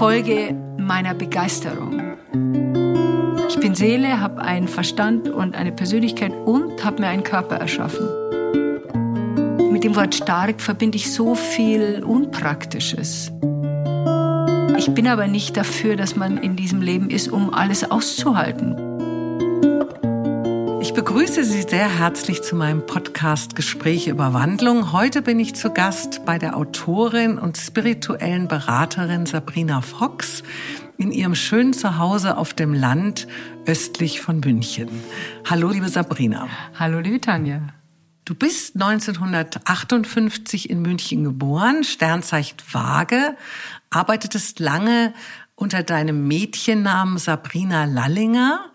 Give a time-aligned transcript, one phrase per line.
[0.00, 2.16] Folge meiner Begeisterung.
[3.50, 8.08] Ich bin Seele, habe einen Verstand und eine Persönlichkeit und habe mir einen Körper erschaffen.
[9.70, 13.30] Mit dem Wort stark verbinde ich so viel Unpraktisches.
[14.78, 18.89] Ich bin aber nicht dafür, dass man in diesem Leben ist, um alles auszuhalten.
[21.10, 24.92] Ich begrüße Sie sehr herzlich zu meinem Podcast Gespräche über Wandlung.
[24.92, 30.44] Heute bin ich zu Gast bei der Autorin und spirituellen Beraterin Sabrina Fox
[30.98, 33.26] in ihrem schönen Zuhause auf dem Land
[33.66, 34.88] östlich von München.
[35.50, 36.46] Hallo, liebe Sabrina.
[36.78, 37.60] Hallo, liebe Tanja.
[38.24, 43.36] Du bist 1958 in München geboren, Sternzeichen Waage,
[43.90, 45.12] arbeitetest lange
[45.56, 48.70] unter deinem Mädchennamen Sabrina Lallinger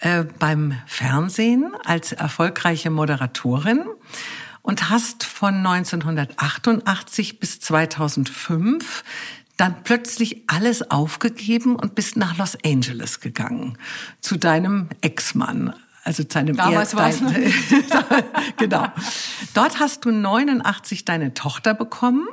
[0.00, 3.84] äh, beim Fernsehen als erfolgreiche Moderatorin
[4.62, 9.04] und hast von 1988 bis 2005
[9.56, 13.78] dann plötzlich alles aufgegeben und bist nach Los Angeles gegangen
[14.20, 15.74] zu deinem Ex-Mann.
[16.04, 17.20] Also zu deinem Damals war es
[18.58, 18.86] Genau.
[19.54, 22.28] Dort hast du 89 deine Tochter bekommen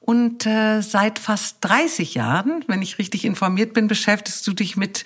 [0.00, 5.04] und äh, seit fast 30 Jahren, wenn ich richtig informiert bin, beschäftigst du dich mit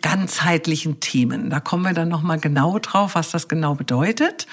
[0.00, 1.50] ganzheitlichen Themen.
[1.50, 4.46] Da kommen wir dann noch mal genau drauf, was das genau bedeutet.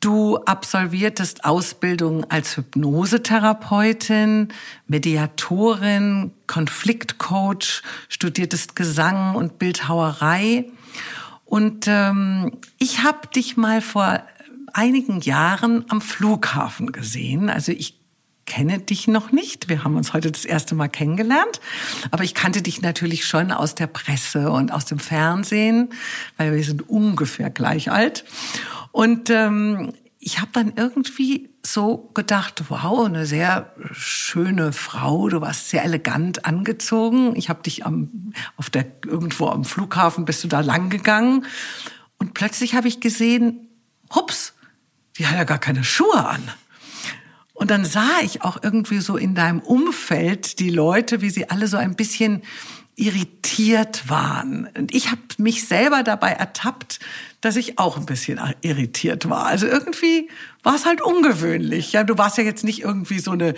[0.00, 4.48] Du absolviertest Ausbildung als Hypnosetherapeutin,
[4.88, 10.64] Mediatorin, Konfliktcoach, studiertest Gesang und Bildhauerei.
[11.44, 14.22] Und ähm, ich habe dich mal vor
[14.72, 17.48] einigen Jahren am Flughafen gesehen.
[17.48, 18.01] Also ich
[18.46, 19.68] kenne dich noch nicht.
[19.68, 21.60] Wir haben uns heute das erste Mal kennengelernt.
[22.10, 25.90] Aber ich kannte dich natürlich schon aus der Presse und aus dem Fernsehen,
[26.36, 28.24] weil wir sind ungefähr gleich alt.
[28.90, 35.70] Und ähm, ich habe dann irgendwie so gedacht, wow, eine sehr schöne Frau, du warst
[35.70, 37.34] sehr elegant angezogen.
[37.36, 41.44] Ich habe dich am, auf der, irgendwo am Flughafen, bist du da lang gegangen.
[42.18, 43.68] Und plötzlich habe ich gesehen,
[44.14, 44.54] hups,
[45.18, 46.42] die hat ja gar keine Schuhe an.
[47.62, 51.68] Und dann sah ich auch irgendwie so in deinem Umfeld die Leute, wie sie alle
[51.68, 52.42] so ein bisschen
[52.96, 54.68] irritiert waren.
[54.76, 56.98] Und ich habe mich selber dabei ertappt,
[57.40, 59.46] dass ich auch ein bisschen irritiert war.
[59.46, 60.28] Also irgendwie
[60.64, 61.92] war es halt ungewöhnlich.
[61.92, 63.54] Ja, du warst ja jetzt nicht irgendwie so eine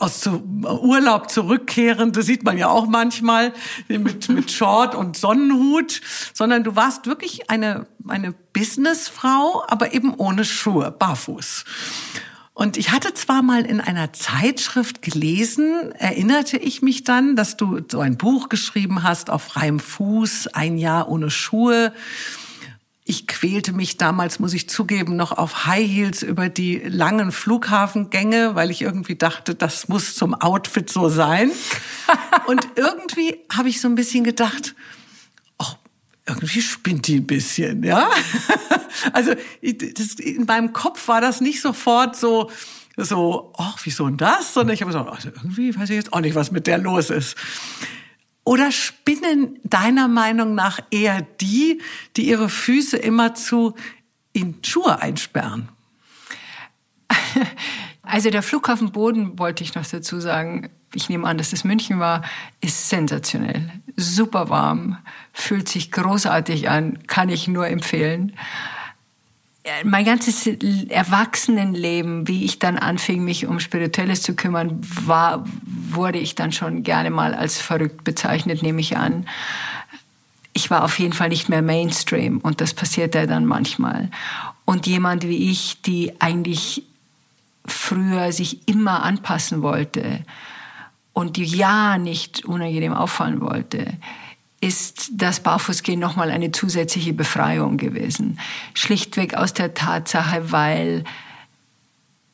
[0.00, 3.54] aus Urlaub zurückkehrende, sieht man ja auch manchmal
[3.86, 6.00] mit mit Short und Sonnenhut,
[6.34, 11.64] sondern du warst wirklich eine eine Businessfrau, aber eben ohne Schuhe, barfuß.
[12.56, 17.80] Und ich hatte zwar mal in einer Zeitschrift gelesen, erinnerte ich mich dann, dass du
[17.86, 21.92] so ein Buch geschrieben hast auf freiem Fuß, ein Jahr ohne Schuhe.
[23.04, 28.54] Ich quälte mich damals, muss ich zugeben, noch auf High Heels über die langen Flughafengänge,
[28.54, 31.50] weil ich irgendwie dachte, das muss zum Outfit so sein.
[32.46, 34.74] Und irgendwie habe ich so ein bisschen gedacht,
[36.26, 38.10] irgendwie spinnt die ein bisschen, ja.
[39.12, 42.50] Also das, in meinem Kopf war das nicht sofort so,
[42.96, 44.54] so, ach, wieso denn das?
[44.54, 47.10] Sondern ich habe gesagt, also irgendwie weiß ich jetzt auch nicht, was mit der los
[47.10, 47.36] ist.
[48.42, 51.80] Oder spinnen deiner Meinung nach eher die,
[52.16, 53.74] die ihre Füße immerzu
[54.32, 55.68] in Schuhe einsperren?
[58.08, 62.00] Also der Flughafen Boden, wollte ich noch dazu sagen, ich nehme an, dass das München
[62.00, 62.22] war,
[62.60, 63.70] ist sensationell.
[63.96, 64.98] Super warm,
[65.32, 68.32] fühlt sich großartig an, kann ich nur empfehlen.
[69.84, 76.36] Mein ganzes Erwachsenenleben, wie ich dann anfing, mich um Spirituelles zu kümmern, war, wurde ich
[76.36, 79.26] dann schon gerne mal als verrückt bezeichnet, nehme ich an.
[80.52, 84.10] Ich war auf jeden Fall nicht mehr Mainstream und das passierte dann manchmal.
[84.64, 86.84] Und jemand wie ich, die eigentlich
[87.66, 90.24] früher sich immer anpassen wollte
[91.16, 93.94] und die ja nicht unangenehm auffallen wollte,
[94.60, 98.38] ist das Barfußgehen nochmal eine zusätzliche Befreiung gewesen.
[98.74, 101.04] Schlichtweg aus der Tatsache, weil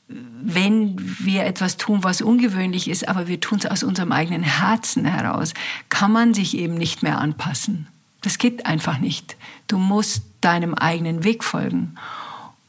[0.09, 5.05] wenn wir etwas tun, was ungewöhnlich ist, aber wir tun es aus unserem eigenen Herzen
[5.05, 5.55] heraus,
[5.89, 7.87] kann man sich eben nicht mehr anpassen.
[8.23, 9.37] Das geht einfach nicht.
[9.69, 11.95] Du musst deinem eigenen Weg folgen.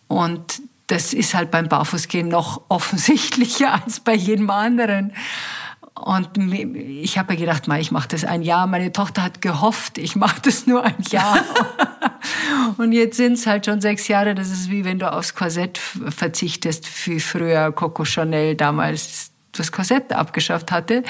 [0.07, 5.11] Und das ist halt beim Barfußgehen noch offensichtlicher als bei jedem anderen.
[6.03, 6.37] Und
[6.75, 8.67] ich habe mir gedacht, ich mache das ein Jahr.
[8.67, 11.39] Meine Tochter hat gehofft, ich mache das nur ein Jahr.
[12.77, 14.35] und jetzt sind es halt schon sechs Jahre.
[14.35, 20.11] Das ist wie wenn du aufs Korsett verzichtest, wie früher Coco Chanel damals das Korsett
[20.11, 21.03] abgeschafft hatte,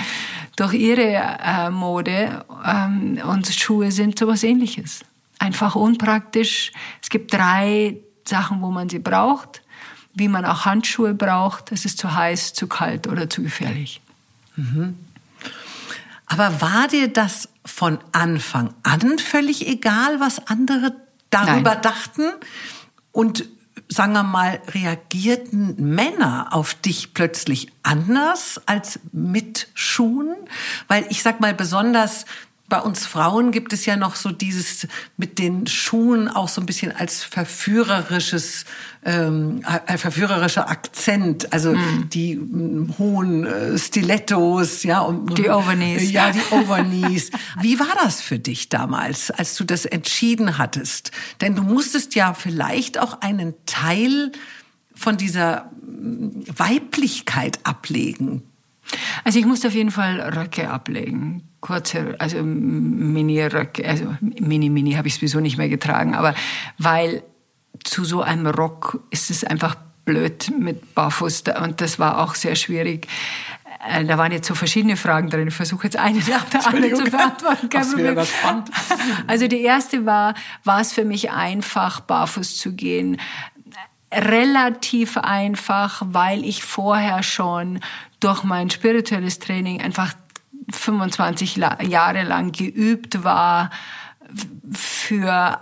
[0.58, 2.46] durch ihre äh, Mode.
[2.64, 5.00] Ähm, und Schuhe sind sowas ähnliches.
[5.40, 6.72] Einfach unpraktisch.
[7.02, 9.64] Es gibt drei Sachen, wo man sie braucht
[10.16, 11.72] wie man auch Handschuhe braucht.
[11.72, 14.00] Es ist zu heiß, zu kalt oder zu gefährlich.
[14.56, 14.98] Mhm.
[16.28, 20.96] Aber war dir das von Anfang an völlig egal, was andere
[21.30, 21.82] darüber Nein.
[21.82, 22.24] dachten?
[23.12, 23.46] Und
[23.90, 30.36] sagen wir mal, reagierten Männer auf dich plötzlich anders als mit Schuhen?
[30.88, 32.26] Weil ich sag mal, besonders
[32.74, 36.66] bei uns Frauen gibt es ja noch so dieses mit den Schuhen auch so ein
[36.66, 38.66] bisschen als verführerisches,
[39.06, 42.10] ähm, ein verführerischer Akzent, also mm.
[42.10, 47.30] die mm, hohen äh, Stilettos, ja und die Overknees, ja die Overknees.
[47.62, 51.12] Wie war das für dich damals, als du das entschieden hattest?
[51.42, 54.32] Denn du musstest ja vielleicht auch einen Teil
[54.96, 58.42] von dieser mm, Weiblichkeit ablegen.
[59.24, 65.16] Also ich musste auf jeden Fall Röcke ablegen kurze, also Mini-Röcke, also Mini-Mini habe ich
[65.16, 66.36] sowieso nicht mehr getragen, aber
[66.78, 67.24] weil
[67.86, 72.56] zu so einem Rock ist es einfach blöd mit Barfuß und das war auch sehr
[72.56, 73.08] schwierig.
[73.88, 75.48] Äh, da waren jetzt so verschiedene Fragen drin.
[75.48, 77.70] Ich versuche jetzt eine nach der anderen zu beantworten.
[77.70, 78.18] Kein Problem.
[79.28, 80.34] Also die erste war,
[80.66, 83.22] war es für mich einfach, barfuß zu gehen?
[84.14, 87.80] Relativ einfach, weil ich vorher schon
[88.20, 90.14] durch mein spirituelles Training einfach
[90.72, 93.70] 25 Jahre lang geübt war
[94.72, 95.60] für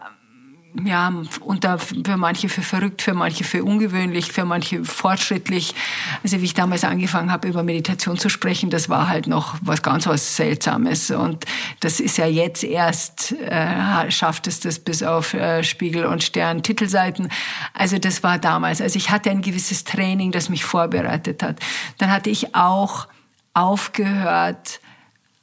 [0.86, 1.12] ja,
[1.42, 5.76] unter, für manche für verrückt, für manche für ungewöhnlich, für manche fortschrittlich.
[6.24, 9.82] Also wie ich damals angefangen habe, über Meditation zu sprechen, das war halt noch was
[9.82, 11.12] ganz was Seltsames.
[11.12, 11.46] Und
[11.82, 16.64] das ist ja jetzt erst, äh, schafft es das bis auf äh, Spiegel und Stern
[16.64, 17.30] Titelseiten.
[17.74, 18.82] Also das war damals.
[18.82, 21.60] Also ich hatte ein gewisses Training, das mich vorbereitet hat.
[21.98, 23.08] Dann hatte ich auch
[23.54, 24.80] aufgehört,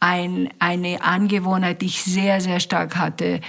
[0.00, 3.40] ein, eine Angewohnheit, die ich sehr, sehr stark hatte,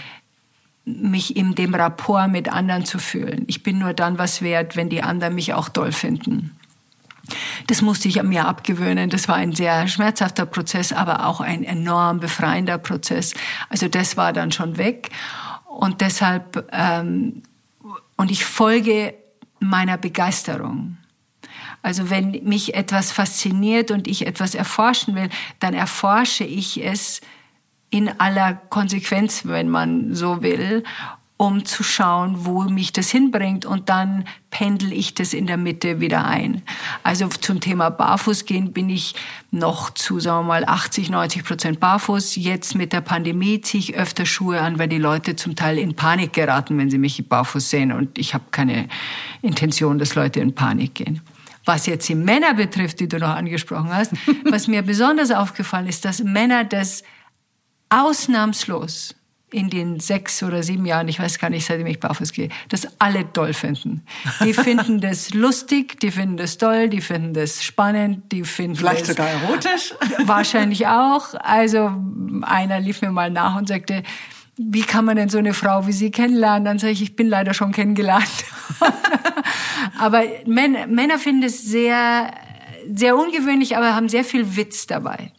[0.86, 3.44] mich in dem Rapport mit anderen zu fühlen.
[3.48, 6.56] Ich bin nur dann was wert, wenn die anderen mich auch toll finden.
[7.68, 9.12] Das musste ich mir abgewöhnen.
[9.12, 13.34] Das war ein sehr schmerzhafter Prozess, aber auch ein enorm befreiender Prozess.
[13.69, 15.10] Also das war dann schon weg.
[15.68, 17.44] Und deshalb, ähm,
[18.16, 19.13] und ich folge
[19.60, 20.98] meiner Begeisterung.
[21.81, 25.29] Also wenn mich etwas fasziniert und ich etwas erforschen will,
[25.59, 27.21] dann erforsche ich es
[27.89, 30.83] in aller Konsequenz, wenn man so will,
[31.41, 36.01] um zu schauen, wo mich das hinbringt und dann pendel ich das in der Mitte
[36.01, 36.63] wieder ein.
[37.01, 39.15] Also zum Thema Barfußgehen bin ich
[39.49, 42.35] noch zu, sagen wir mal, 80, 90 Prozent barfuß.
[42.35, 45.95] Jetzt mit der Pandemie ziehe ich öfter Schuhe an, weil die Leute zum Teil in
[45.95, 48.89] Panik geraten, wenn sie mich barfuß sehen und ich habe keine
[49.41, 51.21] Intention, dass Leute in Panik gehen.
[51.69, 54.13] Was jetzt die Männer betrifft, die du noch angesprochen hast,
[54.45, 57.04] was mir besonders aufgefallen ist, dass Männer das
[57.89, 59.13] ausnahmslos
[59.51, 62.88] in den sechs oder sieben Jahren, ich weiß gar nicht, seitdem ich barfuß gehe, das
[62.98, 64.04] alle toll finden.
[64.44, 69.06] Die finden das lustig, die finden das toll, die finden das spannend, die finden Vielleicht
[69.06, 69.94] sogar erotisch?
[70.24, 71.36] Wahrscheinlich auch.
[71.36, 71.92] Also
[72.42, 74.01] einer lief mir mal nach und sagte,
[74.61, 76.65] wie kann man denn so eine Frau wie Sie kennenlernen?
[76.65, 78.27] Dann sage ich, ich bin leider schon kennengelernt.
[80.00, 82.33] aber Männer, Männer finden es sehr,
[82.94, 85.31] sehr ungewöhnlich, aber haben sehr viel Witz dabei.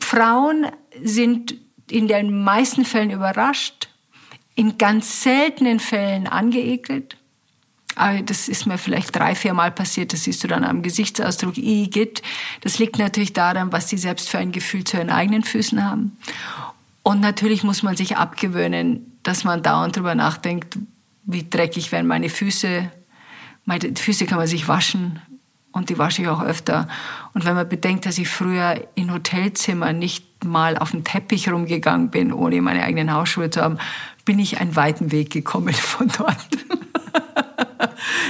[0.00, 0.66] Frauen
[1.04, 1.54] sind
[1.88, 3.88] in den meisten Fällen überrascht,
[4.56, 7.16] in ganz seltenen Fällen angeekelt.
[7.94, 10.12] Aber das ist mir vielleicht drei, vier Mal passiert.
[10.12, 12.22] Das siehst du dann am Gesichtsausdruck Igitt.
[12.62, 16.16] Das liegt natürlich daran, was sie selbst für ein Gefühl zu ihren eigenen Füßen haben.
[17.04, 20.78] Und natürlich muss man sich abgewöhnen, dass man dauernd drüber nachdenkt,
[21.24, 22.90] wie dreckig werden meine Füße.
[23.66, 25.20] Meine Füße kann man sich waschen
[25.70, 26.88] und die wasche ich auch öfter.
[27.34, 32.08] Und wenn man bedenkt, dass ich früher in Hotelzimmern nicht mal auf dem Teppich rumgegangen
[32.10, 33.78] bin, ohne meine eigenen Hausschuhe zu haben,
[34.24, 36.48] bin ich einen weiten Weg gekommen von dort.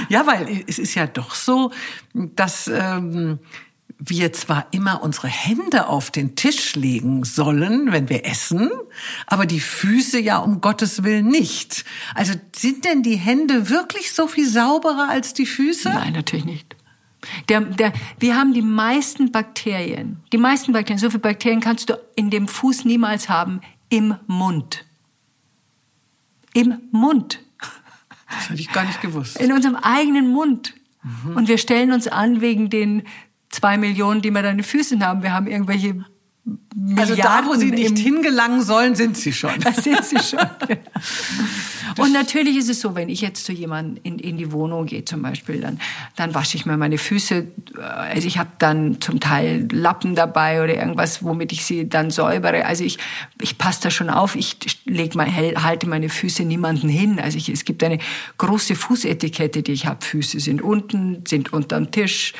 [0.09, 1.71] ja, weil es ist ja doch so,
[2.13, 3.39] dass ähm,
[3.97, 8.69] wir zwar immer unsere Hände auf den Tisch legen sollen, wenn wir essen,
[9.25, 11.85] aber die Füße ja um Gottes Willen nicht.
[12.13, 15.89] Also sind denn die Hände wirklich so viel sauberer als die Füße?
[15.89, 16.75] Nein, natürlich nicht.
[17.49, 21.97] Der, der, wir haben die meisten Bakterien, die meisten Bakterien, so viele Bakterien kannst du
[22.15, 24.85] in dem Fuß niemals haben, im Mund.
[26.53, 27.39] Im Mund.
[28.29, 29.39] Das hätte ich gar nicht gewusst.
[29.39, 30.73] In unserem eigenen Mund.
[31.03, 31.37] Mhm.
[31.37, 33.03] Und wir stellen uns an wegen den
[33.55, 35.23] zwei Millionen, die wir da in den Füßen haben.
[35.23, 36.05] Wir haben irgendwelche
[36.75, 39.51] Milliarden also da, wo sie nicht hingelangen sollen, sind sie schon.
[39.59, 40.39] Da sind sie schon.
[41.97, 45.05] Und natürlich ist es so, wenn ich jetzt zu jemandem in, in die Wohnung gehe
[45.05, 45.79] zum Beispiel, dann,
[46.15, 47.47] dann wasche ich mir meine Füße.
[47.79, 52.65] Also ich habe dann zum Teil Lappen dabei oder irgendwas, womit ich sie dann säubere.
[52.65, 52.99] Also ich,
[53.41, 54.35] ich passe da schon auf.
[54.35, 57.19] Ich leg mal, halte meine Füße niemanden hin.
[57.19, 57.99] Also ich, es gibt eine
[58.37, 60.05] große Fußetikette, die ich habe.
[60.05, 62.33] Füße sind unten, sind unterm Tisch.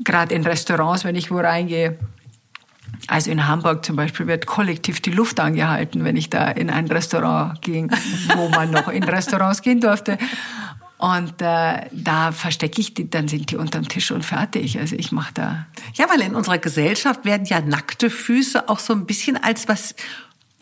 [0.00, 1.98] Gerade in Restaurants, wenn ich wo reingehe
[3.08, 6.86] Also in Hamburg zum Beispiel wird kollektiv die Luft angehalten, wenn ich da in ein
[6.86, 7.90] Restaurant ging,
[8.36, 10.18] wo man noch in Restaurants gehen durfte.
[10.98, 14.78] Und äh, da verstecke ich die, dann sind die unterm Tisch und fertig.
[14.78, 15.66] Also ich mache da.
[15.94, 19.96] Ja, weil in unserer Gesellschaft werden ja nackte Füße auch so ein bisschen als was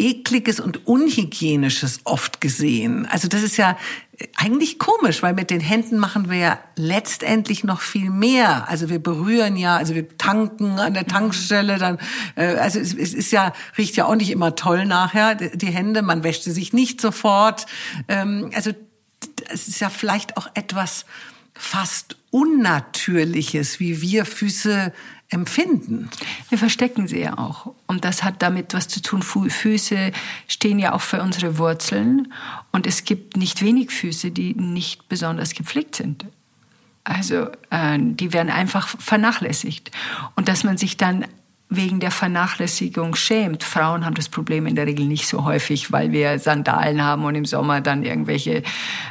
[0.01, 3.07] ekliges und unhygienisches oft gesehen.
[3.07, 3.77] Also das ist ja
[4.37, 8.69] eigentlich komisch, weil mit den Händen machen wir ja letztendlich noch viel mehr.
[8.69, 11.99] Also wir berühren ja, also wir tanken an der Tankstelle, dann
[12.37, 16.03] äh, also es, es ist ja riecht ja auch nicht immer toll nachher die Hände.
[16.03, 17.67] Man wäscht sie sich nicht sofort.
[18.09, 18.73] Ähm, also
[19.51, 21.05] es ist ja vielleicht auch etwas
[21.55, 24.93] fast Unnatürliches, wie wir Füße
[25.31, 26.11] empfinden.
[26.49, 27.75] Wir verstecken sie ja auch.
[27.87, 29.23] Und das hat damit was zu tun.
[29.23, 30.13] Füße
[30.49, 32.33] stehen ja auch für unsere Wurzeln.
[32.73, 36.27] Und es gibt nicht wenig Füße, die nicht besonders gepflegt sind.
[37.05, 39.91] Also äh, die werden einfach vernachlässigt.
[40.35, 41.27] Und dass man sich dann
[41.71, 43.63] wegen der Vernachlässigung schämt.
[43.63, 47.37] Frauen haben das Problem in der Regel nicht so häufig, weil wir Sandalen haben und
[47.37, 48.65] im Sommer dann irgendwelche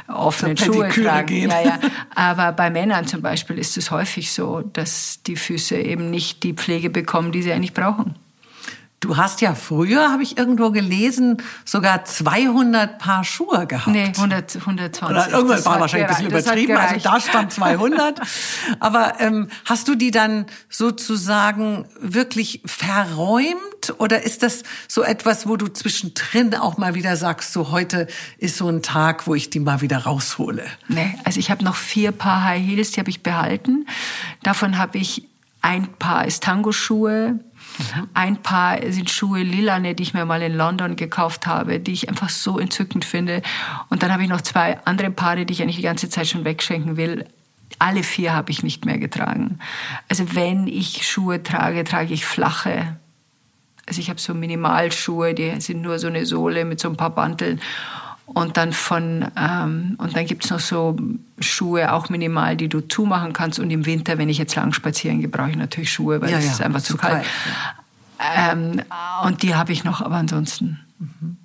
[0.06, 1.26] offenen Schuhe tragen.
[1.26, 1.50] Gehen.
[1.50, 1.78] Ja, ja.
[2.14, 6.52] Aber bei Männern zum Beispiel ist es häufig so, dass die Füße eben nicht die
[6.52, 8.14] Pflege bekommen, die sie eigentlich brauchen.
[9.00, 13.86] Du hast ja früher, habe ich irgendwo gelesen, sogar 200 Paar Schuhe gehabt.
[13.86, 15.02] Nee, 100, 120.
[15.02, 18.20] Oder irgendwann war wahrscheinlich ein bisschen übertrieben, also da stand 200.
[18.80, 23.54] Aber ähm, hast du die dann sozusagen wirklich verräumt
[23.96, 28.58] oder ist das so etwas, wo du zwischendrin auch mal wieder sagst, so heute ist
[28.58, 30.66] so ein Tag, wo ich die mal wieder raushole?
[30.88, 33.86] Nee, also ich habe noch vier Paar High Heels, die habe ich behalten.
[34.42, 35.26] Davon habe ich
[35.62, 37.38] ein Paar ist Tango-Schuhe.
[38.14, 42.08] Ein Paar sind Schuhe lilane, die ich mir mal in London gekauft habe, die ich
[42.08, 43.42] einfach so entzückend finde.
[43.88, 46.44] Und dann habe ich noch zwei andere Paare, die ich eigentlich die ganze Zeit schon
[46.44, 47.26] wegschenken will.
[47.78, 49.58] Alle vier habe ich nicht mehr getragen.
[50.08, 52.96] Also wenn ich Schuhe trage, trage ich flache.
[53.86, 57.10] Also ich habe so Minimalschuhe, die sind nur so eine Sohle mit so ein paar
[57.10, 57.60] Banteln.
[58.32, 60.96] Und dann von ähm, und dann gibt's noch so
[61.40, 63.58] Schuhe, auch minimal, die du zumachen kannst.
[63.58, 66.38] Und im Winter, wenn ich jetzt lang spazieren gehe, brauche ich natürlich Schuhe, weil ja,
[66.38, 67.24] es ja, ist einfach zu kalt.
[67.24, 67.26] kalt
[68.20, 68.82] ähm,
[69.24, 70.80] und die habe ich noch, aber ansonsten.
[70.98, 71.36] Mhm.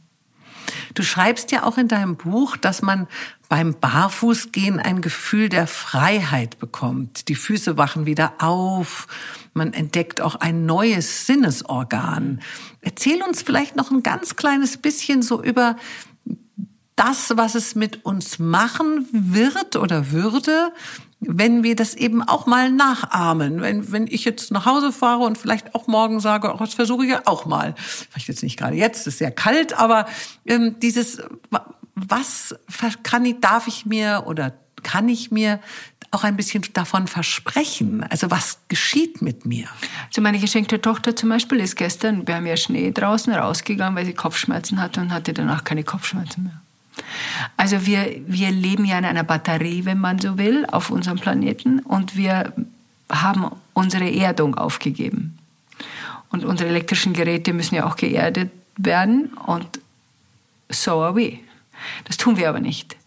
[0.94, 3.08] Du schreibst ja auch in deinem Buch, dass man
[3.50, 7.28] beim Barfußgehen ein Gefühl der Freiheit bekommt.
[7.28, 9.08] Die Füße wachen wieder auf.
[9.54, 12.42] Man entdeckt auch ein neues Sinnesorgan.
[12.82, 15.76] Erzähl uns vielleicht noch ein ganz kleines bisschen so über
[16.96, 20.72] das, was es mit uns machen wird oder würde,
[21.20, 23.62] wenn wir das eben auch mal nachahmen.
[23.62, 27.06] Wenn, wenn ich jetzt nach Hause fahre und vielleicht auch morgen sage, oh, das versuche
[27.06, 27.76] ich ja auch mal.
[27.78, 30.08] Vielleicht jetzt nicht gerade jetzt, ist sehr kalt, aber
[30.46, 31.22] ähm, dieses,
[31.96, 32.56] was
[33.04, 35.60] kann ich, darf ich mir oder kann ich mir
[36.12, 38.04] auch ein bisschen davon versprechen?
[38.04, 39.68] Also was geschieht mit mir?
[40.08, 44.06] Also meine geschenkte Tochter zum Beispiel ist gestern, wir haben ja Schnee draußen, rausgegangen, weil
[44.06, 46.62] sie Kopfschmerzen hatte und hatte danach keine Kopfschmerzen mehr.
[47.58, 51.80] Also wir, wir leben ja in einer Batterie, wenn man so will, auf unserem Planeten
[51.80, 52.54] und wir
[53.12, 55.38] haben unsere Erdung aufgegeben.
[56.30, 59.80] Und unsere elektrischen Geräte müssen ja auch geerdet werden und
[60.70, 61.40] so are we.
[62.06, 62.98] Das tun wir aber nicht.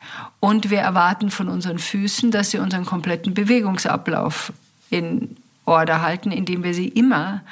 [0.41, 4.53] Und wir erwarten von unseren Füßen, dass sie unseren kompletten Bewegungsablauf
[4.91, 7.43] in Order halten, indem wir sie immer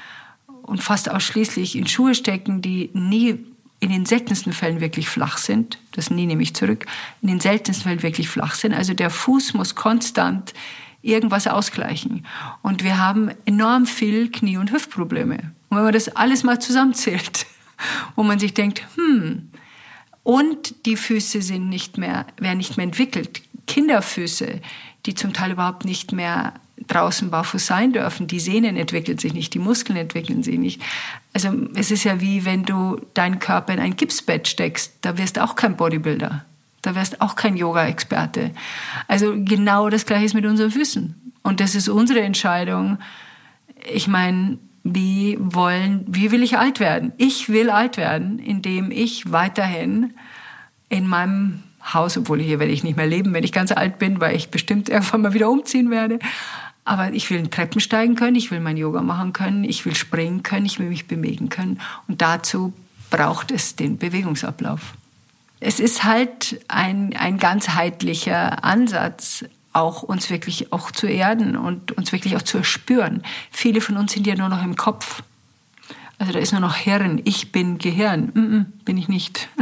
[0.62, 3.44] und fast ausschließlich in Schuhe stecken, die nie
[3.80, 6.87] in den seltensten Fällen wirklich flach sind, das nie nehme ich zurück,
[7.23, 8.75] in den seltensten Fällen wirklich flach sind.
[8.75, 10.54] Also der Fuß muss konstant
[11.02, 12.26] irgendwas ausgleichen.
[12.62, 15.52] Und wir haben enorm viel Knie- und Hüftprobleme.
[15.68, 17.47] Und wenn man das alles mal zusammenzählt,
[18.16, 19.50] wo man sich denkt, hm,
[20.23, 23.42] und die Füße sind nicht mehr, werden nicht mehr entwickelt.
[23.68, 24.61] Kinderfüße,
[25.06, 26.54] die zum Teil überhaupt nicht mehr
[26.87, 28.26] draußen barfuß sein dürfen.
[28.26, 30.83] Die Sehnen entwickeln sich nicht, die Muskeln entwickeln sich nicht.
[31.33, 35.37] Also es ist ja wie wenn du deinen Körper in ein Gipsbett steckst, da wirst
[35.37, 36.45] du auch kein Bodybuilder,
[36.83, 38.52] da wirst auch kein Yoga-Experte.
[39.09, 41.33] Also genau das gleiche ist mit unseren Füßen.
[41.42, 42.99] Und das ist unsere Entscheidung.
[43.92, 47.12] Ich meine, wie wollen, wie will ich alt werden?
[47.16, 50.14] Ich will alt werden, indem ich weiterhin
[50.88, 54.21] in meinem Haus, obwohl hier werde ich nicht mehr leben, wenn ich ganz alt bin,
[54.21, 56.18] weil ich bestimmt irgendwann mal wieder umziehen werde.
[56.87, 60.43] Aber ich will Treppen steigen können, ich will mein Yoga machen können, ich will springen
[60.43, 61.81] können, ich will mich bewegen können.
[62.09, 62.73] Und dazu
[63.11, 64.95] braucht es den Bewegungsablauf.
[65.61, 72.12] Es ist halt ein, ein ganzheitlicher Ansatz, auch uns wirklich auch zu erden und uns
[72.12, 73.23] wirklich auch zu erspüren.
[73.50, 75.23] Viele von uns sind ja nur noch im Kopf.
[76.18, 77.20] Also da ist nur noch Hirn.
[77.25, 78.32] Ich bin Gehirn.
[78.32, 79.49] Mm -mm, bin ich nicht.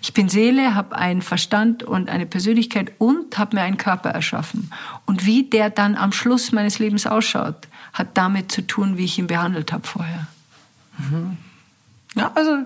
[0.00, 4.70] Ich bin Seele, habe einen Verstand und eine Persönlichkeit und habe mir einen Körper erschaffen.
[5.06, 9.18] Und wie der dann am Schluss meines Lebens ausschaut, hat damit zu tun, wie ich
[9.18, 10.26] ihn behandelt habe vorher.
[10.98, 11.36] Mhm.
[12.16, 12.58] Ja, also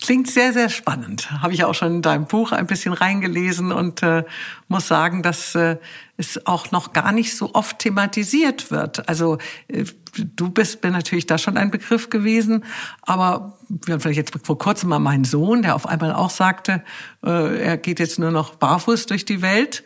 [0.00, 1.30] Klingt sehr, sehr spannend.
[1.42, 4.24] Habe ich auch schon in deinem Buch ein bisschen reingelesen und äh,
[4.68, 5.76] muss sagen, dass äh,
[6.16, 9.08] es auch noch gar nicht so oft thematisiert wird.
[9.08, 9.38] Also
[9.68, 9.84] äh,
[10.14, 12.64] du bist bin natürlich da schon ein Begriff gewesen,
[13.02, 16.82] aber wir haben vielleicht jetzt vor kurzem mal meinen Sohn, der auf einmal auch sagte,
[17.24, 19.82] äh, er geht jetzt nur noch barfuß durch die Welt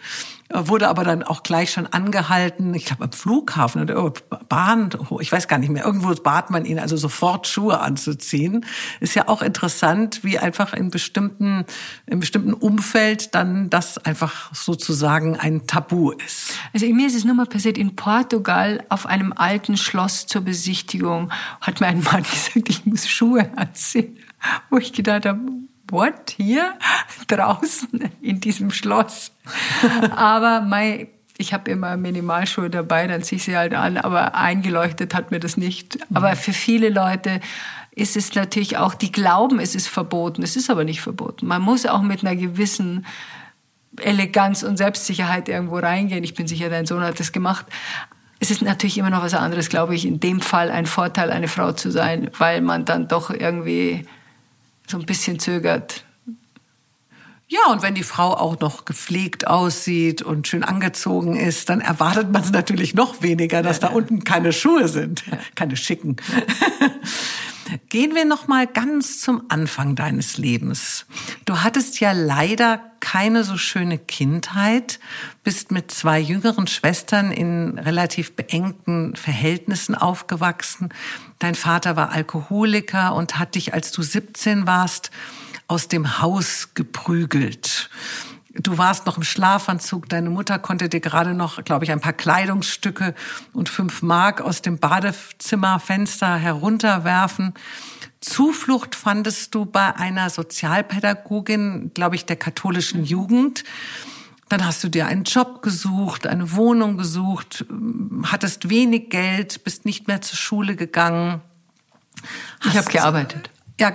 [0.53, 4.13] wurde aber dann auch gleich schon angehalten, ich glaube am Flughafen oder
[4.49, 4.91] Bahn,
[5.21, 8.67] ich weiß gar nicht mehr, irgendwo bat man ihn also sofort Schuhe anzuziehen.
[8.99, 11.65] Ist ja auch interessant, wie einfach in bestimmten,
[12.07, 16.55] in bestimmten Umfeld dann das einfach sozusagen ein Tabu ist.
[16.73, 21.31] Also mir ist es nur mal passiert, in Portugal auf einem alten Schloss zur Besichtigung
[21.61, 24.19] hat mir ein Mann gesagt, ich muss Schuhe anziehen.
[24.71, 25.39] Wo ich gedacht habe,
[25.91, 26.75] what, hier
[27.29, 29.33] draußen in diesem Schloss.
[30.15, 35.15] aber mein, ich habe immer Minimalschuhe dabei, dann ziehe ich sie halt an, aber eingeleuchtet
[35.15, 35.99] hat mir das nicht.
[36.15, 37.41] Aber für viele Leute
[37.93, 40.43] ist es natürlich auch, die glauben, es ist verboten.
[40.43, 41.47] Es ist aber nicht verboten.
[41.47, 43.07] Man muss auch mit einer gewissen
[43.99, 46.25] Eleganz und Selbstsicherheit irgendwo reingehen.
[46.25, 47.67] Ich bin sicher, dein Sohn hat das gemacht.
[48.39, 51.49] Es ist natürlich immer noch was anderes, glaube ich, in dem Fall ein Vorteil, eine
[51.49, 54.07] Frau zu sein, weil man dann doch irgendwie
[54.91, 56.05] so ein bisschen zögert.
[57.49, 62.31] Ja, und wenn die Frau auch noch gepflegt aussieht und schön angezogen ist, dann erwartet
[62.31, 65.25] man es natürlich noch weniger, dass da unten keine Schuhe sind,
[65.57, 66.17] keine schicken.
[67.89, 71.07] Gehen wir noch mal ganz zum Anfang deines Lebens.
[71.45, 75.01] Du hattest ja leider keine so schöne Kindheit,
[75.43, 80.91] bist mit zwei jüngeren Schwestern in relativ beengten Verhältnissen aufgewachsen.
[81.39, 85.11] Dein Vater war Alkoholiker und hat dich, als du 17 warst,
[85.67, 87.91] aus dem Haus geprügelt.
[88.55, 92.13] Du warst noch im Schlafanzug, deine Mutter konnte dir gerade noch, glaube ich, ein paar
[92.13, 93.15] Kleidungsstücke
[93.53, 97.55] und fünf Mark aus dem Badezimmerfenster herunterwerfen.
[98.21, 103.63] Zuflucht fandest du bei einer Sozialpädagogin, glaube ich, der katholischen Jugend.
[104.49, 107.65] Dann hast du dir einen Job gesucht, eine Wohnung gesucht,
[108.25, 111.41] hattest wenig Geld, bist nicht mehr zur Schule gegangen.
[112.65, 113.51] Ich habe gearbeitet.
[113.81, 113.95] Ja,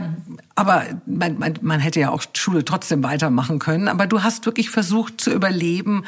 [0.56, 3.88] aber man, man, man hätte ja auch Schule trotzdem weitermachen können.
[3.88, 6.06] Aber du hast wirklich versucht zu überleben,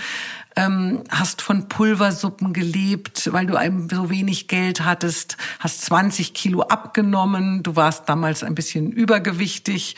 [0.55, 6.63] ähm, hast von Pulversuppen gelebt, weil du einem so wenig Geld hattest, hast 20 Kilo
[6.63, 9.95] abgenommen, du warst damals ein bisschen übergewichtig.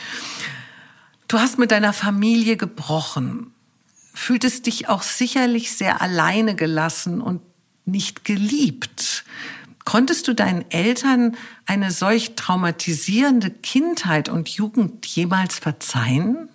[1.29, 3.53] Du hast mit deiner Familie gebrochen,
[4.13, 7.39] fühltest dich auch sicherlich sehr alleine gelassen und
[7.85, 9.23] nicht geliebt.
[9.89, 16.47] Konntest du deinen Eltern eine solch traumatisierende Kindheit und Jugend jemals verzeihen?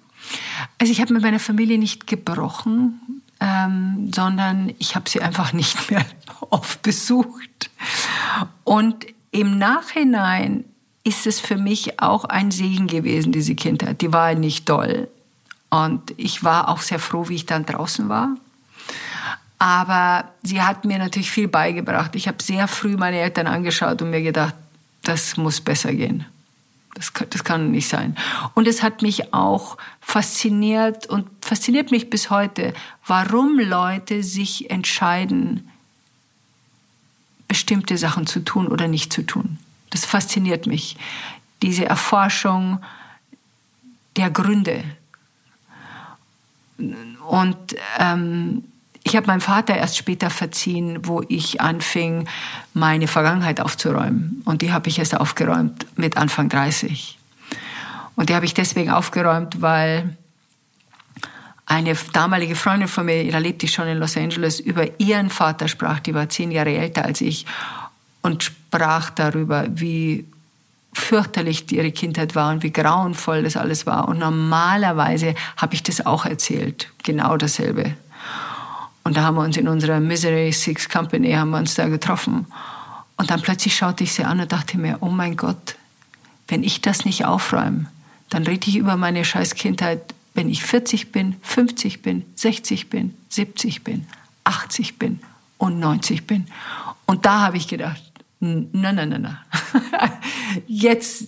[0.79, 5.91] Also ich habe mit meiner Familie nicht gebrochen, ähm, sondern ich habe sie einfach nicht
[5.91, 6.07] mehr
[6.51, 7.71] oft besucht.
[8.63, 10.65] Und im Nachhinein
[11.03, 14.01] ist es für mich auch ein Segen gewesen, diese Kindheit.
[14.01, 15.09] Die war nicht doll.
[15.71, 18.37] Und ich war auch sehr froh, wie ich dann draußen war.
[19.65, 22.15] Aber sie hat mir natürlich viel beigebracht.
[22.17, 24.55] Ich habe sehr früh meine Eltern angeschaut und mir gedacht,
[25.05, 26.27] das muss besser gehen.
[26.93, 28.15] Das, das kann nicht sein.
[28.53, 32.75] Und es hat mich auch fasziniert und fasziniert mich bis heute,
[33.07, 35.67] warum Leute sich entscheiden,
[37.49, 39.59] bestimmte Sachen zu tun oder nicht zu tun.
[39.89, 40.99] Das fasziniert mich.
[41.63, 42.81] Diese Erforschung
[44.17, 44.85] der Gründe.
[46.77, 47.57] Und
[47.99, 48.65] ähm,
[49.05, 52.27] ich habe meinem Vater erst später verziehen, wo ich anfing,
[52.73, 54.43] meine Vergangenheit aufzuräumen.
[54.47, 57.19] Und die habe ich erst aufgeräumt mit Anfang 30.
[58.17, 60.17] Und die habe ich deswegen aufgeräumt, weil
[61.67, 65.69] eine damalige Freundin von mir, da lebte ich schon in Los Angeles, über ihren Vater
[65.69, 67.47] sprach, die war zehn Jahre älter als ich,
[68.23, 70.27] und sprach darüber, wie
[70.95, 74.09] fürchterlich ihre Kindheit war und wie grauenvoll das alles war.
[74.09, 77.97] Und normalerweise habe ich das auch erzählt, genau dasselbe.
[79.05, 82.47] Und da haben wir uns in unserer Misery Six Company haben wir uns da getroffen.
[83.17, 85.77] Und dann plötzlich schaute ich sie an und dachte mir, oh mein Gott,
[86.49, 87.87] wenn ich das nicht aufräume,
[88.31, 93.15] dann rede ich über meine scheiß Kindheit, wenn ich 40 bin, 50 bin, 60 bin,
[93.29, 94.07] 70 bin,
[94.45, 95.21] 80 bin
[95.59, 96.47] und 90 bin.
[97.07, 98.03] Und da habe ich gedacht,
[98.41, 99.45] na, na, na, na.
[100.67, 101.27] Jetzt,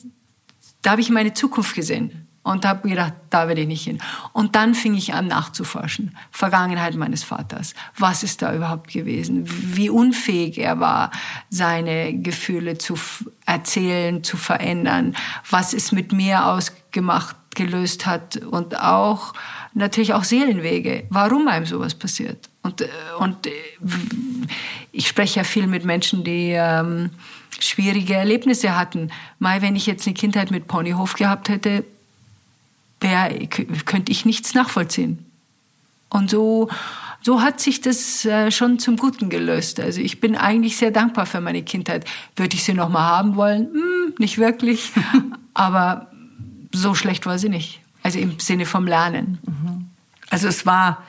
[0.83, 3.99] da habe ich meine Zukunft gesehen und habe gedacht, da werde ich nicht hin.
[4.33, 6.17] Und dann fing ich an nachzuforschen.
[6.31, 7.75] Vergangenheit meines Vaters.
[7.99, 9.43] Was ist da überhaupt gewesen?
[9.77, 11.11] Wie unfähig er war,
[11.51, 12.95] seine Gefühle zu
[13.47, 15.17] erzählen, zu verändern.
[15.51, 18.37] Was es mit mir ausgemacht, gelöst hat.
[18.37, 19.33] Und auch,
[19.75, 21.09] natürlich auch Seelenwege.
[21.11, 22.49] Warum einem sowas passiert.
[22.63, 23.51] Und, äh, und äh,
[24.93, 27.11] ich spreche ja viel mit Menschen, die ähm,
[27.59, 29.11] schwierige Erlebnisse hatten.
[29.41, 31.85] Mal, wenn ich jetzt eine Kindheit mit Ponyhof gehabt hätte,
[33.07, 33.47] wär,
[33.85, 35.25] könnte ich nichts nachvollziehen.
[36.09, 36.69] Und so,
[37.23, 39.81] so hat sich das äh, schon zum Guten gelöst.
[39.81, 42.05] Also ich bin eigentlich sehr dankbar für meine Kindheit.
[42.37, 43.69] Würde ich sie noch mal haben wollen?
[43.73, 44.93] Hm, nicht wirklich.
[45.55, 46.11] Aber
[46.73, 47.81] so schlecht war sie nicht.
[48.03, 49.39] Also im Sinne vom Lernen.
[49.45, 49.87] Mhm.
[50.31, 51.03] Also es war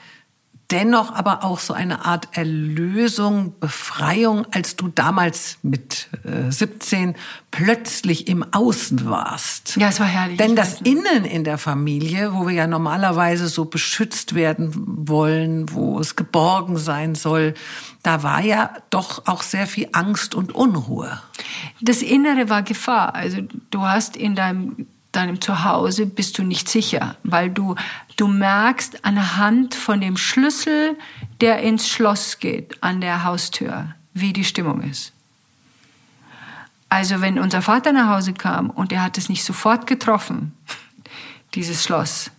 [0.70, 7.14] dennoch aber auch so eine Art Erlösung, Befreiung, als du damals mit äh, 17
[7.50, 9.76] plötzlich im Außen warst.
[9.76, 10.36] Ja, es war herrlich.
[10.36, 15.98] Denn das Innen in der Familie, wo wir ja normalerweise so beschützt werden wollen, wo
[16.00, 17.54] es geborgen sein soll,
[18.02, 21.22] da war ja doch auch sehr viel Angst und Unruhe.
[21.80, 23.14] Das Innere war Gefahr.
[23.14, 23.38] Also
[23.70, 24.86] du hast in deinem
[25.18, 27.74] deinem Zuhause bist du nicht sicher, weil du,
[28.16, 30.96] du merkst anhand von dem Schlüssel,
[31.40, 35.12] der ins Schloss geht, an der Haustür, wie die Stimmung ist.
[36.88, 40.52] Also wenn unser Vater nach Hause kam und er hat es nicht sofort getroffen,
[41.54, 42.30] dieses Schloss,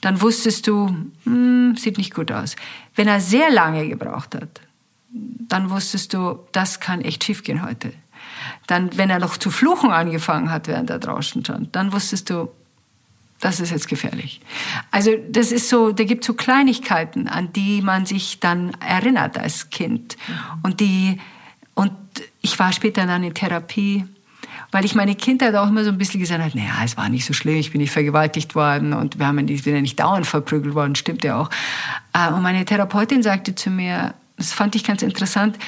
[0.00, 2.56] dann wusstest du, hm, sieht nicht gut aus.
[2.96, 4.60] Wenn er sehr lange gebraucht hat,
[5.10, 7.92] dann wusstest du, das kann echt schiefgehen heute
[8.68, 12.50] dann, wenn er noch zu fluchen angefangen hat, während er draußen stand, dann wusstest du,
[13.40, 14.40] das ist jetzt gefährlich.
[14.90, 19.70] Also das ist so, da gibt so Kleinigkeiten, an die man sich dann erinnert als
[19.70, 20.16] Kind.
[20.62, 21.18] Und die,
[21.74, 21.92] und
[22.42, 24.04] ich war später dann in Therapie,
[24.70, 27.24] weil ich meine Kindheit auch immer so ein bisschen gesagt habe, naja, es war nicht
[27.24, 30.26] so schlimm, ich bin nicht vergewaltigt worden und wir haben nicht, bin ja nicht dauernd
[30.26, 31.48] verprügelt worden, stimmt ja auch.
[32.12, 35.58] Äh, und meine Therapeutin sagte zu mir, das fand ich ganz interessant,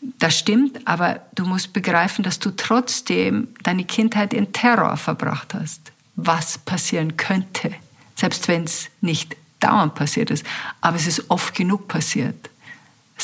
[0.00, 5.92] das stimmt, aber du musst begreifen, dass du trotzdem deine Kindheit in Terror verbracht hast.
[6.16, 7.72] Was passieren könnte,
[8.16, 10.44] selbst wenn es nicht dauernd passiert ist,
[10.80, 12.50] aber es ist oft genug passiert,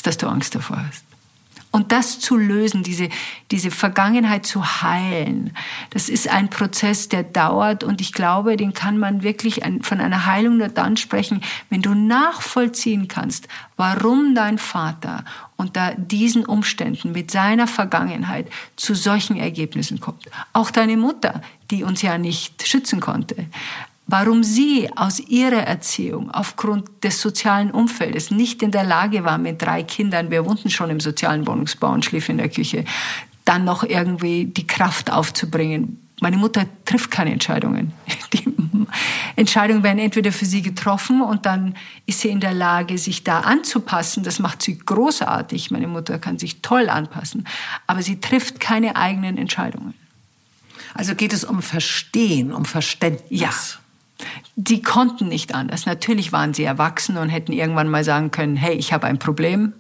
[0.03, 1.07] dass du Angst davor hast.
[1.71, 3.11] Und das zu lösen, diese,
[3.51, 5.55] diese Vergangenheit zu heilen,
[5.91, 10.25] das ist ein Prozess, der dauert und ich glaube, den kann man wirklich von einer
[10.25, 15.25] Heilung nur dann sprechen, wenn du nachvollziehen kannst, warum dein Vater
[15.57, 20.25] unter diesen Umständen mit seiner Vergangenheit zu solchen Ergebnissen kommt.
[20.53, 21.41] Auch deine Mutter,
[21.71, 23.47] die uns ja nicht schützen konnte
[24.07, 29.61] warum sie aus ihrer Erziehung aufgrund des sozialen Umfeldes nicht in der Lage war, mit
[29.61, 32.85] drei Kindern, wir wohnten schon im sozialen Wohnungsbau und schliefen in der Küche,
[33.45, 36.06] dann noch irgendwie die Kraft aufzubringen.
[36.21, 37.93] Meine Mutter trifft keine Entscheidungen.
[38.33, 38.45] Die
[39.37, 41.75] Entscheidungen werden entweder für sie getroffen und dann
[42.07, 44.23] ist sie in der Lage, sich da anzupassen.
[44.23, 45.71] Das macht sie großartig.
[45.71, 47.47] Meine Mutter kann sich toll anpassen.
[47.87, 49.95] Aber sie trifft keine eigenen Entscheidungen.
[50.95, 53.41] Also geht es um Verstehen, um Verständnis.
[53.41, 53.51] Ja.
[54.55, 55.85] Die konnten nicht anders.
[55.85, 59.75] Natürlich waren sie erwachsen und hätten irgendwann mal sagen können, hey, ich habe ein Problem,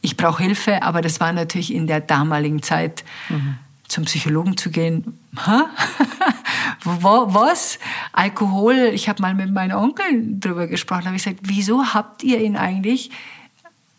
[0.00, 3.58] ich brauche Hilfe, aber das war natürlich in der damaligen Zeit, mhm.
[3.88, 5.18] Zum Psychologen zu gehen.
[6.84, 7.78] Was?
[8.12, 8.90] Alkohol?
[8.92, 12.56] Ich habe mal mit meinem Onkel drüber gesprochen, habe ich gesagt, wieso habt ihr ihn
[12.56, 13.10] eigentlich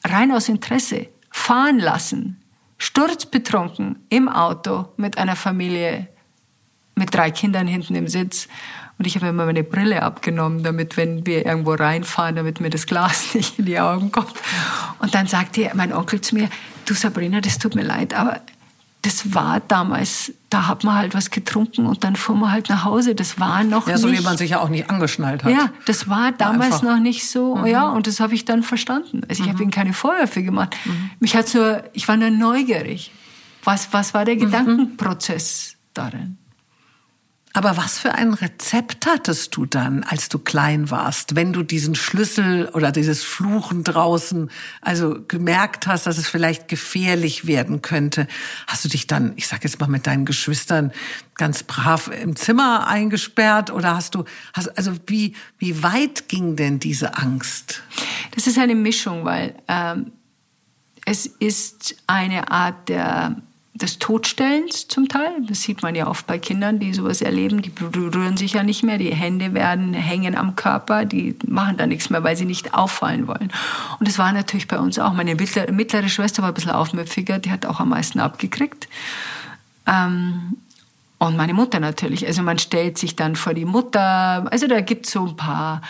[0.03, 2.41] rein aus Interesse fahren lassen,
[2.77, 6.07] sturzbetrunken im Auto mit einer Familie,
[6.95, 8.47] mit drei Kindern hinten im Sitz
[8.97, 12.87] und ich habe immer meine Brille abgenommen, damit, wenn wir irgendwo reinfahren, damit mir das
[12.87, 14.33] Glas nicht in die Augen kommt.
[14.99, 16.49] Und dann sagte mein Onkel zu mir,
[16.85, 18.41] du Sabrina, das tut mir leid, aber
[19.07, 22.83] das war damals, da hat man halt was getrunken und dann fuhr man halt nach
[22.83, 23.15] Hause.
[23.15, 24.19] Das war noch ja, so nicht.
[24.19, 25.51] wie man sich ja auch nicht angeschnallt hat.
[25.53, 26.83] Ja, das war damals Einfach.
[26.83, 27.55] noch nicht so.
[27.55, 27.67] Mhm.
[27.67, 29.21] Ja, und das habe ich dann verstanden.
[29.29, 29.53] Also ich mhm.
[29.53, 30.75] habe ihnen keine Vorwürfe gemacht.
[30.83, 31.11] Mhm.
[31.21, 33.13] Mich hat's nur, ich war nur neugierig.
[33.63, 34.39] Was, was war der mhm.
[34.39, 36.37] Gedankenprozess darin?
[37.57, 41.95] Aber was für ein Rezept hattest du dann, als du klein warst, wenn du diesen
[41.95, 48.27] Schlüssel oder dieses Fluchen draußen, also gemerkt hast, dass es vielleicht gefährlich werden könnte?
[48.67, 50.91] Hast du dich dann, ich sag jetzt mal mit deinen Geschwistern
[51.33, 56.77] ganz brav im Zimmer eingesperrt oder hast du, hast, also wie, wie weit ging denn
[56.77, 57.81] diese Angst?
[58.35, 60.11] Das ist eine Mischung, weil ähm,
[61.07, 63.41] es ist eine Art der
[63.77, 65.31] des Todstellens zum Teil.
[65.47, 67.61] Das sieht man ja oft bei Kindern, die sowas erleben.
[67.61, 71.85] Die berühren sich ja nicht mehr, die Hände werden hängen am Körper, die machen da
[71.85, 73.51] nichts mehr, weil sie nicht auffallen wollen.
[73.99, 75.13] Und das war natürlich bei uns auch.
[75.13, 78.87] Meine mittlere, mittlere Schwester war ein bisschen aufmüpfiger, die hat auch am meisten abgekriegt.
[79.85, 80.57] Ähm,
[81.19, 82.25] und meine Mutter natürlich.
[82.25, 84.51] Also man stellt sich dann vor die Mutter.
[84.51, 85.81] Also da gibt es so ein paar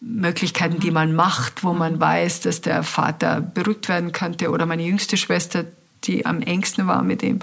[0.00, 4.50] Möglichkeiten, die man macht, wo man weiß, dass der Vater beruhigt werden könnte.
[4.50, 5.64] Oder meine jüngste Schwester,
[6.04, 7.40] die am engsten war mit ihm,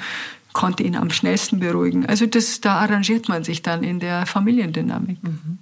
[0.53, 2.05] konnte ihn am schnellsten beruhigen.
[2.05, 5.21] Also das, da arrangiert man sich dann in der Familiendynamik.
[5.23, 5.59] Mhm.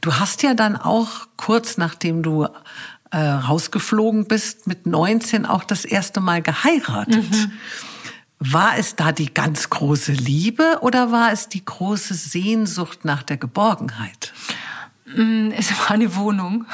[0.00, 2.46] Du hast ja dann auch kurz nachdem du
[3.10, 7.30] äh, rausgeflogen bist, mit 19 auch das erste Mal geheiratet.
[7.30, 7.52] Mhm.
[8.38, 13.36] War es da die ganz große Liebe oder war es die große Sehnsucht nach der
[13.36, 14.32] Geborgenheit?
[15.06, 16.66] Mm, es war eine Wohnung.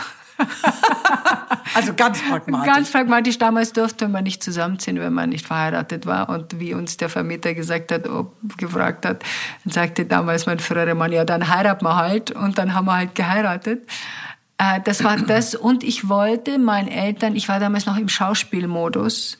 [1.75, 2.75] also ganz pragmatisch.
[2.75, 3.39] Ganz pragmatisch.
[3.39, 6.29] Damals durfte man nicht zusammenziehen, wenn man nicht verheiratet war.
[6.29, 9.23] Und wie uns der Vermieter gesagt hat, ob, gefragt hat,
[9.65, 12.31] sagte damals mein früherer Mann, ja, dann heiraten wir halt.
[12.31, 13.89] Und dann haben wir halt geheiratet.
[14.59, 15.55] Äh, das war das.
[15.55, 19.39] Und ich wollte meinen Eltern, ich war damals noch im Schauspielmodus,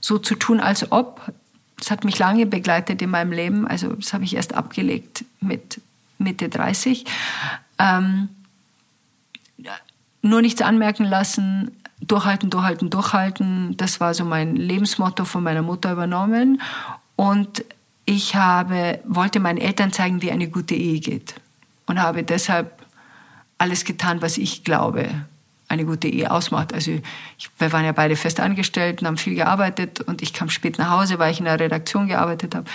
[0.00, 1.20] so zu tun, als ob.
[1.78, 3.66] Das hat mich lange begleitet in meinem Leben.
[3.66, 5.80] Also das habe ich erst abgelegt mit
[6.18, 7.04] Mitte 30.
[7.78, 8.28] Ähm,
[10.22, 13.76] nur nichts anmerken lassen, durchhalten, durchhalten, durchhalten.
[13.76, 16.60] Das war so mein Lebensmotto von meiner Mutter übernommen.
[17.16, 17.64] Und
[18.04, 21.34] ich habe, wollte meinen Eltern zeigen, wie eine gute Ehe geht.
[21.86, 22.82] Und habe deshalb
[23.58, 25.08] alles getan, was ich glaube,
[25.68, 26.72] eine gute Ehe ausmacht.
[26.72, 26.92] Also
[27.36, 30.78] ich, wir waren ja beide fest angestellt und haben viel gearbeitet und ich kam spät
[30.78, 32.66] nach Hause, weil ich in der Redaktion gearbeitet habe.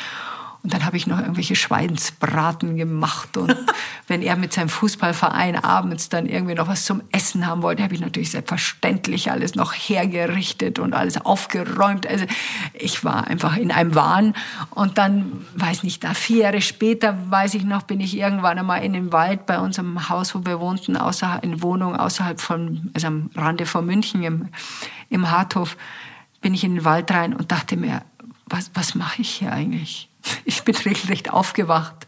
[0.63, 3.35] Und dann habe ich noch irgendwelche Schweinsbraten gemacht.
[3.35, 3.53] Und
[4.07, 7.93] wenn er mit seinem Fußballverein abends dann irgendwie noch was zum Essen haben wollte, habe
[7.93, 12.07] ich natürlich selbstverständlich alles noch hergerichtet und alles aufgeräumt.
[12.07, 12.25] Also
[12.73, 14.35] ich war einfach in einem Wahn.
[14.69, 18.85] Und dann, weiß nicht, da vier Jahre später, weiß ich noch, bin ich irgendwann einmal
[18.85, 23.07] in den Wald bei unserem Haus, wo wir wohnten, außerhalb, in Wohnung außerhalb von, also
[23.07, 24.47] am Rande von München im,
[25.09, 25.75] im Harthof,
[26.39, 28.03] bin ich in den Wald rein und dachte mir,
[28.45, 30.09] was, was mache ich hier eigentlich?
[30.45, 32.07] Ich bin regelrecht aufgewacht.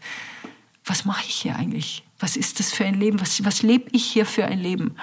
[0.84, 2.04] Was mache ich hier eigentlich?
[2.18, 3.20] Was ist das für ein Leben?
[3.20, 4.96] Was, was lebe ich hier für ein Leben?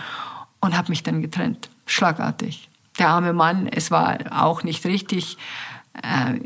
[0.60, 2.70] Und habe mich dann getrennt, schlagartig.
[2.98, 5.38] Der arme Mann, es war auch nicht richtig.
[6.02, 6.40] Äh,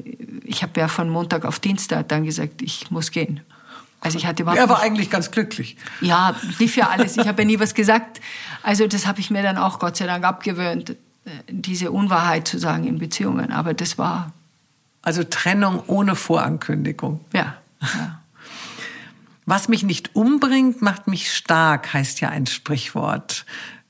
[0.44, 3.42] ich habe ja von Montag auf Dienstag dann gesagt, ich muss gehen.
[4.00, 5.76] Also ich hatte überhaupt er war eigentlich ganz glücklich.
[6.02, 7.18] Ja, lief ja alles.
[7.18, 8.22] Ich habe ja nie was gesagt.
[8.64, 10.96] Also das habe ich mir dann auch Gott sei Dank abgewöhnt, äh,
[11.50, 13.52] diese Unwahrheit zu sagen in Beziehungen.
[13.52, 14.32] Aber das war
[15.08, 17.22] also Trennung ohne Vorankündigung.
[17.32, 17.56] Ja.
[17.82, 18.22] ja.
[19.46, 23.46] Was mich nicht umbringt, macht mich stark, heißt ja ein Sprichwort.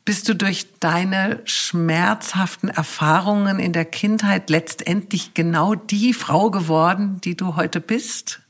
[0.06, 7.36] Bist du durch deine schmerzhaften Erfahrungen in der Kindheit letztendlich genau die Frau geworden, die
[7.36, 8.42] du heute bist?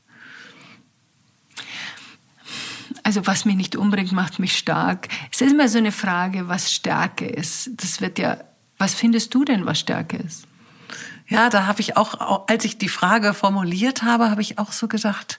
[3.02, 5.08] Also was mich nicht umbringt, macht mich stark.
[5.32, 7.70] Es ist immer so eine Frage, was Stärke ist.
[7.78, 8.36] Das wird ja,
[8.76, 10.47] was findest du denn, was Stärke ist?
[11.28, 14.88] Ja, da habe ich auch, als ich die Frage formuliert habe, habe ich auch so
[14.88, 15.38] gedacht,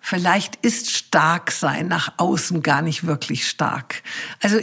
[0.00, 4.02] vielleicht ist stark sein nach außen gar nicht wirklich stark.
[4.40, 4.58] Also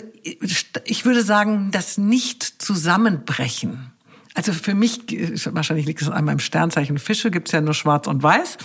[0.85, 3.91] ich würde sagen, das Nicht-Zusammenbrechen.
[4.33, 5.01] Also für mich,
[5.53, 8.57] wahrscheinlich liegt es an meinem Sternzeichen Fische, gibt's ja nur schwarz und weiß.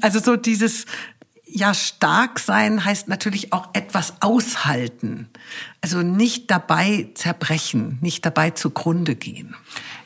[0.00, 0.86] Also so dieses,
[1.44, 5.28] ja, stark sein heißt natürlich auch etwas aushalten.
[5.80, 9.54] Also nicht dabei zerbrechen, nicht dabei zugrunde gehen.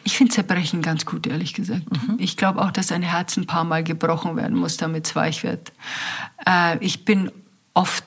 [0.04, 1.84] Ich finde Zerbrechen ganz gut, ehrlich gesagt.
[1.90, 2.16] Mhm.
[2.18, 5.42] Ich glaube auch, dass ein Herz ein paar Mal gebrochen werden muss, damit es weich
[5.42, 5.72] wird.
[6.46, 7.30] Äh, ich bin
[7.74, 8.04] oft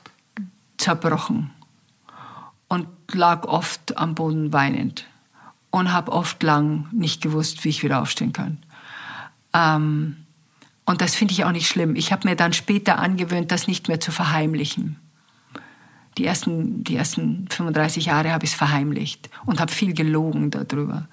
[0.78, 1.52] zerbrochen
[2.68, 5.06] und lag oft am Boden weinend
[5.72, 8.58] und habe oft lang nicht gewusst, wie ich wieder aufstehen kann.
[9.54, 10.18] Ähm,
[10.86, 11.96] und das finde ich auch nicht schlimm.
[11.96, 14.98] Ich habe mir dann später angewöhnt, das nicht mehr zu verheimlichen.
[16.18, 21.08] Die ersten, die ersten 35 Jahre habe ich es verheimlicht und habe viel gelogen darüber.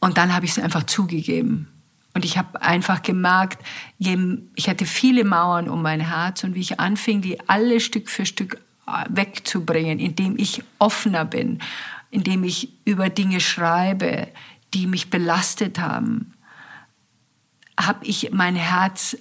[0.00, 1.68] Und dann habe ich es einfach zugegeben.
[2.14, 3.62] Und ich habe einfach gemerkt,
[3.98, 8.26] ich hatte viele Mauern um mein Herz und wie ich anfing, die alle Stück für
[8.26, 11.60] Stück äh, wegzubringen, indem ich offener bin,
[12.10, 14.28] indem ich über Dinge schreibe,
[14.74, 16.34] die mich belastet haben,
[17.78, 19.16] habe ich mein Herz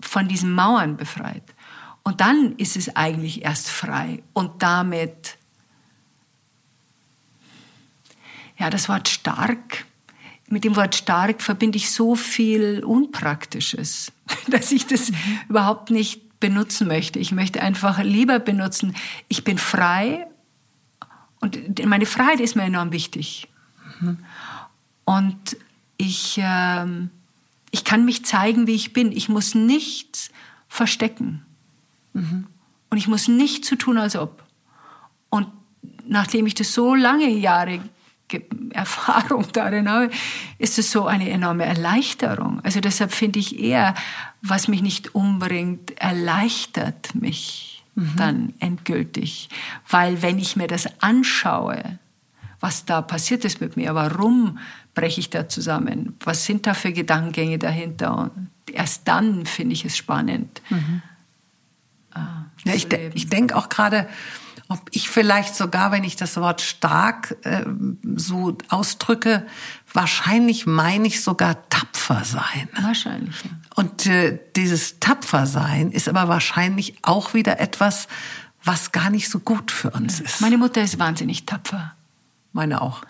[0.00, 1.42] von diesen Mauern befreit.
[2.02, 5.38] Und dann ist es eigentlich erst frei und damit,
[8.58, 9.86] ja, das Wort stark
[10.52, 14.12] mit dem Wort stark verbinde ich so viel Unpraktisches,
[14.48, 15.10] dass ich das
[15.48, 17.18] überhaupt nicht benutzen möchte.
[17.18, 18.94] Ich möchte einfach lieber benutzen,
[19.28, 20.26] ich bin frei
[21.40, 23.48] und meine Freiheit ist mir enorm wichtig.
[24.00, 24.18] Mhm.
[25.04, 25.56] Und
[25.96, 26.86] ich, äh,
[27.70, 29.10] ich kann mich zeigen, wie ich bin.
[29.10, 30.30] Ich muss nichts
[30.68, 31.46] verstecken.
[32.12, 32.46] Mhm.
[32.90, 34.44] Und ich muss nicht zu tun, als ob.
[35.30, 35.48] Und
[36.06, 37.80] nachdem ich das so lange Jahre
[38.70, 40.10] Erfahrung darin habe,
[40.58, 42.60] ist es so eine enorme Erleichterung.
[42.62, 43.94] Also deshalb finde ich eher,
[44.40, 48.16] was mich nicht umbringt, erleichtert mich mhm.
[48.16, 49.48] dann endgültig.
[49.88, 51.98] Weil wenn ich mir das anschaue,
[52.60, 54.58] was da passiert ist mit mir, warum
[54.94, 59.84] breche ich da zusammen, was sind da für Gedankengänge dahinter und erst dann finde ich
[59.84, 60.62] es spannend.
[60.70, 61.02] Mhm.
[62.14, 64.08] Äh, ja, ich, de ich denke auch gerade,
[64.72, 67.64] ob ich vielleicht sogar, wenn ich das Wort stark äh,
[68.16, 69.46] so ausdrücke,
[69.92, 72.68] wahrscheinlich meine ich sogar tapfer sein.
[72.80, 73.36] Wahrscheinlich.
[73.44, 73.50] Ja.
[73.74, 78.08] Und äh, dieses tapfer sein ist aber wahrscheinlich auch wieder etwas,
[78.64, 80.40] was gar nicht so gut für uns ist.
[80.40, 81.94] Meine Mutter ist wahnsinnig tapfer.
[82.52, 83.02] Meine auch.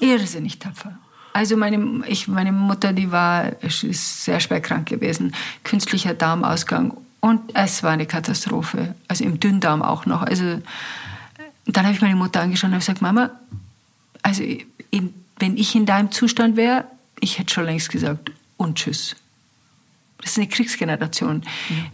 [0.00, 0.98] Irrsinnig tapfer.
[1.32, 5.34] Also meine, ich, meine Mutter, die war ist sehr schwer krank gewesen,
[5.64, 8.94] künstlicher Darmausgang und es war eine Katastrophe.
[9.08, 10.22] Also im Dünndarm auch noch.
[10.22, 10.60] Also
[11.66, 13.30] dann habe ich meine Mutter angeschaut und habe gesagt, Mama,
[14.22, 14.42] also
[14.90, 16.84] in, wenn ich in deinem Zustand wäre,
[17.20, 19.16] ich hätte schon längst gesagt und tschüss.
[20.22, 21.42] Das ist eine Kriegsgeneration.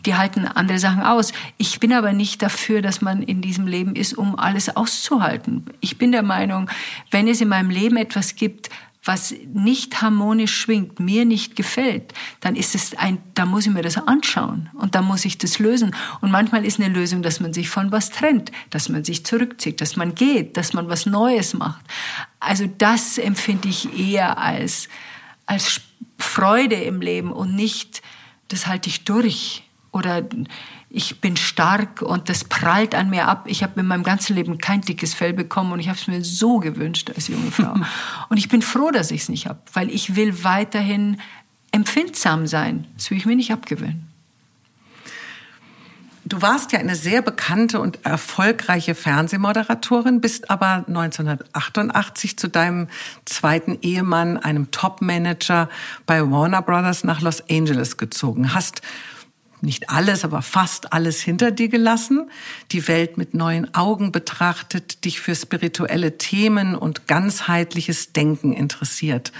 [0.04, 1.32] Die halten andere Sachen aus.
[1.58, 5.64] Ich bin aber nicht dafür, dass man in diesem Leben ist, um alles auszuhalten.
[5.80, 6.68] Ich bin der Meinung,
[7.12, 8.68] wenn es in meinem Leben etwas gibt,
[9.06, 13.82] was nicht harmonisch schwingt, mir nicht gefällt, dann ist es ein, da muss ich mir
[13.82, 15.94] das anschauen und dann muss ich das lösen.
[16.20, 19.80] Und manchmal ist eine Lösung, dass man sich von was trennt, dass man sich zurückzieht,
[19.80, 21.84] dass man geht, dass man was Neues macht.
[22.40, 24.88] Also das empfinde ich eher als,
[25.46, 25.80] als
[26.18, 28.02] Freude im Leben und nicht,
[28.48, 30.22] das halte ich durch oder
[30.88, 33.44] ich bin stark und das prallt an mir ab.
[33.46, 36.24] Ich habe in meinem ganzen Leben kein dickes Fell bekommen und ich habe es mir
[36.24, 37.74] so gewünscht als junge Frau.
[38.28, 41.18] und ich bin froh, dass ich es nicht habe, weil ich will weiterhin
[41.72, 42.86] empfindsam sein.
[42.96, 44.06] Das will ich mir nicht abgewöhnen.
[46.24, 52.88] Du warst ja eine sehr bekannte und erfolgreiche Fernsehmoderatorin, bist aber 1988 zu deinem
[53.26, 55.68] zweiten Ehemann, einem Topmanager
[56.04, 58.54] bei Warner Brothers nach Los Angeles gezogen.
[58.54, 58.82] Hast
[59.66, 62.30] nicht alles, aber fast alles hinter dir gelassen,
[62.72, 69.32] die Welt mit neuen Augen betrachtet, dich für spirituelle Themen und ganzheitliches Denken interessiert.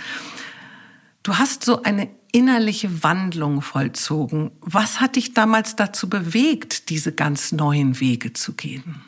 [1.23, 4.51] Du hast so eine innerliche Wandlung vollzogen.
[4.61, 9.03] Was hat dich damals dazu bewegt, diese ganz neuen Wege zu gehen?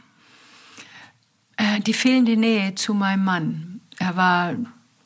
[1.58, 3.80] Äh, die fehlende Nähe zu meinem Mann.
[3.98, 4.54] Er war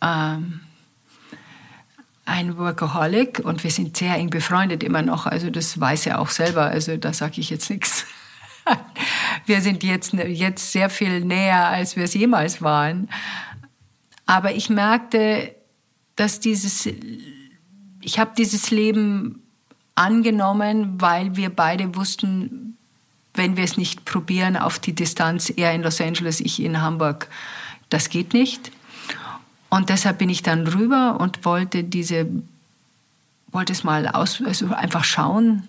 [0.01, 0.61] ähm,
[2.25, 5.27] ein Workaholic und wir sind sehr eng befreundet immer noch.
[5.27, 6.63] Also das weiß er auch selber.
[6.63, 8.07] Also da sage ich jetzt nichts.
[9.47, 13.09] Wir sind jetzt, jetzt sehr viel näher, als wir es jemals waren.
[14.25, 15.53] Aber ich merkte,
[16.15, 16.89] dass dieses,
[18.01, 19.43] ich habe dieses Leben
[19.97, 22.79] angenommen, weil wir beide wussten,
[23.35, 27.29] wenn wir es nicht probieren auf die Distanz, er in Los Angeles, ich in Hamburg,
[27.89, 28.71] das geht nicht.
[29.73, 32.27] Und deshalb bin ich dann rüber und wollte diese,
[33.47, 35.67] wollte es mal aus, also einfach schauen.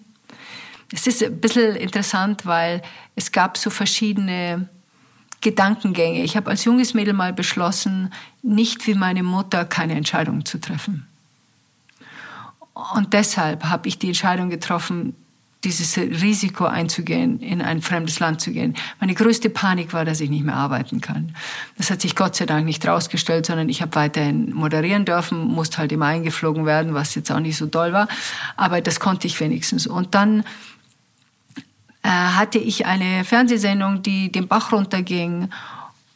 [0.91, 2.81] Es ist ein bisschen interessant, weil
[3.15, 4.67] es gab so verschiedene
[5.39, 6.21] Gedankengänge.
[6.21, 8.11] Ich habe als junges Mädel mal beschlossen,
[8.41, 11.07] nicht wie meine Mutter keine Entscheidung zu treffen.
[12.93, 15.15] Und deshalb habe ich die Entscheidung getroffen,
[15.63, 18.76] dieses Risiko einzugehen, in ein fremdes Land zu gehen.
[18.99, 21.36] Meine größte Panik war, dass ich nicht mehr arbeiten kann.
[21.78, 25.78] Das hat sich Gott sei Dank nicht rausgestellt, sondern ich habe weiterhin moderieren dürfen, musste
[25.78, 28.08] halt immer eingeflogen werden, was jetzt auch nicht so toll war.
[28.58, 29.88] Aber das konnte ich wenigstens.
[29.88, 30.41] Und dann
[32.04, 35.49] äh, hatte ich eine Fernsehsendung, die den Bach runterging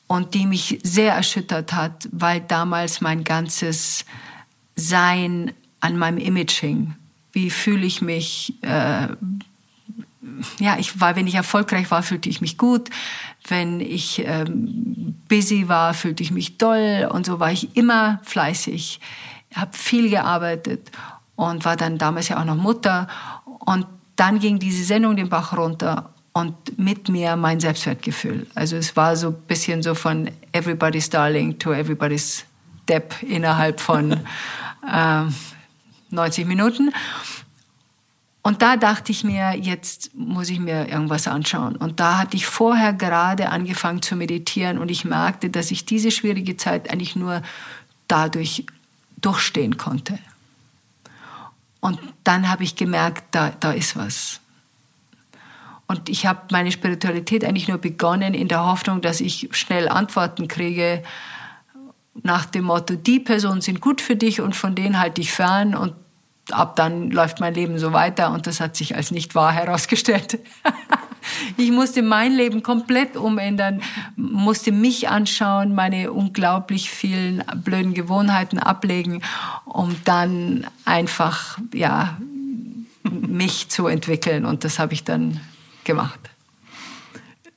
[0.07, 4.05] und die mich sehr erschüttert hat, weil damals mein ganzes
[4.75, 6.95] Sein an meinem Image hing
[7.37, 9.09] wie fühle ich mich, äh,
[10.57, 12.89] ja, ich war, wenn ich erfolgreich war, fühlte ich mich gut.
[13.47, 17.07] Wenn ich ähm, busy war, fühlte ich mich toll.
[17.11, 18.99] Und so war ich immer fleißig,
[19.53, 20.89] habe viel gearbeitet
[21.35, 23.07] und war dann damals ja auch noch Mutter.
[23.45, 28.47] Und dann ging diese Sendung den Bach runter und mit mir mein Selbstwertgefühl.
[28.55, 32.45] Also es war so ein bisschen so von Everybody's Darling to Everybody's
[32.89, 34.11] Depp innerhalb von
[34.91, 35.25] äh,
[36.09, 36.91] 90 Minuten.
[38.41, 41.75] Und da dachte ich mir, jetzt muss ich mir irgendwas anschauen.
[41.75, 46.11] Und da hatte ich vorher gerade angefangen zu meditieren und ich merkte, dass ich diese
[46.11, 47.41] schwierige Zeit eigentlich nur
[48.07, 48.65] dadurch
[49.19, 50.17] durchstehen konnte.
[51.81, 54.39] Und dann habe ich gemerkt, da, da ist was.
[55.87, 60.47] Und ich habe meine Spiritualität eigentlich nur begonnen in der Hoffnung, dass ich schnell Antworten
[60.47, 61.03] kriege
[62.23, 65.75] nach dem Motto, die Personen sind gut für dich und von denen halte ich fern
[65.75, 65.93] und
[66.51, 70.39] ab dann läuft mein Leben so weiter und das hat sich als nicht wahr herausgestellt.
[71.57, 73.81] ich musste mein Leben komplett umändern,
[74.15, 79.21] musste mich anschauen, meine unglaublich vielen blöden Gewohnheiten ablegen,
[79.65, 82.17] um dann einfach, ja,
[83.03, 85.39] mich zu entwickeln und das habe ich dann
[85.83, 86.19] gemacht.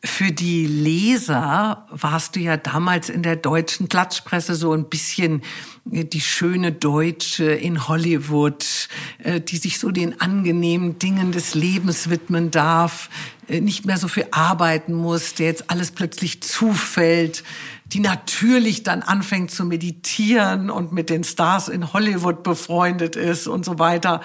[0.03, 5.43] Für die Leser warst du ja damals in der deutschen Klatschpresse so ein bisschen
[5.85, 12.51] die schöne Deutsche in Hollywood, äh, die sich so den angenehmen Dingen des Lebens widmen
[12.51, 13.09] darf.
[13.49, 17.43] äh, nicht mehr so viel arbeiten muss, der jetzt alles plötzlich zufällt,
[17.87, 23.65] die natürlich dann anfängt zu meditieren und mit den Stars in Hollywood befreundet ist und
[23.65, 24.21] so weiter.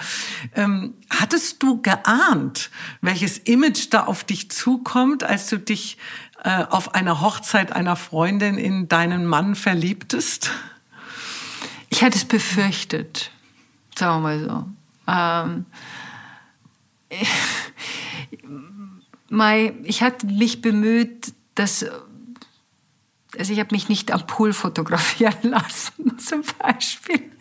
[0.54, 5.98] Ähm, hattest du geahnt, welches Image da auf dich zukommt, als du dich
[6.44, 10.52] äh, auf einer Hochzeit einer Freundin in deinen Mann verliebtest?
[11.88, 13.30] Ich hatte es befürchtet,
[13.94, 14.66] sagen wir mal so.
[15.08, 15.66] Ähm,
[19.84, 21.84] ich hatte mich bemüht, dass
[23.38, 27.32] also ich habe mich nicht am Pool fotografieren lassen, zum Beispiel.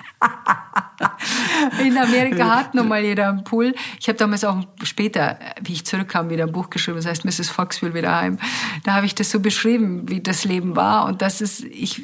[1.82, 3.76] In Amerika hat nun mal jeder einen Pool.
[4.00, 7.50] Ich habe damals auch später, wie ich zurückkam, wieder ein Buch geschrieben, das heißt Mrs.
[7.50, 8.40] Fox will wieder heim.
[8.84, 11.06] Da habe ich das so beschrieben, wie das Leben war.
[11.06, 12.02] Und das ist, ich,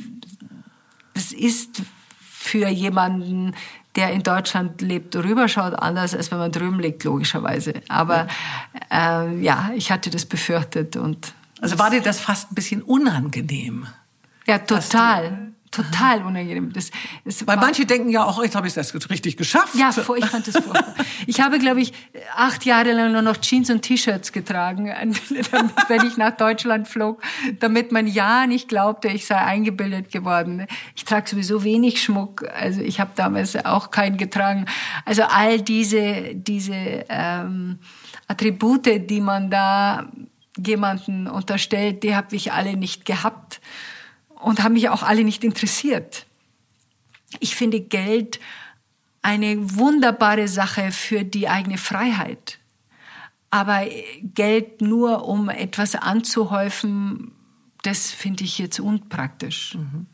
[1.14, 1.82] das ist
[2.42, 3.56] für jemanden,
[3.96, 7.74] der in Deutschland lebt, rüberschaut, anders als wenn man drüben liegt, logischerweise.
[7.88, 8.28] Aber
[8.92, 13.86] äh, ja, ich hatte das befürchtet und also war dir das fast ein bisschen unangenehm?
[14.48, 15.52] Ja, total.
[15.72, 16.74] Total unangenehm.
[16.74, 16.92] Das,
[17.24, 19.74] das Weil manche denken ja auch, jetzt habe ich das richtig geschafft.
[19.76, 20.96] Ja, ich fand das furchtbar.
[21.28, 21.94] Ich habe, glaube ich,
[22.36, 24.88] acht Jahre lang nur noch Jeans und T-Shirts getragen,
[25.88, 27.22] wenn ich nach Deutschland flog,
[27.60, 30.68] damit man ja nicht glaubte, ich sei eingebildet geworden.
[30.96, 32.44] Ich trage sowieso wenig Schmuck.
[32.54, 34.66] Also ich habe damals auch keinen getragen.
[35.06, 37.80] Also all diese, diese ähm,
[38.28, 40.10] Attribute, die man da
[40.58, 43.62] jemanden unterstellt, die habe ich alle nicht gehabt
[44.42, 46.26] und haben mich auch alle nicht interessiert.
[47.40, 48.40] Ich finde Geld
[49.22, 52.60] eine wunderbare Sache für die eigene Freiheit.
[53.50, 53.86] Aber
[54.22, 57.34] Geld nur, um etwas anzuhäufen,
[57.84, 59.76] das finde ich jetzt unpraktisch.
[59.76, 60.08] Mhm.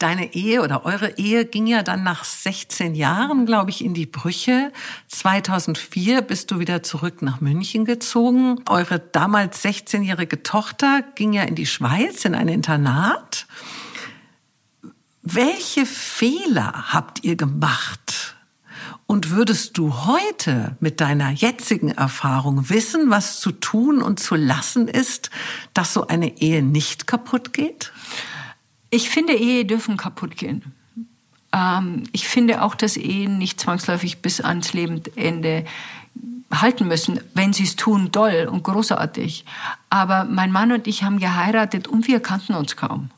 [0.00, 4.06] Deine Ehe oder eure Ehe ging ja dann nach 16 Jahren, glaube ich, in die
[4.06, 4.72] Brüche.
[5.08, 8.62] 2004 bist du wieder zurück nach München gezogen.
[8.66, 13.46] Eure damals 16-jährige Tochter ging ja in die Schweiz in ein Internat.
[15.20, 18.36] Welche Fehler habt ihr gemacht?
[19.04, 24.88] Und würdest du heute mit deiner jetzigen Erfahrung wissen, was zu tun und zu lassen
[24.88, 25.28] ist,
[25.74, 27.92] dass so eine Ehe nicht kaputt geht?
[28.90, 30.74] Ich finde, Ehe dürfen kaputt gehen.
[31.52, 35.64] Ähm, ich finde auch, dass Ehen nicht zwangsläufig bis ans Lebensende
[36.52, 39.44] halten müssen, wenn sie es tun, doll und großartig.
[39.88, 43.10] Aber mein Mann und ich haben geheiratet und wir kannten uns kaum.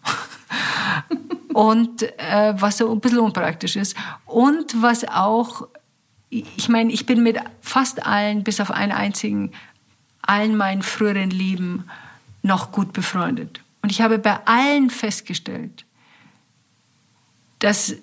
[1.55, 3.97] und äh, was so ein bisschen unpraktisch ist.
[4.27, 5.67] Und was auch,
[6.29, 9.53] ich meine, ich bin mit fast allen, bis auf einen einzigen,
[10.21, 11.85] allen meinen früheren Lieben
[12.43, 13.61] noch gut befreundet.
[13.83, 15.85] Und ich habe bei allen festgestellt,
[17.59, 17.97] dass,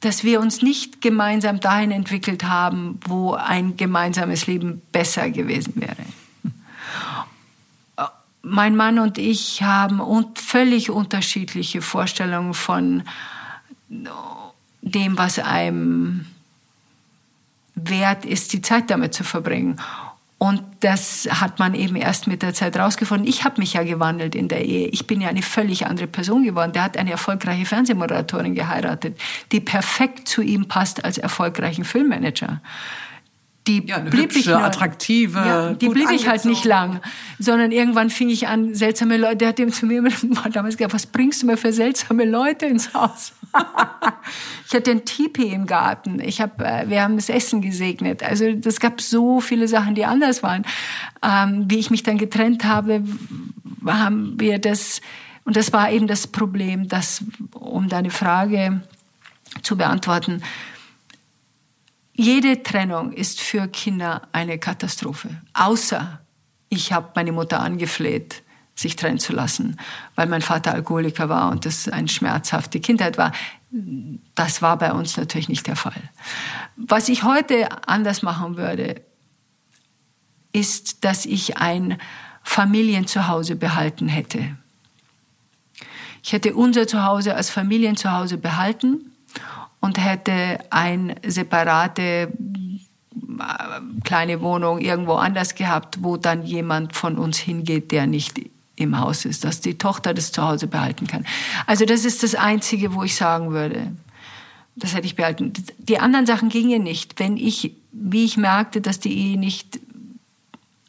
[0.00, 5.96] dass wir uns nicht gemeinsam dahin entwickelt haben, wo ein gemeinsames Leben besser gewesen wäre.
[8.42, 10.00] Mein Mann und ich haben
[10.34, 13.04] völlig unterschiedliche Vorstellungen von
[14.80, 16.26] dem, was einem
[17.74, 19.80] wert ist, die Zeit damit zu verbringen.
[20.42, 23.28] Und das hat man eben erst mit der Zeit rausgefunden.
[23.28, 24.88] Ich habe mich ja gewandelt in der Ehe.
[24.88, 26.72] Ich bin ja eine völlig andere Person geworden.
[26.72, 29.16] Der hat eine erfolgreiche Fernsehmoderatorin geheiratet,
[29.52, 32.60] die perfekt zu ihm passt als erfolgreichen Filmmanager
[33.66, 37.00] die ja, blieb hübsche, ich nur, attraktive, ja, die blieb ich halt nicht lang,
[37.38, 39.36] sondern irgendwann fing ich an seltsame Leute.
[39.36, 40.02] Der hat dem zu mir
[40.52, 43.32] damals gesagt, was bringst du mir für seltsame Leute ins Haus?
[44.66, 46.18] ich hatte ein Tipi im Garten.
[46.20, 48.22] Ich habe, äh, wir haben das Essen gesegnet.
[48.22, 50.64] Also das gab so viele Sachen, die anders waren.
[51.22, 53.04] Ähm, wie ich mich dann getrennt habe,
[53.86, 55.00] haben wir das
[55.44, 58.80] und das war eben das Problem, dass um deine Frage
[59.62, 60.42] zu beantworten
[62.14, 65.30] jede Trennung ist für Kinder eine Katastrophe.
[65.54, 66.20] Außer
[66.68, 68.42] ich habe meine Mutter angefleht,
[68.74, 69.78] sich trennen zu lassen,
[70.14, 73.32] weil mein Vater Alkoholiker war und das eine schmerzhafte Kindheit war.
[74.34, 76.10] Das war bei uns natürlich nicht der Fall.
[76.76, 79.02] Was ich heute anders machen würde,
[80.52, 81.98] ist, dass ich ein
[82.42, 84.56] Familienzuhause behalten hätte.
[86.22, 89.11] Ich hätte unser Zuhause als Familienzuhause behalten
[89.82, 92.28] und hätte eine separate äh,
[94.04, 98.40] kleine Wohnung irgendwo anders gehabt, wo dann jemand von uns hingeht, der nicht
[98.76, 101.26] im Haus ist, dass die Tochter das zu Hause behalten kann.
[101.66, 103.92] Also das ist das Einzige, wo ich sagen würde,
[104.76, 105.52] das hätte ich behalten.
[105.78, 107.18] Die anderen Sachen gingen nicht.
[107.20, 109.80] Wenn ich, wie ich merkte, dass die Ehe nicht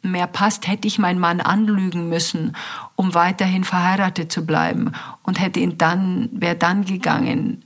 [0.02, 2.56] mehr passt, hätte ich meinen Mann anlügen müssen,
[2.94, 4.92] um weiterhin verheiratet zu bleiben
[5.24, 7.62] und hätte ihn dann, wäre dann gegangen,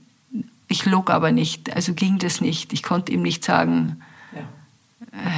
[0.69, 2.71] ich log aber nicht, also ging das nicht.
[2.71, 4.01] Ich konnte ihm nicht sagen,
[4.33, 4.39] ja.
[5.19, 5.31] äh,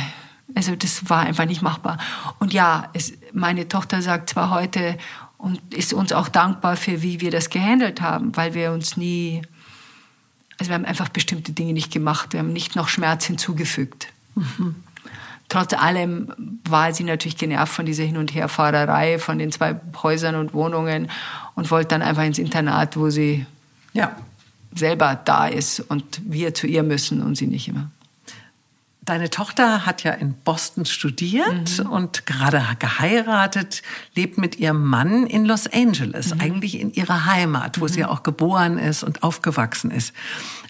[0.53, 1.97] Also das war einfach nicht machbar.
[2.39, 4.97] Und ja, es, meine Tochter sagt zwar heute
[5.37, 9.41] und ist uns auch dankbar für, wie wir das gehandelt haben, weil wir uns nie,
[10.59, 14.09] also wir haben einfach bestimmte Dinge nicht gemacht, wir haben nicht noch Schmerz hinzugefügt.
[14.35, 14.75] Mhm.
[15.47, 20.35] Trotz allem war sie natürlich genervt von dieser Hin- und Herfahrerei, von den zwei Häusern
[20.35, 21.09] und Wohnungen
[21.55, 23.45] und wollte dann einfach ins Internat, wo sie
[23.93, 24.15] ja.
[24.75, 27.89] Selber da ist und wir zu ihr müssen und sie nicht immer.
[29.11, 31.89] Deine Tochter hat ja in Boston studiert mhm.
[31.89, 33.81] und gerade geheiratet,
[34.15, 36.39] lebt mit ihrem Mann in Los Angeles, mhm.
[36.39, 37.89] eigentlich in ihrer Heimat, wo mhm.
[37.89, 40.13] sie auch geboren ist und aufgewachsen ist.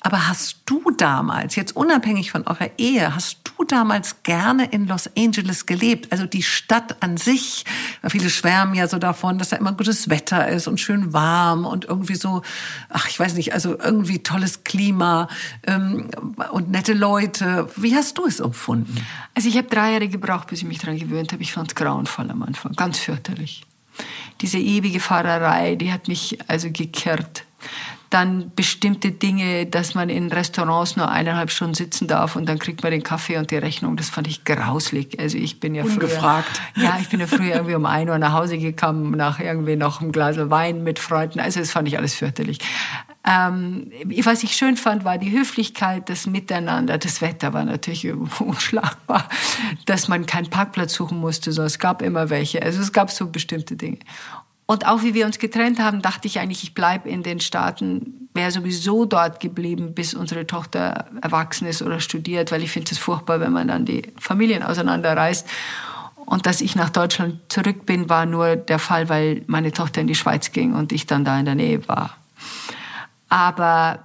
[0.04, 5.08] Aber hast du damals, jetzt unabhängig von eurer Ehe, hast du damals gerne in Los
[5.16, 6.12] Angeles gelebt?
[6.12, 7.66] Also die Stadt an sich,
[8.08, 11.86] viele schwärmen ja so davon, dass da immer gutes Wetter ist und schön warm und
[11.86, 12.42] irgendwie so,
[12.90, 15.28] ach, ich weiß nicht, also irgendwie tolles Klima
[15.68, 16.10] ähm,
[16.52, 17.70] und nette Leute.
[17.76, 19.06] Wie hast du es empfunden?
[19.36, 21.44] Also ich habe drei Jahre gebraucht, bis ich mich daran gewöhnt habe.
[21.44, 23.64] Ich fand es grauenvoll am Anfang, ganz fürchterlich.
[24.42, 27.46] Diese ewige Fahrerei, die hat mich also gekehrt
[28.12, 32.84] dann bestimmte Dinge, dass man in Restaurants nur eineinhalb Stunden sitzen darf und dann kriegt
[32.84, 33.96] man den Kaffee und die Rechnung.
[33.96, 35.18] Das fand ich grauslig.
[35.18, 36.62] Also ich bin ja Ungefragt.
[36.74, 39.78] früher, ja, ich bin ja früher irgendwie um ein Uhr nach Hause gekommen, nach irgendwie
[39.78, 41.40] noch einem Glas Wein mit Freunden.
[41.40, 42.60] Also das fand ich alles fürchterlich.
[43.24, 43.92] Ähm,
[44.24, 46.98] was ich schön fand, war die Höflichkeit, das Miteinander.
[46.98, 49.30] Das Wetter war natürlich unschlagbar,
[49.86, 52.64] dass man keinen Parkplatz suchen musste, sondern es gab immer welche.
[52.64, 54.00] Also es gab so bestimmte Dinge.
[54.66, 58.30] Und auch wie wir uns getrennt haben, dachte ich eigentlich, ich bleibe in den Staaten,
[58.34, 62.98] wäre sowieso dort geblieben, bis unsere Tochter erwachsen ist oder studiert, weil ich finde es
[62.98, 65.46] furchtbar, wenn man dann die Familien auseinanderreißt.
[66.26, 70.08] Und dass ich nach Deutschland zurück bin, war nur der Fall, weil meine Tochter in
[70.08, 72.16] die Schweiz ging und ich dann da in der Nähe war.
[73.32, 74.00] Aber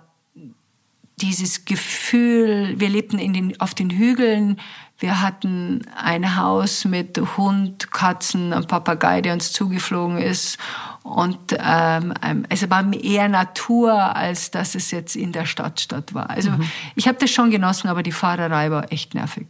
[1.21, 4.61] dieses Gefühl, wir lebten in den, auf den Hügeln,
[4.99, 10.59] wir hatten ein Haus mit Hund, Katzen, einem Papagei, der uns zugeflogen ist.
[11.03, 12.15] Und ähm,
[12.49, 16.31] es war eher Natur, als dass es jetzt in der Stadt statt war.
[16.31, 16.71] Also mhm.
[16.95, 19.47] ich habe das schon genossen, aber die Fahrerei war echt nervig.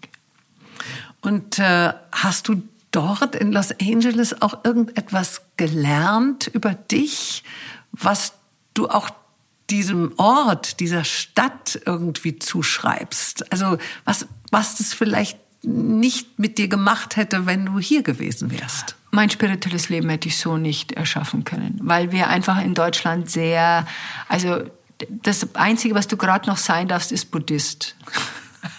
[1.20, 7.44] Und äh, hast du dort in Los Angeles auch irgendetwas gelernt über dich,
[7.92, 8.32] was
[8.72, 9.10] du auch
[9.70, 13.50] diesem Ort, dieser Stadt irgendwie zuschreibst?
[13.52, 18.96] Also was, was das vielleicht nicht mit dir gemacht hätte, wenn du hier gewesen wärst?
[19.10, 23.86] Mein spirituelles Leben hätte ich so nicht erschaffen können, weil wir einfach in Deutschland sehr,
[24.28, 24.64] also
[25.08, 27.96] das Einzige, was du gerade noch sein darfst, ist Buddhist.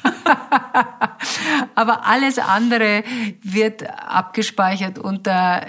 [1.75, 3.03] Aber alles andere
[3.41, 5.65] wird abgespeichert unter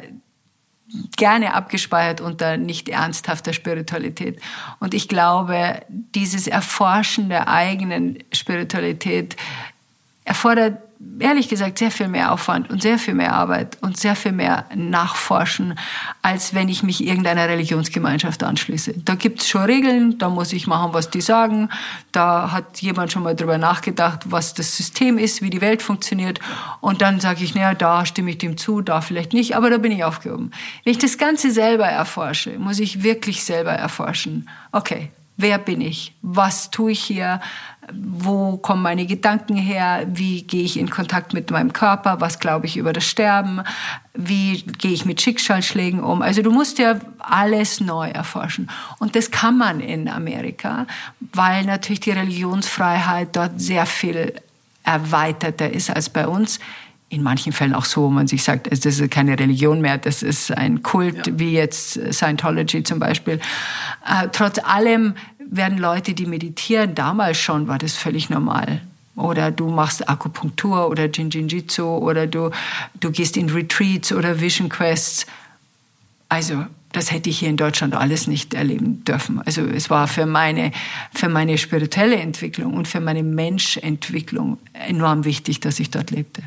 [1.16, 4.41] gerne abgespeichert unter nicht ernsthafter Spiritualität.
[4.80, 9.36] Und ich glaube, dieses Erforschen der eigenen Spiritualität
[10.24, 10.78] erfordert
[11.20, 14.64] ehrlich gesagt sehr viel mehr Aufwand und sehr viel mehr Arbeit und sehr viel mehr
[14.74, 15.78] Nachforschen,
[16.22, 18.94] als wenn ich mich irgendeiner Religionsgemeinschaft anschließe.
[19.05, 21.68] Da gibt's schon Regeln, da muss ich machen, was die sagen.
[22.12, 26.40] Da hat jemand schon mal drüber nachgedacht, was das System ist, wie die Welt funktioniert.
[26.80, 29.78] Und dann sage ich, naja, da stimme ich dem zu, da vielleicht nicht, aber da
[29.78, 30.51] bin ich aufgehoben.
[30.84, 34.49] Wenn ich das Ganze selber erforsche, muss ich wirklich selber erforschen.
[34.72, 36.14] Okay, wer bin ich?
[36.22, 37.40] Was tue ich hier?
[37.93, 42.66] Wo kommen meine Gedanken her, wie gehe ich in Kontakt mit meinem Körper, was glaube
[42.66, 43.62] ich über das Sterben,
[44.14, 46.22] wie gehe ich mit Schicksalsschlägen um.
[46.22, 48.68] Also du musst ja alles neu erforschen.
[48.99, 50.86] Und das kann man in Amerika,
[51.32, 54.34] weil natürlich die Religionsfreiheit dort sehr viel
[54.84, 56.59] erweiterter ist als bei uns.
[57.11, 60.22] In manchen Fällen auch so, wo man sich sagt, das ist keine Religion mehr, das
[60.22, 61.39] ist ein Kult, ja.
[61.39, 63.41] wie jetzt Scientology zum Beispiel.
[64.07, 65.14] Äh, trotz allem
[65.51, 68.82] werden Leute, die meditieren, damals schon war das völlig normal.
[69.16, 72.51] Oder du machst Akupunktur oder Jinjinjitsu oder du,
[73.01, 75.26] du gehst in Retreats oder Vision Quests.
[76.28, 79.43] Also das hätte ich hier in Deutschland alles nicht erleben dürfen.
[79.45, 80.72] Also es war für meine,
[81.14, 86.43] für meine spirituelle Entwicklung und für meine Menschentwicklung enorm wichtig, dass ich dort lebte.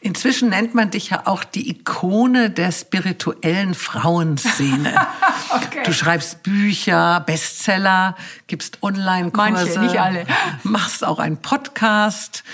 [0.00, 4.94] Inzwischen nennt man dich ja auch die Ikone der spirituellen Frauenszene.
[5.50, 5.82] okay.
[5.84, 8.16] Du schreibst Bücher, Bestseller,
[8.48, 9.52] gibst Online-Kurse.
[9.52, 10.26] Manche, nicht alle.
[10.64, 12.44] Machst auch einen Podcast.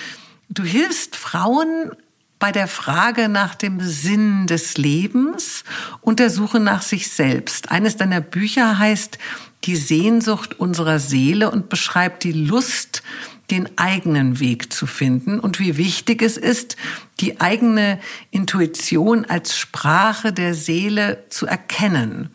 [0.51, 1.93] Du hilfst Frauen
[2.39, 5.65] bei der Frage nach dem Sinn des Lebens
[6.01, 7.71] und der Suche nach sich selbst.
[7.71, 9.19] Eines deiner Bücher heißt
[9.65, 13.03] Die Sehnsucht unserer Seele und beschreibt die Lust,
[13.51, 16.77] den eigenen Weg zu finden und wie wichtig es ist,
[17.21, 17.99] die eigene
[18.31, 22.31] Intuition als Sprache der Seele zu erkennen.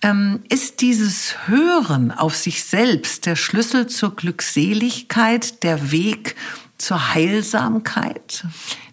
[0.00, 6.36] Ähm, ist dieses Hören auf sich selbst der Schlüssel zur Glückseligkeit, der Weg
[6.78, 8.44] zur Heilsamkeit?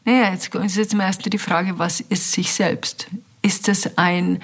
[0.05, 3.07] Naja, jetzt ist jetzt mal erst die Frage, was ist sich selbst?
[3.41, 4.41] Ist es ein,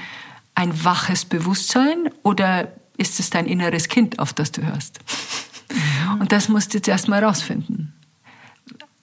[0.56, 5.00] ein waches Bewusstsein oder ist es dein inneres Kind, auf das du hörst?
[6.20, 7.94] Und das musst du jetzt erstmal rausfinden.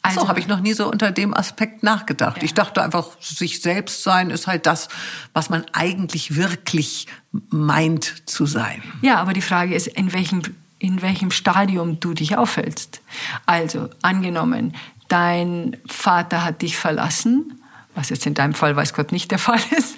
[0.02, 2.38] Also so habe ich noch nie so unter dem Aspekt nachgedacht.
[2.38, 2.42] Ja.
[2.44, 4.88] Ich dachte einfach, sich selbst sein ist halt das,
[5.32, 7.06] was man eigentlich wirklich
[7.50, 8.82] meint zu sein.
[9.02, 10.42] Ja, aber die Frage ist, in welchem,
[10.78, 13.00] in welchem Stadium du dich aufhältst.
[13.46, 14.74] Also angenommen,
[15.08, 17.60] dein Vater hat dich verlassen,
[17.94, 19.96] was jetzt in deinem Fall weiß Gott nicht der Fall ist.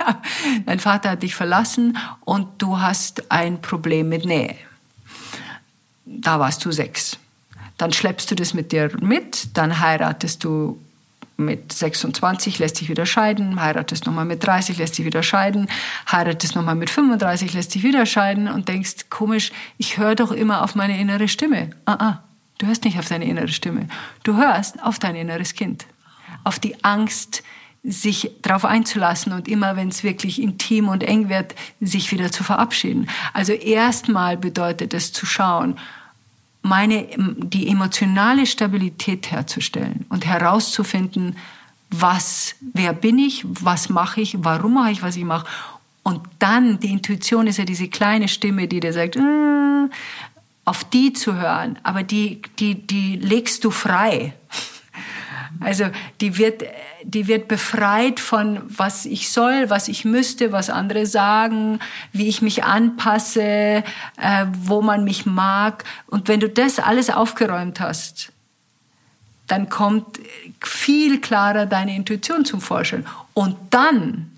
[0.66, 4.56] Dein Vater hat dich verlassen und du hast ein Problem mit Nähe.
[6.06, 7.18] Da warst du sechs
[7.80, 10.78] dann schleppst du das mit dir mit, dann heiratest du
[11.38, 15.66] mit 26, lässt sich wieder scheiden, heiratest nochmal mit 30, lässt sich wieder scheiden,
[16.10, 20.62] heiratest nochmal mit 35, lässt sich wieder scheiden und denkst, komisch, ich höre doch immer
[20.62, 21.70] auf meine innere Stimme.
[21.86, 22.18] Ah, ah,
[22.60, 23.88] du hörst nicht auf deine innere Stimme.
[24.22, 25.86] Du hörst auf dein inneres Kind.
[26.44, 27.42] Auf die Angst,
[27.82, 32.44] sich darauf einzulassen und immer, wenn es wirklich intim und eng wird, sich wieder zu
[32.44, 33.08] verabschieden.
[33.32, 35.78] Also erstmal bedeutet es zu schauen,
[36.62, 41.36] meine, die emotionale Stabilität herzustellen und herauszufinden,
[41.88, 45.46] was, wer bin ich, was mache ich, warum mache ich, was ich mache.
[46.02, 49.20] Und dann, die Intuition ist ja diese kleine Stimme, die dir sagt, äh,
[50.70, 54.34] auf die zu hören, aber die, die, die legst du frei.
[55.58, 55.86] Also
[56.20, 56.62] die wird,
[57.02, 61.80] die wird befreit von, was ich soll, was ich müsste, was andere sagen,
[62.12, 63.82] wie ich mich anpasse, äh,
[64.62, 65.82] wo man mich mag.
[66.06, 68.30] Und wenn du das alles aufgeräumt hast,
[69.48, 70.20] dann kommt
[70.62, 73.04] viel klarer deine Intuition zum Vorschein.
[73.34, 74.30] Und dann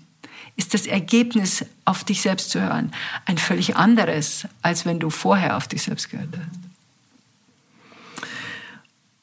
[0.55, 2.93] ist das Ergebnis, auf dich selbst zu hören,
[3.25, 6.63] ein völlig anderes, als wenn du vorher auf dich selbst gehört hast.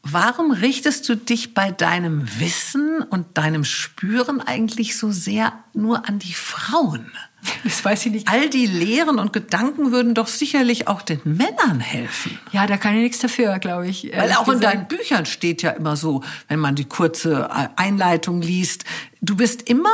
[0.02, 6.18] Warum richtest du dich bei deinem Wissen und deinem Spüren eigentlich so sehr nur an
[6.18, 7.12] die Frauen?
[7.64, 8.28] Das weiß ich nicht.
[8.28, 12.38] All die Lehren und Gedanken würden doch sicherlich auch den Männern helfen.
[12.52, 14.10] Ja, da kann ich nichts dafür, glaube ich.
[14.14, 14.54] Weil auch gesagt.
[14.54, 18.84] in deinen Büchern steht ja immer so, wenn man die kurze Einleitung liest,
[19.20, 19.90] du bist immer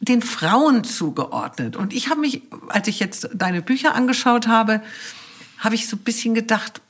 [0.00, 1.76] den Frauen zugeordnet.
[1.76, 4.82] Und ich habe mich, als ich jetzt deine Bücher angeschaut habe,
[5.58, 6.80] habe ich so ein bisschen gedacht,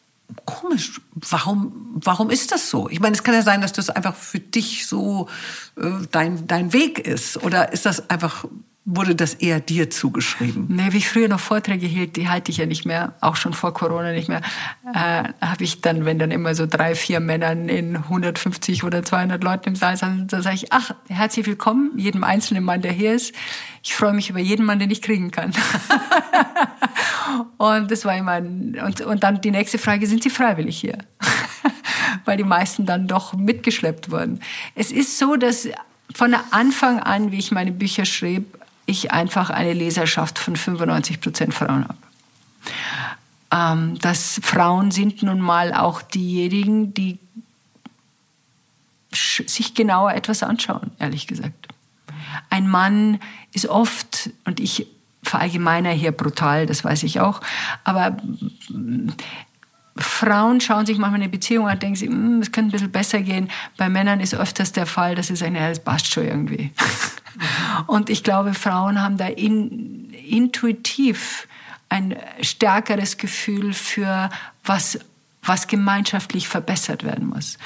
[0.44, 2.88] komisch, warum, warum ist das so?
[2.88, 5.28] Ich meine, es kann ja sein, dass das einfach für dich so
[5.76, 7.42] äh, dein, dein Weg ist.
[7.42, 8.44] Oder ist das einfach,
[8.86, 10.66] wurde das eher dir zugeschrieben?
[10.68, 13.52] Nee, wie ich früher noch Vorträge hielt, die halte ich ja nicht mehr, auch schon
[13.52, 14.42] vor Corona nicht mehr,
[14.94, 19.42] äh, habe ich dann, wenn dann immer so drei, vier Männern in 150 oder 200
[19.42, 23.12] Leuten im Saal sind, dann sage ich, ach, herzlich willkommen, jedem einzelnen Mann, der hier
[23.12, 23.34] ist.
[23.82, 25.52] Ich freue mich über jeden Mann, den ich kriegen kann.
[27.58, 30.98] Und das war immer, und, und dann die nächste Frage, sind Sie freiwillig hier?
[32.24, 34.40] Weil die meisten dann doch mitgeschleppt wurden.
[34.74, 35.68] Es ist so, dass
[36.14, 41.54] von Anfang an, wie ich meine Bücher schrieb, ich einfach eine Leserschaft von 95 Prozent
[41.54, 41.98] Frauen habe.
[43.52, 47.18] Ähm, dass Frauen sind nun mal auch diejenigen, die
[49.12, 51.68] sich genauer etwas anschauen, ehrlich gesagt.
[52.50, 53.20] Ein Mann
[53.52, 54.86] ist oft, und ich
[55.22, 57.40] verallgemeiner hier brutal, das weiß ich auch.
[57.84, 58.16] Aber
[58.68, 59.08] mm,
[59.96, 63.20] Frauen schauen sich manchmal eine Beziehung an denken sie, mm, es könnte ein bisschen besser
[63.20, 63.50] gehen.
[63.76, 66.72] Bei Männern ist öfters der Fall, dass sie sagen, ja, das passt schon irgendwie.
[67.86, 71.48] und ich glaube, Frauen haben da in, intuitiv
[71.88, 74.30] ein stärkeres Gefühl für
[74.64, 74.98] was
[75.48, 77.56] was gemeinschaftlich verbessert werden muss.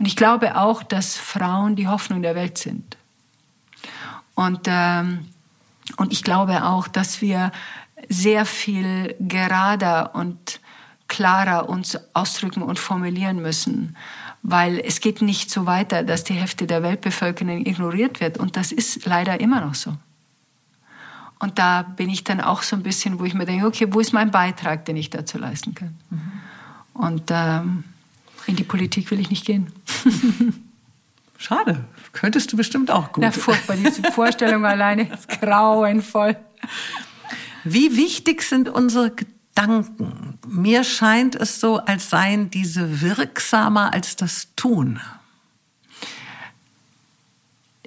[0.00, 2.96] Und ich glaube auch, dass Frauen die Hoffnung der Welt sind.
[4.34, 5.28] Und ähm,
[5.96, 7.52] und ich glaube auch, dass wir
[8.08, 10.60] sehr viel gerader und
[11.08, 13.96] klarer uns ausdrücken und formulieren müssen,
[14.42, 18.72] weil es geht nicht so weiter, dass die Hälfte der Weltbevölkerung ignoriert wird und das
[18.72, 19.94] ist leider immer noch so.
[21.38, 24.00] Und da bin ich dann auch so ein bisschen, wo ich mir denke, okay, wo
[24.00, 25.96] ist mein Beitrag, den ich dazu leisten kann?
[26.10, 26.32] Mhm.
[26.94, 27.84] Und ähm,
[28.46, 29.72] in die Politik will ich nicht gehen.
[31.38, 31.84] Schade.
[32.12, 33.22] Könntest du bestimmt auch gut.
[33.22, 33.76] Na, furchtbar.
[33.76, 36.36] Diese Vorstellung alleine ist grauenvoll.
[37.62, 39.12] Wie wichtig sind unsere
[39.60, 40.38] Gedanken?
[40.46, 45.00] Mir scheint es so, als seien diese wirksamer als das Tun.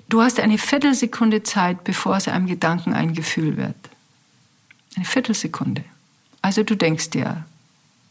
[0.09, 3.75] Du hast eine Viertelsekunde Zeit, bevor es einem Gedanken ein Gefühl wird.
[4.95, 5.85] Eine Viertelsekunde.
[6.41, 7.45] Also du denkst dir,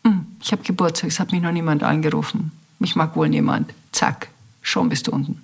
[0.04, 2.52] hm, ich habe Geburtstag, es hat mich noch niemand angerufen.
[2.78, 3.74] Mich mag wohl niemand.
[3.92, 4.28] Zack,
[4.62, 5.42] schon bist du unten.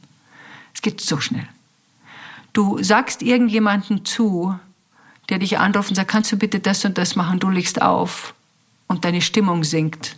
[0.75, 1.47] Es geht so schnell.
[2.55, 4.59] Du sagst irgendjemanden zu,
[5.29, 8.35] der dich anruft und sagt, kannst du bitte das und das machen, du legst auf
[8.87, 10.17] und deine Stimmung sinkt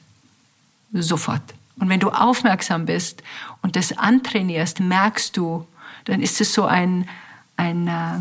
[0.93, 1.43] sofort.
[1.79, 3.23] Und wenn du aufmerksam bist
[3.63, 5.67] und das antrainierst, merkst du,
[6.05, 7.09] dann ist es so ein,
[7.57, 8.19] ein, äh,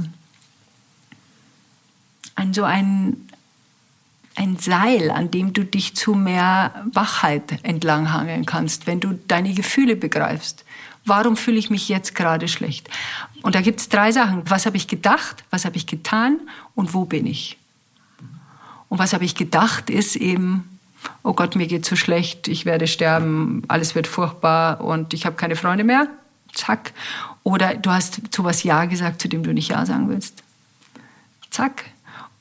[2.35, 3.27] ein so ein,
[4.35, 9.95] ein Seil, an dem du dich zu mehr Wachheit entlanghangeln kannst, wenn du deine Gefühle
[9.95, 10.63] begreifst.
[11.07, 12.89] Warum fühle ich mich jetzt gerade schlecht?
[13.41, 14.43] Und da gibt es drei Sachen.
[14.49, 15.43] Was habe ich gedacht?
[15.49, 16.39] Was habe ich getan?
[16.75, 17.57] Und wo bin ich?
[18.89, 20.79] Und was habe ich gedacht, ist eben,
[21.23, 25.35] oh Gott, mir geht so schlecht, ich werde sterben, alles wird furchtbar und ich habe
[25.35, 26.07] keine Freunde mehr.
[26.53, 26.93] Zack.
[27.43, 30.43] Oder du hast zu was Ja gesagt, zu dem du nicht Ja sagen willst.
[31.51, 31.85] Zack.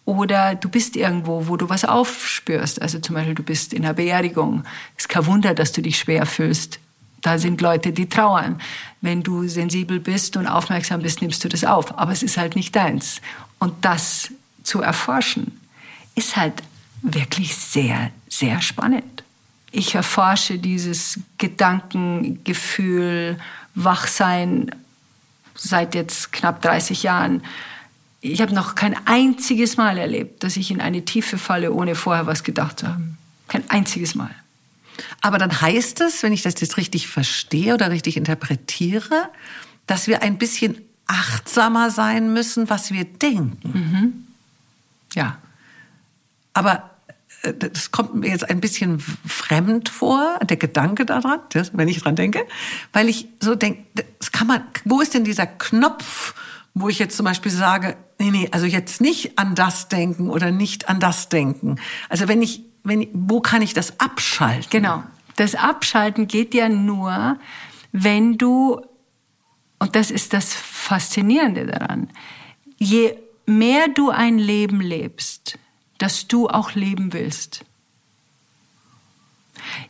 [0.05, 2.81] Oder du bist irgendwo, wo du was aufspürst.
[2.81, 4.64] Also zum Beispiel, du bist in einer Beerdigung.
[4.97, 6.79] Es ist kein Wunder, dass du dich schwer fühlst.
[7.23, 8.61] Da sind Leute, die trauern.
[9.01, 11.99] Wenn du sensibel bist und aufmerksam bist, nimmst du das auf.
[11.99, 13.23] Aber es ist halt nicht deins.
[13.59, 14.31] Und das
[14.62, 15.61] zu erforschen,
[16.14, 16.62] ist halt
[17.03, 19.25] wirklich sehr, sehr spannend.
[19.71, 23.39] Ich erforsche dieses Gedankengefühl,
[23.75, 24.71] Wachsein
[25.55, 27.43] seit jetzt knapp 30 Jahren.
[28.21, 32.27] Ich habe noch kein einziges Mal erlebt, dass ich in eine Tiefe falle, ohne vorher
[32.27, 33.19] was gedacht zu haben.
[33.49, 34.35] Kein einziges Mal.
[35.20, 39.30] Aber dann heißt es, wenn ich das jetzt richtig verstehe oder richtig interpretiere,
[39.86, 43.70] dass wir ein bisschen achtsamer sein müssen, was wir denken.
[43.72, 44.26] Mhm.
[45.14, 45.38] Ja.
[46.53, 46.90] Aber
[47.42, 51.40] äh, das kommt mir jetzt ein bisschen fremd vor, der Gedanke daran,
[51.72, 52.47] wenn ich dran denke,
[52.92, 53.84] weil ich so denke,
[54.18, 56.34] das kann man, wo ist denn dieser Knopf,
[56.74, 60.51] wo ich jetzt zum Beispiel sage, nee, nee, also jetzt nicht an das denken oder
[60.51, 61.76] nicht an das denken.
[62.09, 64.70] Also wenn ich, wenn, wo kann ich das abschalten?
[64.70, 65.03] Genau.
[65.37, 67.39] Das Abschalten geht ja nur,
[67.93, 68.80] wenn du,
[69.78, 72.09] und das ist das Faszinierende daran,
[72.78, 75.59] je mehr du ein Leben lebst,
[75.99, 77.64] das du auch leben willst.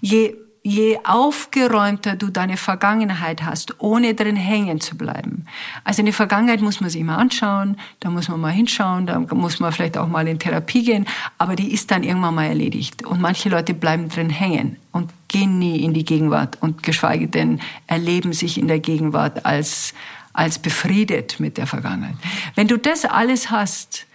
[0.01, 0.37] Je,
[0.67, 5.47] je aufgeräumter du deine Vergangenheit hast, ohne drin hängen zu bleiben.
[5.85, 9.61] Also eine Vergangenheit muss man sich mal anschauen, da muss man mal hinschauen, da muss
[9.61, 11.07] man vielleicht auch mal in Therapie gehen,
[11.39, 13.07] aber die ist dann irgendwann mal erledigt.
[13.07, 17.61] Und manche Leute bleiben drin hängen und gehen nie in die Gegenwart und geschweige denn
[17.87, 19.95] erleben sich in der Gegenwart als,
[20.33, 22.17] als befriedet mit der Vergangenheit.
[22.57, 24.07] Wenn du das alles hast,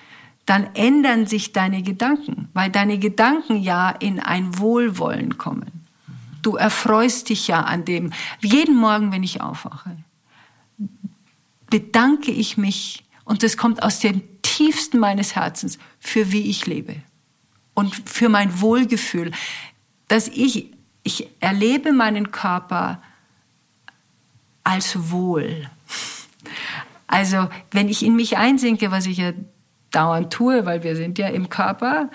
[0.45, 5.80] dann ändern sich deine Gedanken, weil deine Gedanken ja in ein Wohlwollen kommen.
[6.41, 8.11] Du erfreust dich ja an dem.
[8.41, 9.97] Jeden Morgen, wenn ich aufwache,
[11.69, 16.95] bedanke ich mich, und das kommt aus dem tiefsten meines Herzens, für wie ich lebe
[17.73, 19.31] und für mein Wohlgefühl,
[20.07, 20.71] dass ich,
[21.03, 23.01] ich erlebe meinen Körper
[24.63, 25.69] als wohl.
[27.07, 29.31] Also, wenn ich in mich einsinke, was ich ja
[29.91, 32.09] dauernd tue, weil wir sind ja im Körper,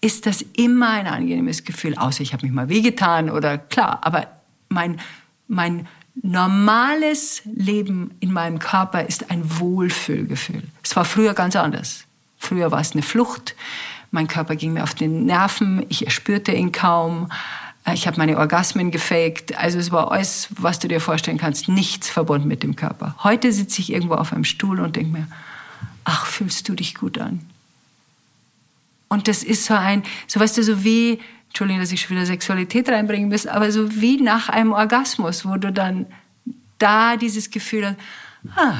[0.00, 1.96] ist das immer ein angenehmes Gefühl.
[1.96, 4.28] Außer ich habe mich mal wehgetan oder klar, aber
[4.68, 5.00] mein,
[5.48, 5.88] mein
[6.22, 10.62] normales Leben in meinem Körper ist ein Wohlfühlgefühl.
[10.82, 12.04] Es war früher ganz anders.
[12.38, 13.54] Früher war es eine Flucht.
[14.10, 15.84] Mein Körper ging mir auf den Nerven.
[15.88, 17.28] Ich spürte ihn kaum.
[17.92, 19.56] Ich habe meine Orgasmen gefaked.
[19.58, 23.14] Also es war alles, was du dir vorstellen kannst, nichts verbunden mit dem Körper.
[23.22, 25.28] Heute sitze ich irgendwo auf einem Stuhl und denke mir,
[26.04, 27.40] ach, fühlst du dich gut an.
[29.08, 32.26] Und das ist so ein, so weißt du, so wie, Entschuldigung, dass ich schon wieder
[32.26, 36.06] Sexualität reinbringen muss, aber so wie nach einem Orgasmus, wo du dann
[36.78, 38.74] da dieses Gefühl hast, ah,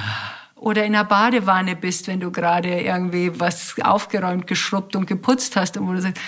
[0.56, 5.76] oder in einer Badewanne bist, wenn du gerade irgendwie was aufgeräumt, geschrubbt und geputzt hast
[5.76, 6.20] und wo du sagst,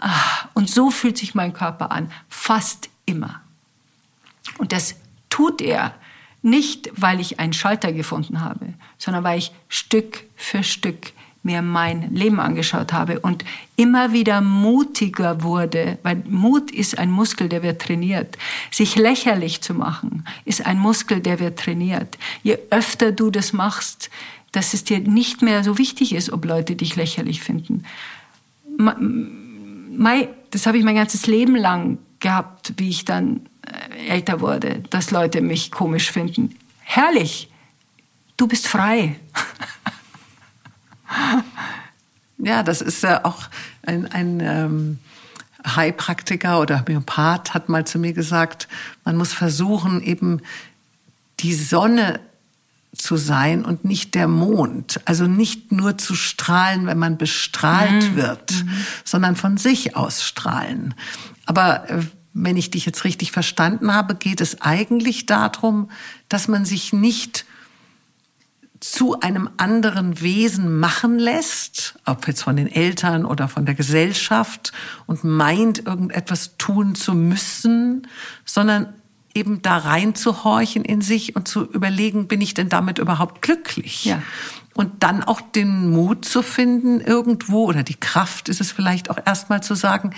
[0.00, 3.40] ah, und so fühlt sich mein Körper an, fast immer.
[4.58, 4.96] Und das
[5.28, 5.94] tut er
[6.42, 11.12] nicht, weil ich einen Schalter gefunden habe, sondern weil ich Stück für Stück
[11.44, 13.44] mir mein Leben angeschaut habe und
[13.76, 18.38] immer wieder mutiger wurde, weil Mut ist ein Muskel, der wird trainiert.
[18.70, 22.18] Sich lächerlich zu machen, ist ein Muskel, der wird trainiert.
[22.42, 24.10] Je öfter du das machst,
[24.52, 27.84] dass es dir nicht mehr so wichtig ist, ob Leute dich lächerlich finden.
[30.50, 35.10] Das habe ich mein ganzes Leben lang gehabt, wie ich dann äh, älter wurde, dass
[35.10, 36.56] Leute mich komisch finden.
[36.80, 37.50] Herrlich,
[38.36, 39.16] du bist frei.
[42.38, 43.44] ja, das ist ja auch
[43.82, 44.98] ein, ein ähm,
[45.66, 48.68] Heilpraktiker oder Homöopath hat mal zu mir gesagt,
[49.04, 50.40] man muss versuchen, eben
[51.40, 52.20] die Sonne
[52.94, 55.00] zu sein und nicht der Mond.
[55.04, 58.16] Also nicht nur zu strahlen, wenn man bestrahlt mhm.
[58.16, 58.70] wird, mhm.
[59.04, 60.94] sondern von sich aus strahlen.
[61.46, 62.02] Aber äh,
[62.34, 65.90] wenn ich dich jetzt richtig verstanden habe, geht es eigentlich darum,
[66.28, 67.46] dass man sich nicht
[68.84, 74.72] zu einem anderen Wesen machen lässt, ob jetzt von den Eltern oder von der Gesellschaft
[75.06, 78.06] und meint, irgendetwas tun zu müssen,
[78.44, 78.92] sondern
[79.34, 84.04] eben da reinzuhorchen in sich und zu überlegen, bin ich denn damit überhaupt glücklich?
[84.04, 84.22] Ja.
[84.74, 89.18] Und dann auch den Mut zu finden, irgendwo, oder die Kraft ist es vielleicht auch
[89.24, 90.10] erstmal zu sagen,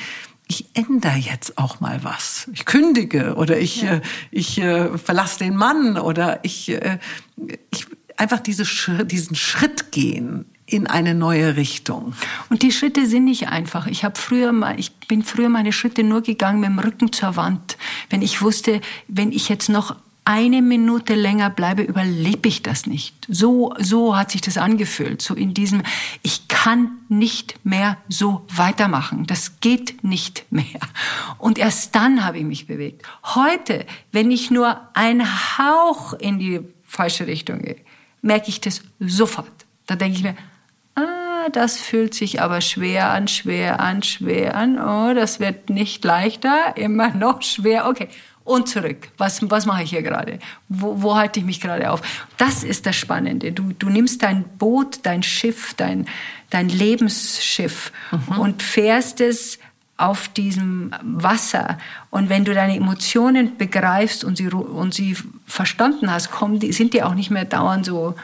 [0.48, 2.48] ich ändere jetzt auch mal was.
[2.52, 3.94] Ich kündige oder ich, ja.
[3.94, 4.00] äh,
[4.32, 6.98] ich äh, verlasse den Mann oder ich, äh,
[7.70, 7.86] ich
[8.16, 8.64] einfach diese,
[9.04, 12.14] diesen Schritt gehen in eine neue Richtung.
[12.50, 13.86] Und die Schritte sind nicht einfach.
[13.86, 17.36] Ich habe früher mal, ich bin früher meine Schritte nur gegangen mit dem Rücken zur
[17.36, 17.76] Wand,
[18.10, 19.96] wenn ich wusste, wenn ich jetzt noch
[20.26, 23.14] eine Minute länger bleibe, überlebe ich das nicht.
[23.28, 25.22] So, so hat sich das angefühlt.
[25.22, 25.84] So in diesem,
[26.22, 29.26] ich kann nicht mehr so weitermachen.
[29.28, 30.80] Das geht nicht mehr.
[31.38, 33.06] Und erst dann habe ich mich bewegt.
[33.36, 35.24] Heute, wenn ich nur ein
[35.58, 37.76] Hauch in die falsche Richtung gehe,
[38.26, 39.50] merke ich das sofort.
[39.86, 40.36] Da denke ich mir,
[40.96, 44.78] ah, das fühlt sich aber schwer an, schwer an, schwer an.
[44.78, 47.88] Oh, das wird nicht leichter, immer noch schwer.
[47.88, 48.08] Okay
[48.46, 49.08] und zurück.
[49.18, 50.38] Was, was mache ich hier gerade?
[50.68, 52.00] Wo, wo halte ich mich gerade auf?
[52.38, 53.52] Das ist das Spannende.
[53.52, 56.06] Du, du nimmst dein Boot, dein Schiff, dein,
[56.50, 58.38] dein Lebensschiff mhm.
[58.38, 59.58] und fährst es
[59.96, 61.78] auf diesem Wasser.
[62.10, 65.16] Und wenn du deine Emotionen begreifst und sie, und sie
[65.46, 68.14] verstanden hast, kommen die, sind die auch nicht mehr dauernd so,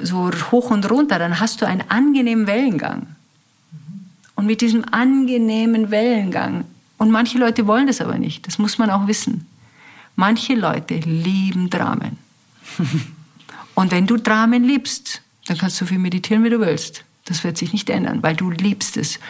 [0.00, 1.18] so hoch und runter.
[1.18, 3.08] Dann hast du einen angenehmen Wellengang.
[4.34, 6.64] Und mit diesem angenehmen Wellengang
[7.02, 8.46] und manche Leute wollen das aber nicht.
[8.46, 9.46] Das muss man auch wissen.
[10.14, 12.16] Manche Leute lieben Dramen.
[13.74, 17.04] Und wenn du Dramen liebst, dann kannst du so viel meditieren, wie du willst.
[17.24, 19.20] Das wird sich nicht ändern, weil du liebst es.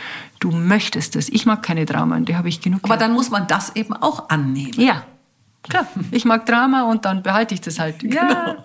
[0.41, 1.29] Du möchtest es.
[1.29, 2.81] Ich mag keine Dramen, die habe ich genug.
[2.83, 3.03] Aber gehabt.
[3.03, 4.81] dann muss man das eben auch annehmen.
[4.81, 5.05] Ja,
[5.63, 5.87] klar.
[6.11, 8.03] Ich mag Drama und dann behalte ich das halt.
[8.03, 8.27] Ja.
[8.27, 8.65] Genau.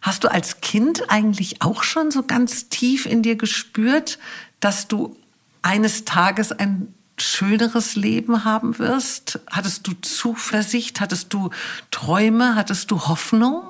[0.00, 4.18] Hast du als Kind eigentlich auch schon so ganz tief in dir gespürt,
[4.58, 5.16] dass du
[5.62, 9.38] eines Tages ein schöneres Leben haben wirst?
[9.50, 11.00] Hattest du Zuversicht?
[11.00, 11.50] Hattest du
[11.90, 12.56] Träume?
[12.56, 13.62] Hattest du Hoffnung?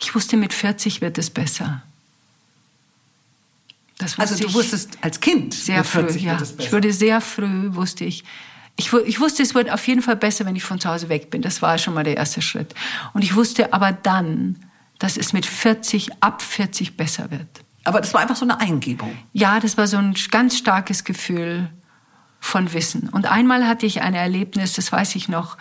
[0.00, 1.82] Ich wusste, mit 40 wird es besser.
[4.16, 6.40] Also du wusstest als Kind sehr früh, ja.
[6.58, 8.24] Ich wurde sehr früh, wusste ich.
[8.76, 11.30] Ich, ich wusste, es wird auf jeden Fall besser, wenn ich von zu Hause weg
[11.30, 11.42] bin.
[11.42, 12.74] Das war schon mal der erste Schritt.
[13.12, 14.56] Und ich wusste aber dann,
[15.00, 17.48] dass es mit 40, ab 40 besser wird.
[17.82, 19.16] Aber das war einfach so eine Eingebung.
[19.32, 21.70] Ja, das war so ein ganz starkes Gefühl
[22.38, 23.08] von Wissen.
[23.08, 25.56] Und einmal hatte ich ein Erlebnis, das weiß ich noch.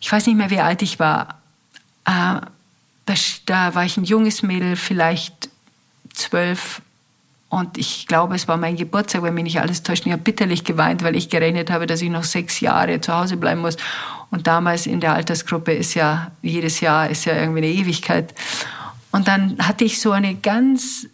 [0.00, 1.40] Ich weiß nicht mehr, wie alt ich war.
[2.04, 2.40] Äh,
[3.06, 3.14] da,
[3.46, 5.50] da war ich ein junges Mädel, vielleicht
[6.14, 6.82] zwölf.
[7.52, 10.06] Und ich glaube, es war mein Geburtstag, wenn mich nicht alles täuscht.
[10.06, 13.36] Ich habe bitterlich geweint, weil ich gerechnet habe, dass ich noch sechs Jahre zu Hause
[13.36, 13.76] bleiben muss.
[14.30, 18.32] Und damals in der Altersgruppe ist ja, jedes Jahr ist ja irgendwie eine Ewigkeit.
[19.10, 21.06] Und dann hatte ich so eine ganz,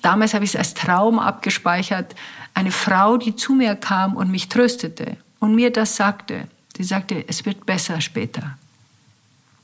[0.00, 2.14] damals habe ich es als Traum abgespeichert,
[2.54, 6.46] eine Frau, die zu mir kam und mich tröstete und mir das sagte.
[6.76, 8.57] Sie sagte, es wird besser später.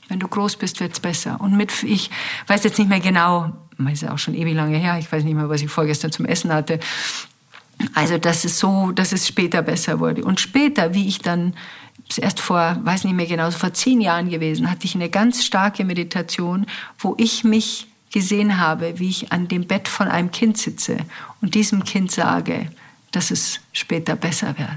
[0.07, 1.39] Wenn du groß bist, wird es besser.
[1.41, 2.09] Und mit, ich
[2.47, 5.35] weiß jetzt nicht mehr genau, das ist auch schon ewig lange her, ich weiß nicht
[5.35, 6.79] mehr, was ich vorgestern zum Essen hatte.
[7.93, 10.23] Also, dass es so, dass es später besser wurde.
[10.23, 11.53] Und später, wie ich dann,
[12.17, 15.83] erst vor, weiß nicht mehr genau, vor zehn Jahren gewesen, hatte ich eine ganz starke
[15.83, 16.65] Meditation,
[16.99, 20.97] wo ich mich gesehen habe, wie ich an dem Bett von einem Kind sitze
[21.41, 22.69] und diesem Kind sage,
[23.11, 24.69] dass es später besser wird.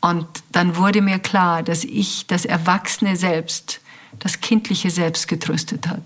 [0.00, 3.80] Und dann wurde mir klar, dass ich das Erwachsene selbst,
[4.18, 6.02] das kindliche Selbst getröstet hat.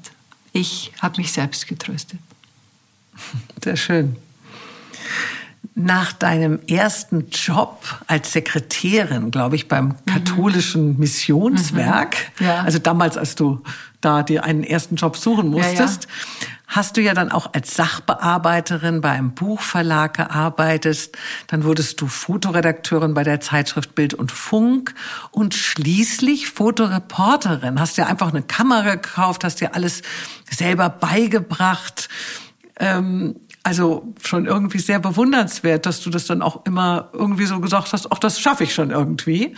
[0.52, 2.18] Ich habe mich selbst getröstet.
[3.62, 4.16] Sehr schön.
[5.74, 9.94] Nach deinem ersten Job als Sekretärin, glaube ich, beim mhm.
[10.06, 12.46] katholischen Missionswerk, mhm.
[12.46, 12.62] ja.
[12.62, 13.62] also damals, als du
[14.00, 17.76] da dir einen ersten Job suchen musstest, ja, ja hast du ja dann auch als
[17.76, 21.12] Sachbearbeiterin bei einem Buchverlag gearbeitet.
[21.46, 24.94] Dann wurdest du Fotoredakteurin bei der Zeitschrift Bild und Funk
[25.30, 27.78] und schließlich Fotoreporterin.
[27.78, 30.00] Hast dir einfach eine Kamera gekauft, hast dir alles
[30.50, 32.08] selber beigebracht.
[32.80, 37.92] Ähm, also schon irgendwie sehr bewundernswert, dass du das dann auch immer irgendwie so gesagt
[37.92, 39.54] hast, auch das schaffe ich schon irgendwie.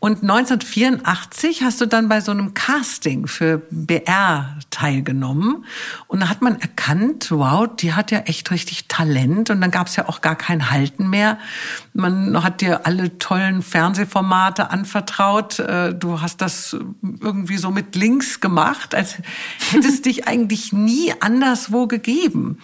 [0.00, 5.64] Und 1984 hast du dann bei so einem Casting für BR teilgenommen
[6.08, 9.86] und da hat man erkannt, wow, die hat ja echt richtig Talent und dann gab
[9.86, 11.38] es ja auch gar kein Halten mehr.
[11.94, 15.60] Man hat dir alle tollen Fernsehformate anvertraut.
[15.60, 16.76] Äh, du hast das
[17.20, 19.16] irgendwie so mit links gemacht, als
[19.70, 22.58] hättest dich eigentlich nie anderswo gegeben.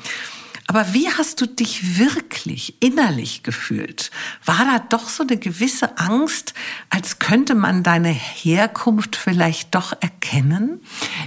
[0.66, 4.10] Aber wie hast du dich wirklich innerlich gefühlt?
[4.46, 6.54] War da doch so eine gewisse Angst,
[6.88, 10.80] als könnte man deine Herkunft vielleicht doch erkennen?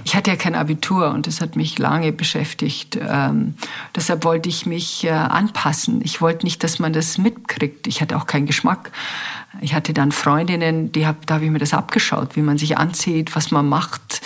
[0.04, 2.98] Ich hatte ja kein Abitur und das hat mich lange beschäftigt.
[3.00, 3.54] Ähm,
[3.94, 6.00] deshalb wollte ich mich äh, anpassen.
[6.02, 7.86] Ich wollte nicht, dass man das mitkriegt.
[7.86, 8.90] Ich hatte auch keinen Geschmack.
[9.60, 12.76] Ich hatte dann Freundinnen, die hab, da habe ich mir das abgeschaut, wie man sich
[12.76, 14.20] anzieht, was man macht,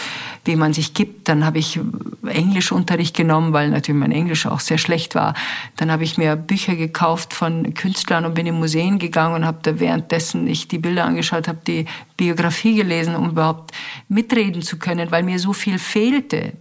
[0.44, 1.28] wie man sich gibt.
[1.28, 1.78] Dann habe ich
[2.26, 5.34] Englischunterricht genommen, weil natürlich mein Englisch auch sehr schlecht war.
[5.76, 9.58] Dann habe ich mir Bücher gekauft von Künstlern und bin in Museen gegangen und habe
[9.62, 13.72] da währenddessen ich die Bilder angeschaut, habe die Biografie gelesen, um überhaupt
[14.08, 16.52] mitreden zu können, weil mir so viel fehlte.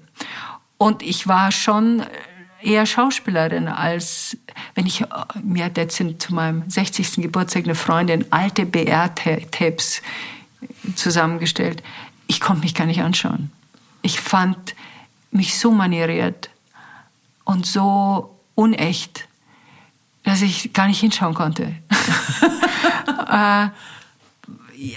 [0.78, 2.03] Und ich war schon
[2.62, 4.38] eher Schauspielerin als,
[4.76, 5.03] wenn ich,
[5.43, 7.16] mir hat jetzt zu meinem 60.
[7.16, 10.01] Geburtstag eine Freundin alte BR-Tapes
[10.95, 11.84] zusammengestellt.
[12.28, 13.51] Ich konnte mich gar nicht anschauen.
[14.01, 14.76] Ich fand
[15.32, 16.49] mich so manieriert
[17.45, 19.28] und so unecht,
[20.24, 21.76] dass ich gar nicht hinschauen konnte.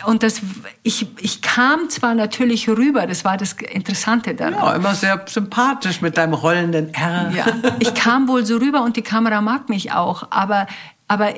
[0.07, 0.41] und das,
[0.83, 4.55] ich, ich kam zwar natürlich rüber, das war das Interessante daran.
[4.55, 7.31] Ja, immer sehr sympathisch mit deinem rollenden R.
[7.35, 7.47] Ja,
[7.81, 10.67] ich kam wohl so rüber und die Kamera mag mich auch, aber
[11.07, 11.35] aber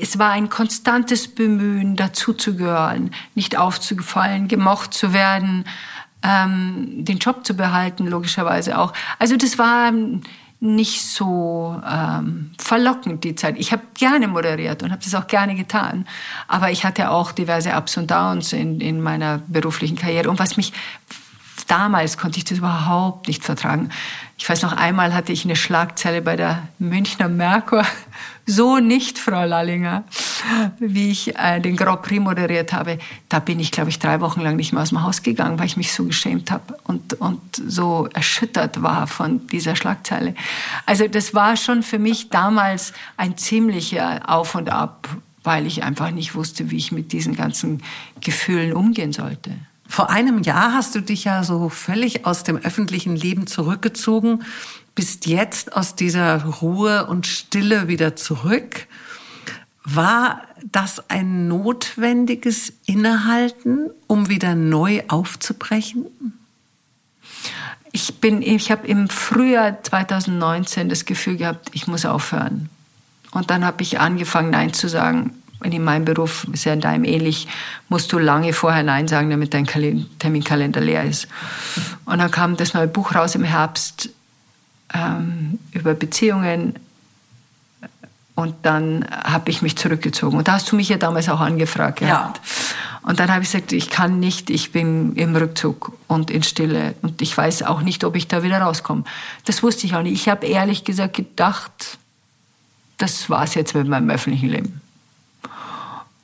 [0.00, 5.66] es war ein konstantes Bemühen, dazuzugehören, nicht aufzufallen, gemocht zu werden,
[6.22, 8.94] ähm, den Job zu behalten, logischerweise auch.
[9.18, 9.92] Also das war
[10.60, 13.56] nicht so ähm, verlockend, die Zeit.
[13.58, 16.06] Ich habe gerne moderiert und habe das auch gerne getan.
[16.48, 20.30] Aber ich hatte auch diverse Ups und Downs in, in meiner beruflichen Karriere.
[20.30, 20.72] Und was mich
[21.66, 23.90] damals konnte ich das überhaupt nicht vertragen.
[24.36, 27.84] Ich weiß noch einmal hatte ich eine Schlagzeile bei der Münchner Merkur.
[28.46, 30.04] So nicht, Frau Lallinger,
[30.78, 32.98] wie ich äh, den Grand Prix moderiert habe.
[33.28, 35.66] Da bin ich, glaube ich, drei Wochen lang nicht mehr aus dem Haus gegangen, weil
[35.66, 40.34] ich mich so geschämt habe und, und so erschüttert war von dieser Schlagzeile.
[40.84, 45.08] Also das war schon für mich damals ein ziemlicher Auf und Ab,
[45.42, 47.82] weil ich einfach nicht wusste, wie ich mit diesen ganzen
[48.20, 49.52] Gefühlen umgehen sollte.
[49.88, 54.44] Vor einem Jahr hast du dich ja so völlig aus dem öffentlichen Leben zurückgezogen,
[54.94, 58.86] bist jetzt aus dieser Ruhe und Stille wieder zurück.
[59.84, 66.06] War das ein notwendiges Innehalten, um wieder neu aufzubrechen?
[67.92, 72.70] Ich bin, ich habe im Frühjahr 2019 das Gefühl gehabt, ich muss aufhören.
[73.30, 75.32] Und dann habe ich angefangen, Nein zu sagen
[75.72, 77.48] in meinem Beruf ist ja in deinem ähnlich,
[77.88, 79.66] musst du lange vorher Nein sagen, damit dein
[80.18, 81.28] Terminkalender leer ist.
[82.04, 84.10] Und dann kam das neue Buch raus im Herbst
[84.92, 86.74] ähm, über Beziehungen.
[88.34, 90.36] Und dann habe ich mich zurückgezogen.
[90.36, 92.00] Und da hast du mich ja damals auch angefragt.
[92.00, 92.34] Ja.
[93.02, 96.94] Und dann habe ich gesagt, ich kann nicht, ich bin im Rückzug und in Stille.
[97.02, 99.04] Und ich weiß auch nicht, ob ich da wieder rauskomme.
[99.44, 100.14] Das wusste ich auch nicht.
[100.14, 101.98] Ich habe ehrlich gesagt gedacht,
[102.96, 104.80] das war es jetzt mit meinem öffentlichen Leben.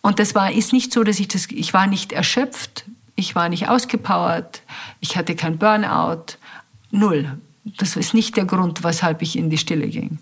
[0.03, 2.85] Und das war, ist nicht so, dass ich das, ich war nicht erschöpft,
[3.17, 4.63] ich war nicht ausgepowert,
[5.01, 6.37] ich hatte kein Burnout,
[6.91, 7.39] null.
[7.65, 10.19] Das ist nicht der Grund, weshalb ich in die Stille ging.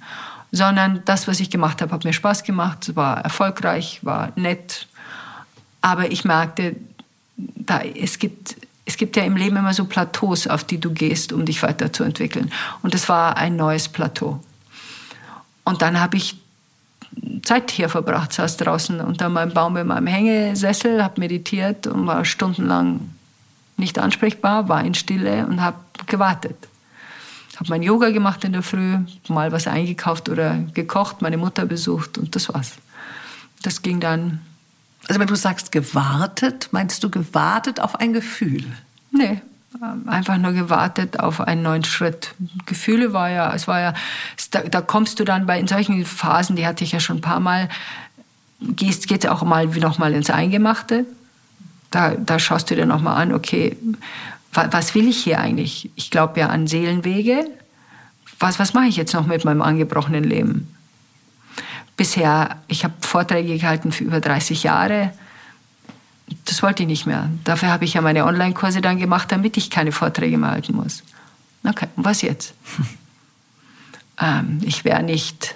[0.51, 4.89] Sondern das, was ich gemacht habe, hat mir Spaß gemacht, war erfolgreich, war nett.
[5.81, 6.74] Aber ich merkte,
[7.37, 11.33] da, es, gibt, es gibt ja im Leben immer so Plateaus, auf die du gehst,
[11.33, 12.51] um dich weiterzuentwickeln.
[12.83, 14.43] Und das war ein neues Plateau.
[15.64, 16.37] Und dann habe ich
[17.42, 22.24] Zeit hier verbracht, saß draußen unter meinem Baum in meinem Hängesessel, habe meditiert und war
[22.24, 23.11] stundenlang
[23.76, 26.56] nicht ansprechbar, war in Stille und habe gewartet.
[27.56, 28.98] Habe mein Yoga gemacht in der Früh,
[29.28, 32.74] mal was eingekauft oder gekocht, meine Mutter besucht und das war's.
[33.62, 34.40] Das ging dann.
[35.09, 38.64] Also wenn du sagst gewartet, meinst du gewartet auf ein Gefühl?
[39.11, 39.40] Nee,
[40.06, 42.34] einfach nur gewartet auf einen neuen Schritt.
[42.66, 43.94] Gefühle war ja, es war ja,
[44.50, 47.22] da, da kommst du dann bei in solchen Phasen, die hatte ich ja schon ein
[47.22, 47.68] paar Mal,
[48.60, 51.04] gehst geht's auch mal wie noch mal ins Eingemachte.
[51.90, 53.76] Da, da schaust du dir noch mal an, okay,
[54.52, 55.90] was, was will ich hier eigentlich?
[55.94, 57.46] Ich glaube ja an Seelenwege.
[58.40, 60.74] Was, was mache ich jetzt noch mit meinem angebrochenen Leben?
[61.96, 65.12] Bisher, ich habe Vorträge gehalten für über 30 Jahre
[66.45, 67.29] das wollte ich nicht mehr.
[67.45, 71.03] Dafür habe ich ja meine Online-Kurse dann gemacht, damit ich keine Vorträge mehr halten muss.
[71.66, 72.55] Okay, und was jetzt?
[74.20, 75.55] ähm, ich wäre nicht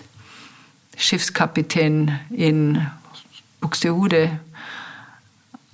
[0.96, 2.86] Schiffskapitän in
[3.60, 4.40] Buxtehude,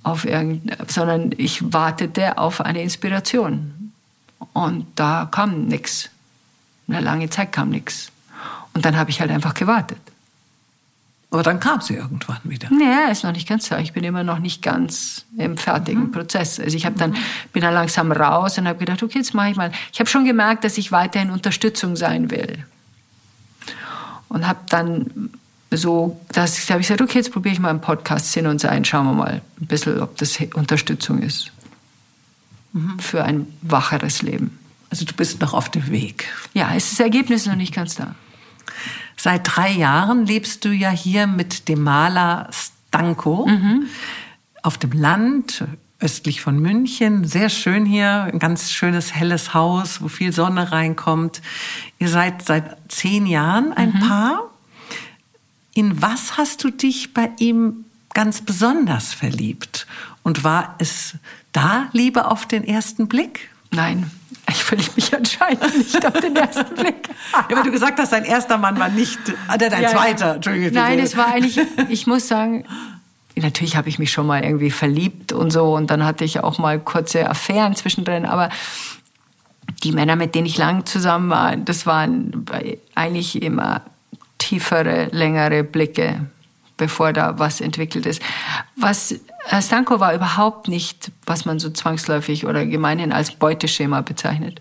[0.03, 0.25] auf
[0.87, 3.91] sondern ich wartete auf eine Inspiration.
[4.53, 6.09] Und da kam nichts.
[6.87, 8.11] Eine lange Zeit kam nichts.
[8.73, 9.99] Und dann habe ich halt einfach gewartet.
[11.31, 12.69] Aber dann kam sie irgendwann wieder.
[12.71, 13.75] Ja, ist noch nicht ganz so.
[13.75, 16.11] Ich bin immer noch nicht ganz im fertigen mhm.
[16.11, 16.59] Prozess.
[16.59, 17.15] Also ich habe dann
[17.53, 19.71] bin dann langsam raus und habe gedacht, okay, jetzt mache ich mal.
[19.93, 22.65] Ich habe schon gemerkt, dass ich weiterhin Unterstützung sein will.
[24.27, 25.29] Und habe dann
[25.69, 28.83] so, dass habe ich gesagt, okay, jetzt probiere ich mal einen Podcast Sinn und Sein,
[28.83, 31.51] schauen wir mal ein bisschen, ob das Unterstützung ist
[32.73, 32.97] mhm.
[32.99, 34.57] für ein wacheres Leben.
[34.89, 36.25] Also du bist noch auf dem Weg.
[36.55, 38.15] Ja, es ist das Ergebnis noch nicht ganz da.
[39.21, 43.87] Seit drei Jahren lebst du ja hier mit dem Maler Stanko mhm.
[44.63, 45.65] auf dem Land,
[45.99, 47.25] östlich von München.
[47.25, 51.41] Sehr schön hier, ein ganz schönes helles Haus, wo viel Sonne reinkommt.
[51.99, 54.07] Ihr seid seit zehn Jahren ein mhm.
[54.07, 54.43] Paar.
[55.73, 59.85] In was hast du dich bei ihm ganz besonders verliebt?
[60.23, 61.15] Und war es
[61.51, 63.49] da Liebe auf den ersten Blick?
[63.71, 64.09] Nein,
[64.77, 67.09] ich verliebe mich anscheinend nicht auf den ersten Blick.
[67.49, 70.73] ja, weil du gesagt hast, dein erster Mann war nicht, äh, dein ja, zweiter, Entschuldigung.
[70.73, 71.59] Nein, es war eigentlich,
[71.89, 72.65] ich muss sagen,
[73.35, 76.57] natürlich habe ich mich schon mal irgendwie verliebt und so und dann hatte ich auch
[76.57, 78.49] mal kurze Affären zwischendrin, aber
[79.83, 82.45] die Männer, mit denen ich lang zusammen war, das waren
[82.95, 83.81] eigentlich immer
[84.37, 86.27] tiefere, längere Blicke,
[86.79, 88.21] bevor da was entwickelt ist.
[88.75, 89.13] Was
[89.61, 94.59] Stanko war überhaupt nicht, was man so zwangsläufig oder gemeinhin als Beuteschema bezeichnet.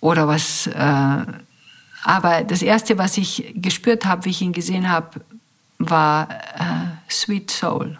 [0.00, 1.24] Oder was, äh,
[2.04, 5.20] aber das erste, was ich gespürt habe, wie ich ihn gesehen habe,
[5.78, 7.98] war äh, Sweet Soul.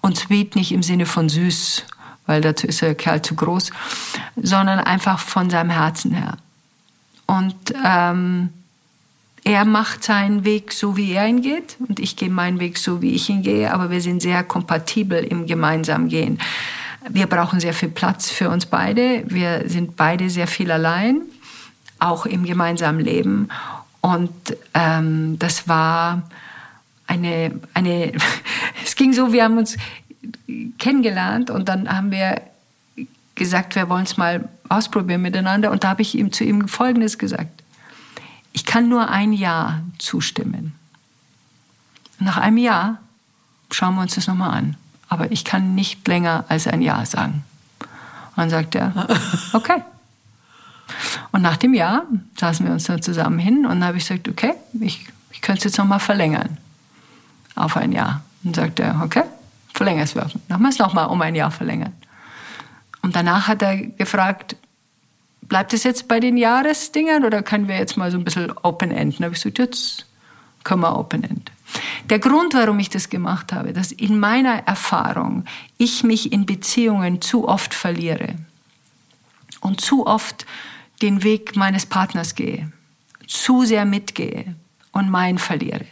[0.00, 1.84] Und sweet nicht im Sinne von süß,
[2.26, 3.70] weil dazu ist der Kerl zu groß,
[4.36, 6.36] sondern einfach von seinem Herzen her.
[7.26, 7.54] Und
[7.84, 8.50] ähm,
[9.44, 13.02] er macht seinen Weg so, wie er ihn geht, und ich gehe meinen Weg so,
[13.02, 16.38] wie ich ihn gehe, aber wir sind sehr kompatibel im gemeinsamen Gehen.
[17.08, 19.24] Wir brauchen sehr viel Platz für uns beide.
[19.26, 21.22] Wir sind beide sehr viel allein,
[21.98, 23.48] auch im gemeinsamen Leben.
[24.00, 24.30] Und
[24.74, 26.22] ähm, das war
[27.08, 28.12] eine, eine,
[28.84, 29.76] es ging so, wir haben uns
[30.78, 32.40] kennengelernt und dann haben wir
[33.34, 35.72] gesagt, wir wollen es mal ausprobieren miteinander.
[35.72, 37.61] Und da habe ich ihm zu ihm Folgendes gesagt.
[38.52, 40.74] Ich kann nur ein Jahr zustimmen.
[42.18, 42.98] Nach einem Jahr
[43.70, 44.76] schauen wir uns das nochmal an.
[45.08, 47.44] Aber ich kann nicht länger als ein Jahr sagen.
[47.80, 49.08] Und dann sagt er,
[49.52, 49.82] okay.
[51.32, 52.04] Und nach dem Jahr
[52.38, 55.58] saßen wir uns dann zusammen hin und dann habe ich gesagt, okay, ich, ich könnte
[55.58, 56.58] es jetzt nochmal verlängern.
[57.54, 58.22] Auf ein Jahr.
[58.44, 59.24] Und dann sagt er, okay,
[59.74, 60.22] verlängern es wir.
[60.48, 61.92] Dann haben wir es nochmal um ein Jahr verlängern.
[63.02, 64.56] Und danach hat er gefragt,
[65.42, 69.18] bleibt es jetzt bei den Jahresdingern oder können wir jetzt mal so ein bisschen Open-End?
[69.18, 70.06] Dann habe ich gesagt, jetzt
[70.64, 71.50] können wir Open-End.
[72.10, 75.44] Der Grund, warum ich das gemacht habe, dass in meiner Erfahrung
[75.78, 78.34] ich mich in Beziehungen zu oft verliere
[79.60, 80.46] und zu oft
[81.00, 82.70] den Weg meines Partners gehe,
[83.26, 84.54] zu sehr mitgehe
[84.92, 85.86] und meinen verliere.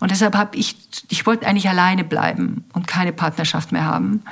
[0.00, 0.76] Und deshalb habe ich,
[1.08, 4.22] ich wollte eigentlich alleine bleiben und keine Partnerschaft mehr haben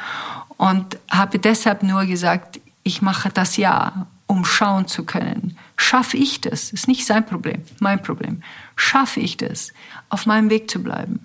[0.57, 5.57] und habe deshalb nur gesagt, ich mache das ja um schauen zu können.
[5.76, 6.70] Schaffe ich das?
[6.70, 8.45] Ist nicht sein Problem, mein Problem.
[8.76, 9.72] Schaffe ich das,
[10.09, 11.18] auf meinem Weg zu bleiben,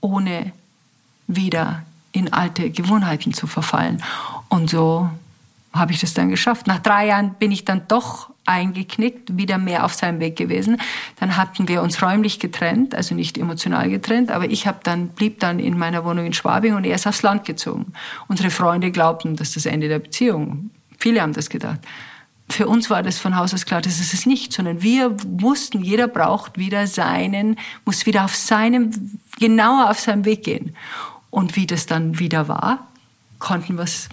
[0.00, 0.52] ohne
[1.26, 1.82] wieder
[2.12, 4.00] in alte Gewohnheiten zu verfallen?
[4.48, 5.10] Und so
[5.72, 6.68] habe ich das dann geschafft.
[6.68, 10.80] Nach drei Jahren bin ich dann doch eingeknickt, wieder mehr auf seinem Weg gewesen.
[11.18, 15.40] Dann hatten wir uns räumlich getrennt, also nicht emotional getrennt, aber ich habe dann blieb
[15.40, 17.92] dann in meiner Wohnung in Schwabing und er ist aufs Land gezogen.
[18.28, 20.70] Unsere Freunde glaubten, dass das Ende der Beziehung.
[21.00, 21.80] Viele haben das gedacht
[22.52, 25.82] für uns war das von Haus aus klar, das ist es nicht, sondern wir mussten,
[25.82, 30.76] jeder braucht wieder seinen, muss wieder auf seinem, genauer auf seinem Weg gehen.
[31.30, 32.86] Und wie das dann wieder war,
[33.38, 34.08] konnten wir es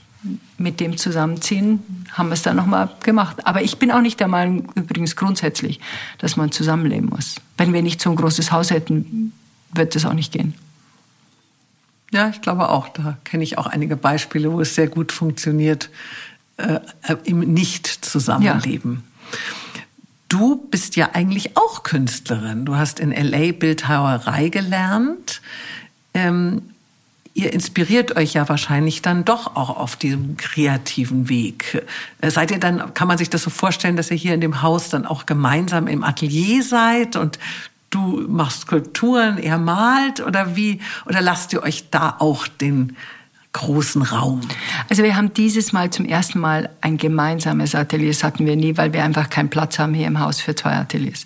[0.58, 3.46] mit dem zusammenziehen, haben wir es dann nochmal gemacht.
[3.46, 5.80] Aber ich bin auch nicht der Meinung, übrigens grundsätzlich,
[6.18, 7.36] dass man zusammenleben muss.
[7.58, 9.34] Wenn wir nicht so ein großes Haus hätten,
[9.74, 10.56] wird das auch nicht gehen.
[12.12, 12.90] Ja, ich glaube auch.
[12.90, 15.90] Da kenne ich auch einige Beispiele, wo es sehr gut funktioniert,
[16.60, 19.04] äh, im Nicht-Zusammenleben.
[19.32, 19.40] Ja.
[20.28, 22.66] Du bist ja eigentlich auch Künstlerin.
[22.66, 25.42] Du hast in LA Bildhauerei gelernt.
[26.14, 26.62] Ähm,
[27.34, 31.84] ihr inspiriert euch ja wahrscheinlich dann doch auch auf diesem kreativen Weg.
[32.22, 34.62] Äh, seid ihr dann, kann man sich das so vorstellen, dass ihr hier in dem
[34.62, 37.40] Haus dann auch gemeinsam im Atelier seid und
[37.90, 42.96] du machst Skulpturen, er malt oder wie, oder lasst ihr euch da auch den
[43.54, 44.42] großen Raum?
[44.90, 48.10] Also wir haben dieses Mal zum ersten Mal ein gemeinsames Atelier.
[48.10, 50.76] Das hatten wir nie, weil wir einfach keinen Platz haben hier im Haus für zwei
[50.76, 51.26] Ateliers.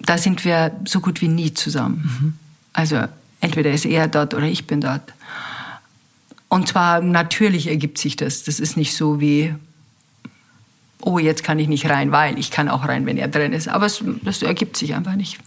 [0.00, 2.02] Da sind wir so gut wie nie zusammen.
[2.20, 2.34] Mhm.
[2.72, 3.04] Also
[3.40, 5.12] entweder ist er dort oder ich bin dort.
[6.48, 8.44] Und zwar natürlich ergibt sich das.
[8.44, 9.54] Das ist nicht so wie,
[11.00, 13.68] oh, jetzt kann ich nicht rein, weil ich kann auch rein, wenn er drin ist.
[13.68, 15.38] Aber es, das ergibt sich einfach nicht.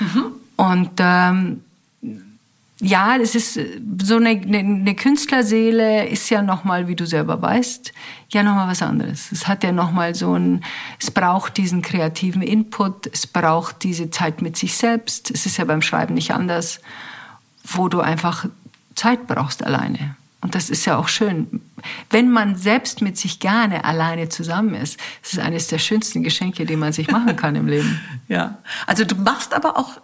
[0.00, 0.24] Mhm.
[0.56, 1.60] Und ähm,
[2.84, 7.40] ja, das ist äh, so eine, eine, eine Künstlerseele ist ja nochmal, wie du selber
[7.40, 7.92] weißt,
[8.28, 9.32] ja nochmal was anderes.
[9.32, 10.62] Es hat ja nochmal so ein,
[11.00, 15.30] es braucht diesen kreativen Input, es braucht diese Zeit mit sich selbst.
[15.30, 16.80] Es ist ja beim Schreiben nicht anders,
[17.64, 18.46] wo du einfach
[18.94, 20.16] Zeit brauchst alleine.
[20.42, 21.62] Und das ist ja auch schön.
[22.10, 26.66] Wenn man selbst mit sich gerne alleine zusammen ist, das ist eines der schönsten Geschenke,
[26.66, 27.98] die man sich machen kann im Leben.
[28.28, 28.58] Ja.
[28.86, 30.00] Also du machst aber auch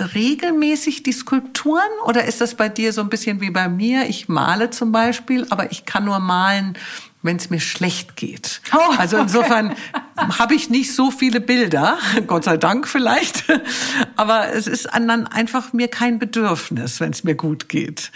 [0.00, 4.08] regelmäßig die Skulpturen oder ist das bei dir so ein bisschen wie bei mir?
[4.08, 6.76] Ich male zum Beispiel, aber ich kann nur malen,
[7.22, 8.62] wenn es mir schlecht geht.
[8.72, 10.00] Oh, also insofern okay.
[10.38, 13.44] Habe ich nicht so viele Bilder, Gott sei Dank vielleicht,
[14.16, 18.10] aber es ist dann einfach mir kein Bedürfnis, wenn es mir gut geht.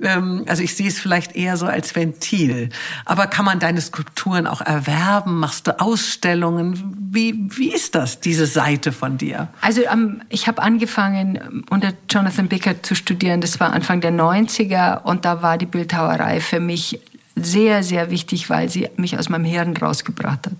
[0.00, 2.70] Ähm, also ich sehe es vielleicht eher so als Ventil.
[3.04, 5.38] Aber kann man deine Skulpturen auch erwerben?
[5.38, 6.96] Machst du Ausstellungen?
[7.12, 9.48] Wie, wie ist das, diese Seite von dir?
[9.60, 13.40] Also um, ich habe angefangen, unter Jonathan Bickert zu studieren.
[13.40, 17.00] Das war Anfang der 90er und da war die Bildhauerei für mich
[17.36, 20.52] sehr, sehr wichtig, weil sie mich aus meinem Hirn rausgebracht hat.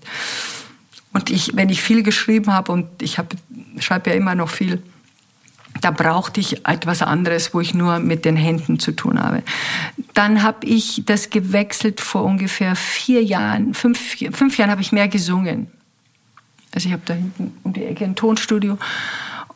[1.13, 3.35] Und ich, wenn ich viel geschrieben habe und ich habe,
[3.79, 4.81] schreibe ja immer noch viel,
[5.79, 9.41] da brauchte ich etwas anderes, wo ich nur mit den Händen zu tun habe.
[10.13, 15.07] Dann habe ich das gewechselt vor ungefähr vier Jahren, fünf, fünf Jahren habe ich mehr
[15.07, 15.67] gesungen.
[16.73, 18.77] Also ich habe da hinten um die Ecke ein Tonstudio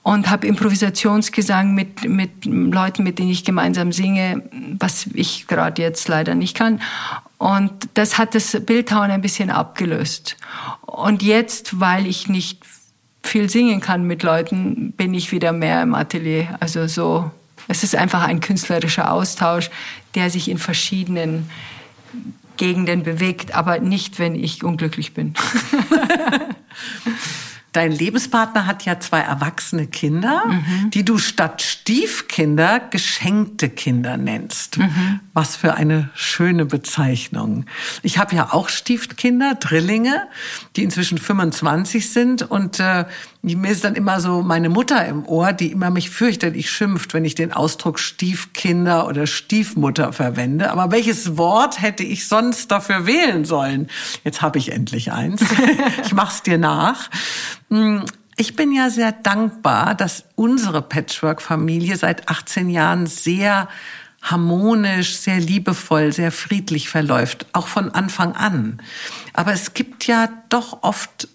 [0.03, 4.44] und habe Improvisationsgesang mit, mit Leuten, mit denen ich gemeinsam singe,
[4.80, 6.82] was ich gerade jetzt leider nicht kann.
[7.37, 10.37] Und das hat das Bildhauen ein bisschen abgelöst.
[10.81, 12.63] Und jetzt, weil ich nicht
[13.23, 16.55] viel singen kann mit Leuten, bin ich wieder mehr im Atelier.
[16.59, 17.31] Also so,
[17.67, 19.69] es ist einfach ein künstlerischer Austausch,
[20.13, 21.49] der sich in verschiedenen
[22.57, 25.33] Gegenden bewegt, aber nicht, wenn ich unglücklich bin.
[27.76, 30.91] Dein Lebenspartner hat ja zwei erwachsene Kinder, mhm.
[30.91, 34.77] die du statt Stiefkinder geschenkte Kinder nennst.
[34.77, 35.19] Mhm.
[35.34, 37.65] Was für eine schöne Bezeichnung.
[38.02, 40.26] Ich habe ja auch Stiefkinder, Drillinge,
[40.77, 43.03] die inzwischen 25 sind und äh,
[43.53, 47.26] mir ist dann immer so meine Mutter im Ohr, die immer mich fürchterlich schimpft, wenn
[47.26, 50.72] ich den Ausdruck Stiefkinder oder Stiefmutter verwende.
[50.72, 53.88] Aber welches Wort hätte ich sonst dafür wählen sollen?
[54.23, 55.43] Jetzt habe ich endlich eins.
[56.03, 57.11] ich mach's dir nach.
[57.69, 58.05] Hm,
[58.35, 63.69] ich bin ja sehr dankbar, dass unsere Patchwork-Familie seit 18 Jahren sehr
[64.23, 68.81] harmonisch, sehr liebevoll, sehr friedlich verläuft, auch von Anfang an.
[69.34, 71.27] Aber es gibt ja doch oft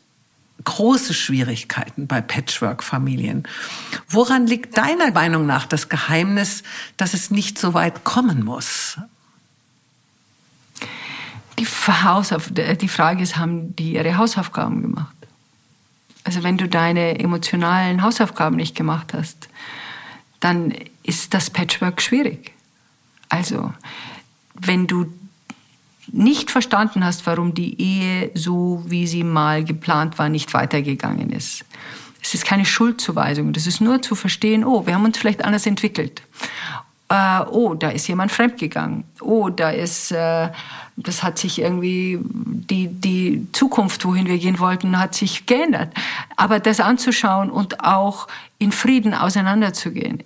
[0.64, 3.44] große Schwierigkeiten bei Patchwork-Familien.
[4.08, 6.62] Woran liegt deiner Meinung nach das Geheimnis,
[6.96, 8.98] dass es nicht so weit kommen muss?
[11.58, 11.66] Die,
[12.76, 15.16] die Frage ist, haben die ihre Hausaufgaben gemacht?
[16.24, 19.48] Also wenn du deine emotionalen Hausaufgaben nicht gemacht hast,
[20.40, 22.52] dann ist das Patchwork schwierig.
[23.28, 23.72] Also
[24.54, 25.12] wenn du
[26.12, 31.64] nicht verstanden hast, warum die Ehe so, wie sie mal geplant war, nicht weitergegangen ist.
[32.22, 35.66] Es ist keine Schuldzuweisung, das ist nur zu verstehen, oh, wir haben uns vielleicht anders
[35.66, 36.22] entwickelt.
[37.08, 39.04] Äh, oh, da ist jemand fremdgegangen.
[39.20, 40.48] Oh, da ist, äh,
[40.96, 45.92] das hat sich irgendwie, die, die Zukunft, wohin wir gehen wollten, hat sich geändert.
[46.36, 48.28] Aber das anzuschauen und auch
[48.58, 50.22] in Frieden auseinanderzugehen,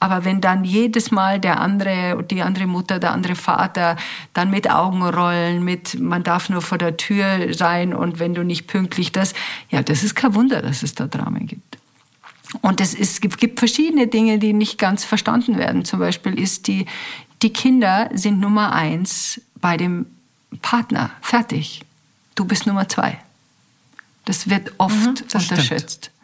[0.00, 3.96] aber wenn dann jedes Mal der andere, die andere Mutter, der andere Vater
[4.32, 8.66] dann mit Augenrollen, mit man darf nur vor der Tür sein und wenn du nicht
[8.66, 9.34] pünktlich das,
[9.70, 11.78] ja, das ist kein Wunder, dass es da Dramen gibt.
[12.62, 15.84] Und es, ist, es gibt verschiedene Dinge, die nicht ganz verstanden werden.
[15.84, 16.86] Zum Beispiel ist die,
[17.42, 20.06] die Kinder sind Nummer eins bei dem
[20.62, 21.10] Partner.
[21.20, 21.82] Fertig.
[22.34, 23.18] Du bist Nummer zwei.
[24.24, 26.06] Das wird oft mhm, das unterschätzt.
[26.06, 26.17] Stimmt.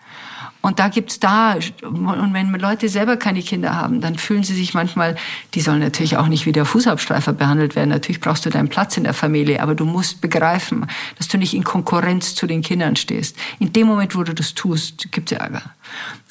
[0.64, 4.72] Und da gibt's da, und wenn Leute selber keine Kinder haben, dann fühlen sie sich
[4.72, 5.14] manchmal,
[5.52, 7.90] die sollen natürlich auch nicht wie der Fußabstreifer behandelt werden.
[7.90, 10.86] Natürlich brauchst du deinen Platz in der Familie, aber du musst begreifen,
[11.18, 13.36] dass du nicht in Konkurrenz zu den Kindern stehst.
[13.58, 15.60] In dem Moment, wo du das tust, gibt's Ärger.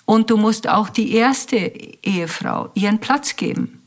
[0.05, 1.57] Und du musst auch die erste
[2.01, 3.83] Ehefrau ihren Platz geben.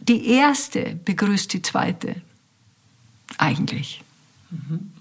[0.00, 2.16] Die erste begrüßt die zweite.
[3.38, 4.02] Eigentlich.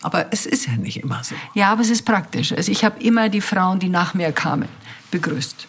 [0.01, 1.35] Aber es ist ja nicht immer so.
[1.53, 2.51] Ja, aber es ist praktisch.
[2.51, 4.67] Also ich habe immer die Frauen, die nach mir kamen,
[5.11, 5.67] begrüßt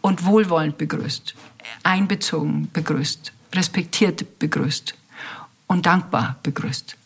[0.00, 1.34] und wohlwollend begrüßt,
[1.84, 4.94] einbezogen begrüßt, respektiert begrüßt
[5.68, 6.96] und dankbar begrüßt.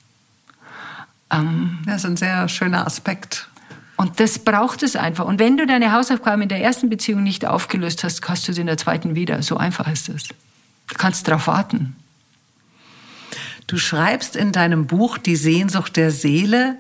[1.31, 3.49] Ähm, das ist ein sehr schöner Aspekt.
[3.97, 5.25] Und das braucht es einfach.
[5.25, 8.61] Und wenn du deine Hausaufgaben in der ersten Beziehung nicht aufgelöst hast, hast du sie
[8.61, 9.43] in der zweiten wieder.
[9.43, 10.29] So einfach ist es.
[10.29, 11.97] Du kannst darauf warten.
[13.67, 16.79] Du schreibst in deinem Buch Die Sehnsucht der Seele,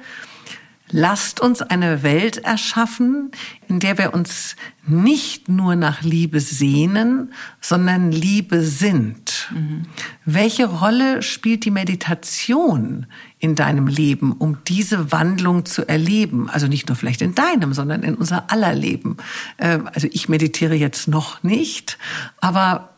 [0.89, 3.33] Lasst uns eine Welt erschaffen,
[3.67, 4.55] in der wir uns
[4.87, 9.49] nicht nur nach Liebe sehnen, sondern Liebe sind.
[9.53, 9.83] Mhm.
[10.25, 13.07] Welche Rolle spielt die Meditation
[13.41, 16.49] in deinem Leben, um diese Wandlung zu erleben?
[16.49, 19.17] Also nicht nur vielleicht in deinem, sondern in unser aller Leben.
[19.57, 21.99] Äh, also ich meditiere jetzt noch nicht,
[22.41, 22.96] aber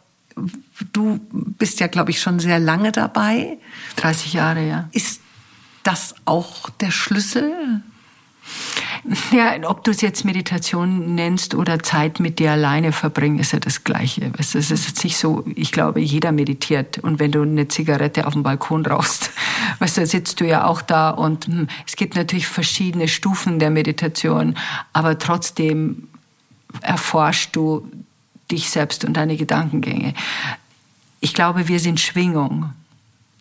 [0.93, 3.59] du bist ja, glaube ich, schon sehr lange dabei.
[3.97, 4.89] 30 Jahre, ja.
[4.93, 5.21] Ist
[5.83, 7.83] das auch der Schlüssel?
[9.31, 13.61] Ja, ob du es jetzt Meditation nennst oder Zeit mit dir alleine verbringen, ist ja
[13.61, 14.33] das Gleiche.
[14.39, 16.99] Es ist jetzt nicht so, ich glaube, jeder meditiert.
[16.99, 19.31] Und wenn du eine Zigarette auf dem Balkon rauchst,
[19.79, 23.71] weißt du, sitzt du ja auch da und hm, es gibt natürlich verschiedene Stufen der
[23.71, 24.57] Meditation,
[24.93, 26.09] aber trotzdem
[26.83, 27.89] erforschst du
[28.51, 30.15] dich selbst und deine Gedankengänge.
[31.21, 32.73] Ich glaube, wir sind Schwingung.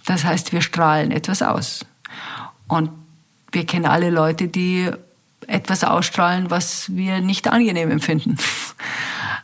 [0.05, 1.85] Das heißt, wir strahlen etwas aus.
[2.67, 2.89] Und
[3.51, 4.89] wir kennen alle Leute, die
[5.47, 8.37] etwas ausstrahlen, was wir nicht angenehm empfinden.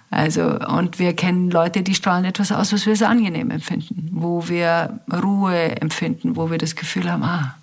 [0.10, 4.48] Also, und wir kennen Leute, die strahlen etwas aus, was wir sehr angenehm empfinden, wo
[4.48, 7.56] wir Ruhe empfinden, wo wir das Gefühl haben, ah,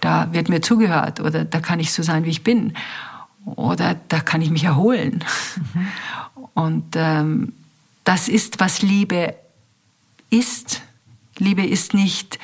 [0.00, 2.72] da wird mir zugehört oder da kann ich so sein, wie ich bin
[3.44, 5.24] oder da kann ich mich erholen.
[5.74, 5.86] Mhm.
[6.54, 7.52] Und ähm,
[8.04, 9.34] das ist, was Liebe
[10.30, 10.82] ist.
[11.38, 12.38] Liebe ist nicht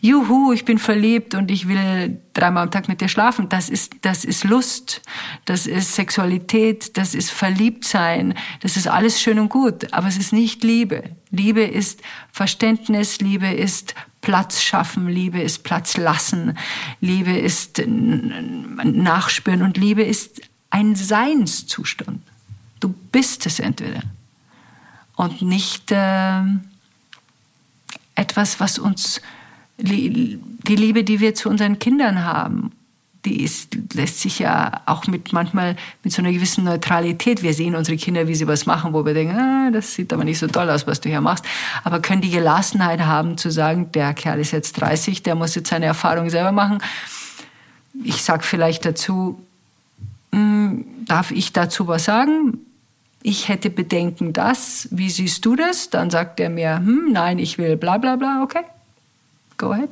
[0.00, 3.48] juhu, ich bin verliebt und ich will dreimal am Tag mit dir schlafen.
[3.48, 5.02] Das ist, das ist Lust,
[5.44, 10.32] das ist Sexualität, das ist Verliebtsein, das ist alles schön und gut, aber es ist
[10.32, 11.02] nicht Liebe.
[11.30, 12.00] Liebe ist
[12.32, 16.56] Verständnis, Liebe ist Platz schaffen, Liebe ist Platz lassen,
[17.00, 22.22] Liebe ist Nachspüren und Liebe ist ein Seinszustand.
[22.80, 24.02] Du bist es entweder
[25.16, 26.42] und nicht äh,
[28.14, 29.20] etwas, was uns
[29.78, 32.72] die Liebe, die wir zu unseren Kindern haben,
[33.24, 37.42] die ist, lässt sich ja auch mit manchmal mit so einer gewissen Neutralität.
[37.42, 40.24] Wir sehen unsere Kinder, wie sie was machen, wo wir denken, ah, das sieht aber
[40.24, 41.44] nicht so toll aus, was du hier machst.
[41.84, 45.70] Aber können die Gelassenheit haben zu sagen, der Kerl ist jetzt 30, der muss jetzt
[45.70, 46.78] seine Erfahrung selber machen.
[48.04, 49.44] Ich sag vielleicht dazu,
[50.32, 52.58] hm, darf ich dazu was sagen?
[53.22, 54.88] Ich hätte Bedenken, das.
[54.90, 55.90] Wie siehst du das?
[55.90, 58.42] Dann sagt er mir, hm, nein, ich will bla bla bla.
[58.42, 58.62] Okay,
[59.56, 59.90] go ahead.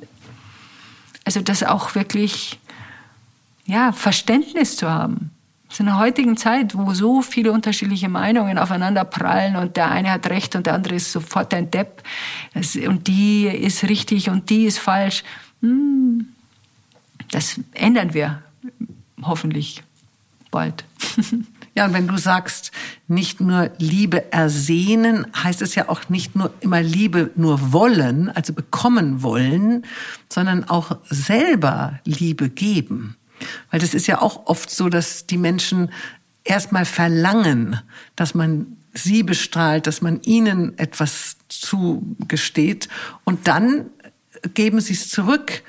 [1.24, 2.58] Also das auch wirklich,
[3.66, 5.30] ja, Verständnis zu haben.
[5.78, 10.30] in der heutigen Zeit, wo so viele unterschiedliche Meinungen aufeinander prallen und der eine hat
[10.30, 12.02] recht und der andere ist sofort ein Depp
[12.54, 15.24] und die ist richtig und die ist falsch,
[15.60, 16.28] hm,
[17.32, 18.42] das ändern wir
[19.20, 19.82] hoffentlich
[20.50, 20.84] bald.
[21.76, 22.72] Ja, und wenn du sagst,
[23.06, 28.54] nicht nur Liebe ersehnen, heißt es ja auch nicht nur immer Liebe nur wollen, also
[28.54, 29.84] bekommen wollen,
[30.30, 33.16] sondern auch selber Liebe geben.
[33.70, 35.90] Weil das ist ja auch oft so, dass die Menschen
[36.44, 37.78] erstmal verlangen,
[38.14, 42.88] dass man sie bestrahlt, dass man ihnen etwas zugesteht
[43.24, 43.90] und dann
[44.54, 45.62] geben sie es zurück.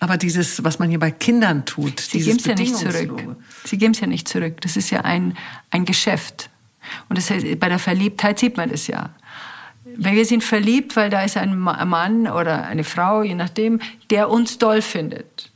[0.00, 3.36] Aber dieses, was man hier bei Kindern tut, Sie geben es ja nicht zurück.
[3.64, 4.60] Sie geben es ja nicht zurück.
[4.60, 5.36] Das ist ja ein,
[5.70, 6.50] ein Geschäft.
[7.08, 9.10] Und das heißt, bei der Verliebtheit sieht man das ja.
[9.96, 13.80] Wenn wir sind verliebt, weil da ist ein Mann oder eine Frau, je nachdem,
[14.10, 15.50] der uns toll findet.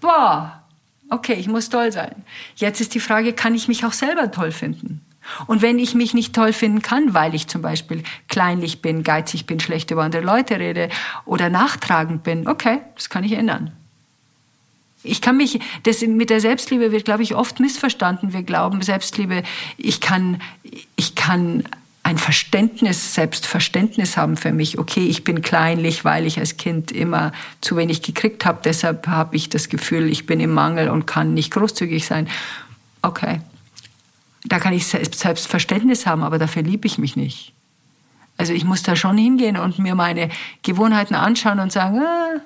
[0.00, 0.62] Boah,
[1.10, 2.24] okay, ich muss toll sein.
[2.56, 5.05] Jetzt ist die Frage, kann ich mich auch selber toll finden?
[5.46, 9.46] Und wenn ich mich nicht toll finden kann, weil ich zum Beispiel kleinlich bin, geizig
[9.46, 10.88] bin, schlecht über andere Leute rede
[11.24, 13.72] oder nachtragend bin, okay, das kann ich ändern.
[15.02, 18.32] Ich kann mich, das mit der Selbstliebe wird, glaube ich, oft missverstanden.
[18.32, 19.42] Wir glauben, Selbstliebe,
[19.76, 20.40] ich kann,
[20.96, 21.64] ich kann
[22.06, 24.78] ein Verständnis, Selbstverständnis haben für mich.
[24.78, 28.60] Okay, ich bin kleinlich, weil ich als Kind immer zu wenig gekriegt habe.
[28.64, 32.28] Deshalb habe ich das Gefühl, ich bin im Mangel und kann nicht großzügig sein.
[33.02, 33.40] Okay,
[34.48, 37.52] da kann ich Selbstverständnis haben, aber dafür liebe ich mich nicht.
[38.36, 40.28] Also ich muss da schon hingehen und mir meine
[40.62, 42.40] Gewohnheiten anschauen und sagen, ah,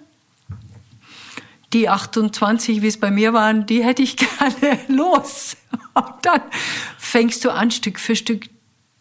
[1.73, 5.57] die 28, wie es bei mir waren, die hätte ich gerne los.
[5.95, 6.43] Und dann
[6.99, 8.49] fängst du an, Stück für Stück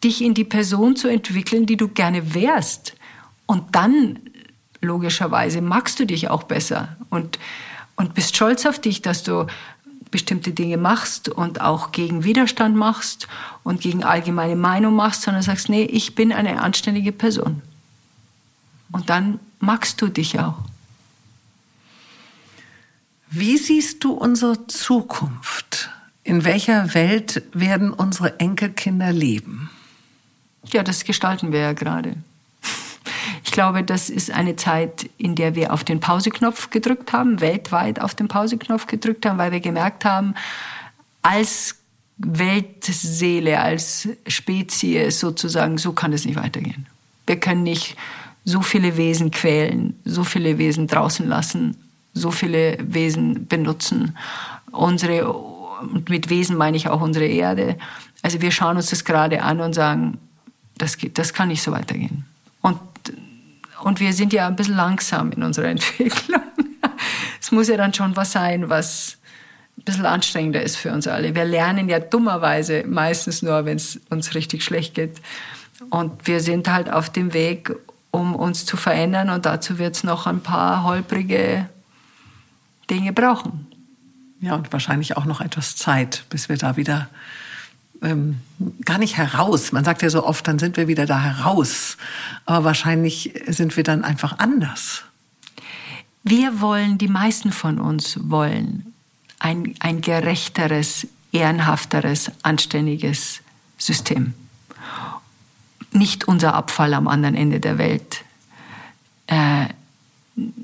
[0.02, 2.94] dich in die Person zu entwickeln, die du gerne wärst.
[3.46, 4.18] Und dann,
[4.80, 7.38] logischerweise, magst du dich auch besser und,
[7.96, 9.46] und bist stolz auf dich, dass du
[10.10, 13.28] bestimmte Dinge machst und auch gegen Widerstand machst
[13.62, 17.62] und gegen allgemeine Meinung machst, sondern sagst, nee, ich bin eine anständige Person.
[18.92, 20.58] Und dann magst du dich auch.
[23.30, 25.90] Wie siehst du unsere Zukunft?
[26.24, 29.70] In welcher Welt werden unsere Enkelkinder leben?
[30.72, 32.16] Ja, das gestalten wir ja gerade.
[33.44, 38.00] Ich glaube, das ist eine Zeit, in der wir auf den Pauseknopf gedrückt haben, weltweit
[38.00, 40.34] auf den Pauseknopf gedrückt haben, weil wir gemerkt haben,
[41.22, 41.76] als
[42.18, 46.86] Weltseele, als Spezies sozusagen, so kann es nicht weitergehen.
[47.26, 47.96] Wir können nicht
[48.44, 51.76] so viele Wesen quälen, so viele Wesen draußen lassen,
[52.12, 54.16] so viele Wesen benutzen.
[54.70, 57.76] Unsere, und mit Wesen meine ich auch unsere Erde.
[58.22, 60.18] Also wir schauen uns das gerade an und sagen,
[60.76, 62.24] das, das kann nicht so weitergehen.
[62.60, 62.78] Und,
[63.82, 66.42] und wir sind ja ein bisschen langsam in unserer Entwicklung.
[67.40, 69.18] Es muss ja dann schon was sein, was
[69.78, 71.34] ein bisschen anstrengender ist für uns alle.
[71.34, 75.20] Wir lernen ja dummerweise meistens nur, wenn es uns richtig schlecht geht.
[75.88, 77.74] Und wir sind halt auf dem Weg,
[78.10, 79.30] um uns zu verändern.
[79.30, 81.68] Und dazu wird es noch ein paar holprige
[82.90, 83.66] Dinge brauchen.
[84.40, 87.08] Ja, und wahrscheinlich auch noch etwas Zeit, bis wir da wieder
[88.02, 88.40] ähm,
[88.84, 89.72] gar nicht heraus.
[89.72, 91.96] Man sagt ja so oft, dann sind wir wieder da heraus.
[92.46, 95.04] Aber wahrscheinlich sind wir dann einfach anders.
[96.22, 98.92] Wir wollen, die meisten von uns wollen
[99.38, 103.40] ein, ein gerechteres, ehrenhafteres, anständiges
[103.78, 104.34] System
[105.92, 108.24] nicht unser Abfall am anderen Ende der Welt.
[109.26, 109.66] Äh,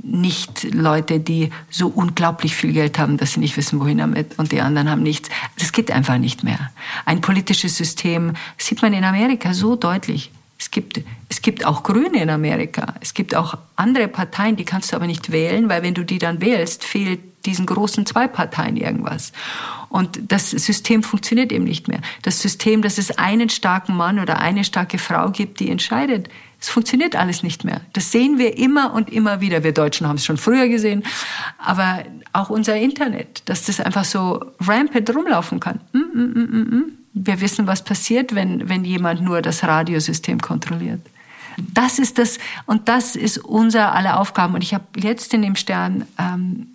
[0.03, 4.53] nicht Leute, die so unglaublich viel Geld haben, dass sie nicht wissen, wohin damit und
[4.53, 5.28] die anderen haben nichts.
[5.59, 6.70] Das geht einfach nicht mehr.
[7.05, 10.31] Ein politisches System sieht man in Amerika so deutlich.
[10.59, 12.94] Es gibt, es gibt auch Grüne in Amerika.
[13.01, 16.19] Es gibt auch andere Parteien, die kannst du aber nicht wählen, weil wenn du die
[16.19, 19.32] dann wählst, fehlt diesen großen zwei Parteien irgendwas.
[19.89, 22.01] Und das System funktioniert eben nicht mehr.
[22.23, 26.28] Das System, dass es einen starken Mann oder eine starke Frau gibt, die entscheidet,
[26.61, 27.81] es funktioniert alles nicht mehr.
[27.93, 29.62] Das sehen wir immer und immer wieder.
[29.62, 31.05] Wir Deutschen haben es schon früher gesehen,
[31.59, 35.81] aber auch unser Internet, dass das einfach so rampant rumlaufen kann.
[35.93, 41.01] Mm, mm, mm, wir wissen, was passiert, wenn, wenn jemand nur das Radiosystem kontrolliert.
[41.59, 44.55] Das ist das, und das ist unser aller Aufgaben.
[44.55, 46.69] Und ich habe jetzt in dem Stern ähm,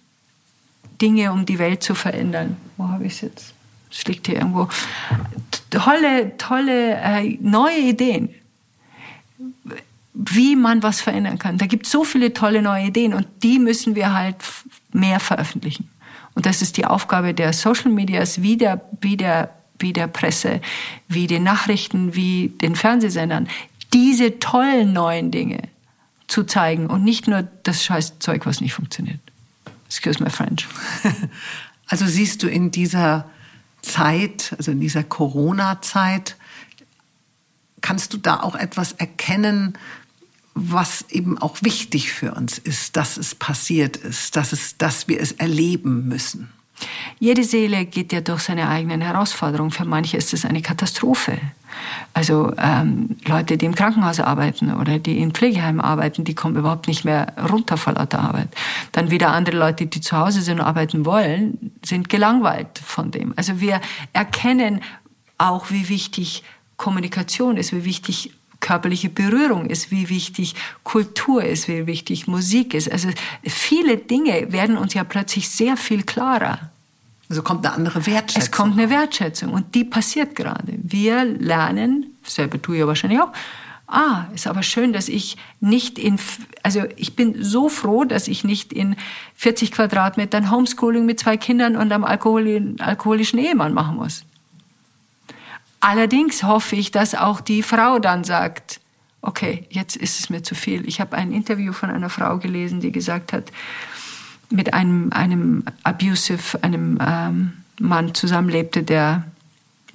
[1.01, 2.57] Dinge, um die Welt zu verändern.
[2.77, 3.53] Wo habe ich es jetzt?
[3.91, 4.69] Es liegt hier irgendwo.
[5.69, 8.29] Tolle, tolle äh, neue Ideen,
[10.13, 11.57] wie man was verändern kann.
[11.57, 14.35] Da gibt es so viele tolle neue Ideen und die müssen wir halt
[14.91, 15.89] mehr veröffentlichen.
[16.33, 20.61] Und das ist die Aufgabe der Social Medias wie der, wie der, wie der Presse,
[21.07, 23.47] wie den Nachrichten, wie den Fernsehsendern,
[23.93, 25.59] diese tollen neuen Dinge
[26.27, 29.19] zu zeigen und nicht nur das scheiß Zeug, was nicht funktioniert.
[29.87, 30.67] Excuse my French.
[31.87, 33.29] Also siehst du in dieser
[33.81, 36.37] Zeit, also in dieser Corona-Zeit,
[37.81, 39.77] kannst du da auch etwas erkennen,
[40.53, 45.19] was eben auch wichtig für uns ist, dass es passiert ist, dass, es, dass wir
[45.19, 46.49] es erleben müssen?
[47.19, 49.71] Jede Seele geht ja durch seine eigenen Herausforderungen.
[49.71, 51.37] Für manche ist es eine Katastrophe.
[52.13, 56.87] Also ähm, Leute, die im Krankenhaus arbeiten oder die in Pflegeheimen arbeiten, die kommen überhaupt
[56.87, 58.49] nicht mehr runter vor lauter Arbeit.
[58.91, 63.33] Dann wieder andere Leute, die zu Hause sind und arbeiten wollen, sind gelangweilt von dem.
[63.35, 63.79] Also wir
[64.13, 64.81] erkennen
[65.37, 66.43] auch, wie wichtig
[66.77, 68.31] Kommunikation ist, wie wichtig
[68.61, 72.89] körperliche Berührung ist, wie wichtig Kultur ist, wie wichtig Musik ist.
[72.89, 73.09] Also
[73.43, 76.71] viele Dinge werden uns ja plötzlich sehr viel klarer.
[77.29, 78.41] Also kommt eine andere Wertschätzung.
[78.43, 80.73] Es kommt eine Wertschätzung und die passiert gerade.
[80.81, 83.31] Wir lernen, selber tue ich ja wahrscheinlich auch,
[83.87, 86.19] ah, ist aber schön, dass ich nicht in,
[86.63, 88.95] also ich bin so froh, dass ich nicht in
[89.35, 94.23] 40 Quadratmetern Homeschooling mit zwei Kindern und einem alkoholischen Ehemann machen muss.
[95.81, 98.79] Allerdings hoffe ich, dass auch die Frau dann sagt,
[99.21, 100.87] okay, jetzt ist es mir zu viel.
[100.87, 103.51] Ich habe ein Interview von einer Frau gelesen, die gesagt hat,
[104.49, 109.25] mit einem, einem abusive, einem ähm, Mann zusammenlebte, der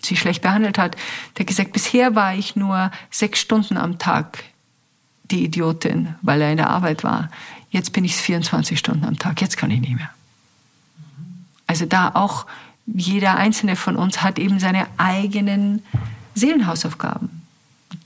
[0.02, 0.96] sie schlecht behandelt hat,
[1.38, 4.44] der gesagt, bisher war ich nur sechs Stunden am Tag
[5.30, 7.30] die Idiotin, weil er in der Arbeit war.
[7.70, 10.10] Jetzt bin ich 24 Stunden am Tag, jetzt kann ich nicht mehr.
[11.66, 12.46] Also da auch
[12.86, 15.82] jeder einzelne von uns hat eben seine eigenen
[16.34, 17.42] Seelenhausaufgaben,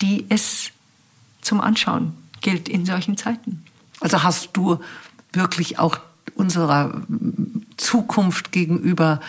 [0.00, 0.70] die es
[1.42, 3.64] zum Anschauen gilt in solchen Zeiten.
[4.00, 4.80] Also hast du
[5.32, 5.98] wirklich auch
[6.34, 7.02] unserer
[7.76, 9.20] Zukunft gegenüber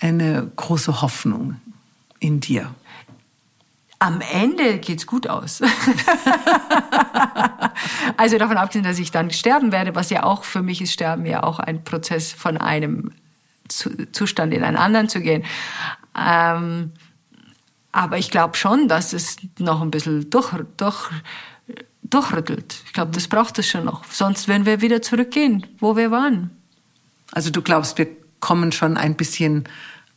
[0.00, 1.56] eine große Hoffnung
[2.18, 2.74] in dir?
[3.98, 5.62] Am Ende geht's gut aus.
[8.16, 11.24] also davon abgesehen, dass ich dann sterben werde, was ja auch für mich ist Sterben
[11.24, 13.12] ja auch ein Prozess von einem
[13.68, 15.44] Zustand in einen anderen zu gehen.
[16.18, 16.92] Ähm,
[17.92, 21.10] aber ich glaube schon, dass es noch ein bisschen durch, durch,
[22.02, 22.82] durchrüttelt.
[22.84, 24.04] Ich glaube, das braucht es schon noch.
[24.04, 26.50] Sonst werden wir wieder zurückgehen, wo wir waren.
[27.32, 28.08] Also du glaubst, wir
[28.40, 29.64] kommen schon ein bisschen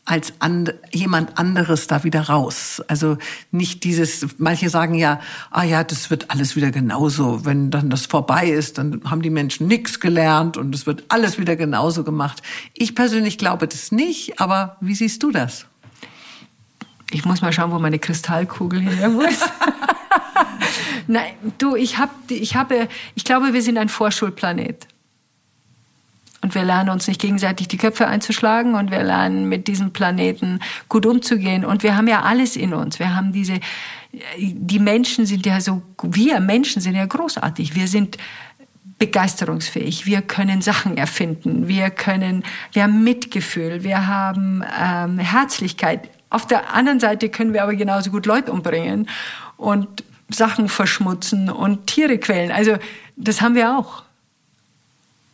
[0.10, 2.82] als and, jemand anderes da wieder raus.
[2.88, 3.20] Also
[3.52, 5.20] nicht dieses, manche sagen ja,
[5.52, 7.46] ah ja, das wird alles wieder genauso.
[7.46, 11.38] Wenn dann das vorbei ist, dann haben die Menschen nichts gelernt und es wird alles
[11.38, 12.42] wieder genauso gemacht.
[12.74, 15.68] Ich persönlich glaube das nicht, aber wie siehst du das?
[17.12, 19.42] Ich muss mal schauen, wo meine Kristallkugel her muss.
[21.08, 24.88] Nein, du, ich, hab, ich habe, ich glaube, wir sind ein Vorschulplanet.
[26.42, 30.60] Und wir lernen uns nicht gegenseitig die Köpfe einzuschlagen und wir lernen mit diesem Planeten
[30.88, 31.66] gut umzugehen.
[31.66, 32.98] Und wir haben ja alles in uns.
[32.98, 33.60] Wir haben diese,
[34.38, 37.76] die Menschen sind ja so, wir Menschen sind ja großartig.
[37.76, 38.18] Wir sind
[39.00, 40.06] begeisterungsfähig.
[40.06, 41.68] Wir können Sachen erfinden.
[41.68, 42.44] Wir können,
[42.74, 43.84] wir haben Mitgefühl.
[43.84, 46.10] Wir haben ähm, Herzlichkeit.
[46.30, 49.10] Auf der anderen Seite können wir aber genauso gut Leute umbringen
[49.58, 52.52] und Sachen verschmutzen und Tiere quälen.
[52.52, 52.78] Also
[53.16, 54.04] das haben wir auch.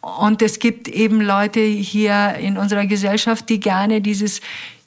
[0.06, 4.40] Und es gibt eben Leute hier in unserer Gesellschaft, die gerne dieses,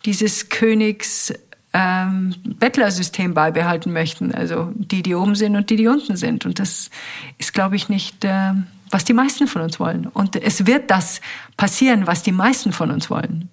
[0.05, 1.32] dieses Königs
[1.73, 4.32] ähm, Bettlersystem beibehalten möchten.
[4.32, 6.47] Also die, die oben sind und die, die unten sind.
[6.47, 6.90] Und das
[7.36, 8.53] ist, glaube ich, nicht, äh,
[8.90, 10.07] was die meisten von uns wollen.
[10.07, 11.20] Und es wird das
[11.57, 13.49] passieren, was die meisten von uns wollen.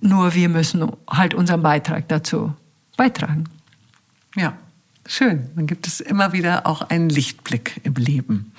[0.00, 2.54] Nur wir müssen halt unseren Beitrag dazu
[2.96, 3.44] beitragen.
[4.34, 4.56] Ja,
[5.04, 5.50] schön.
[5.56, 8.52] Dann gibt es immer wieder auch einen Lichtblick im Leben.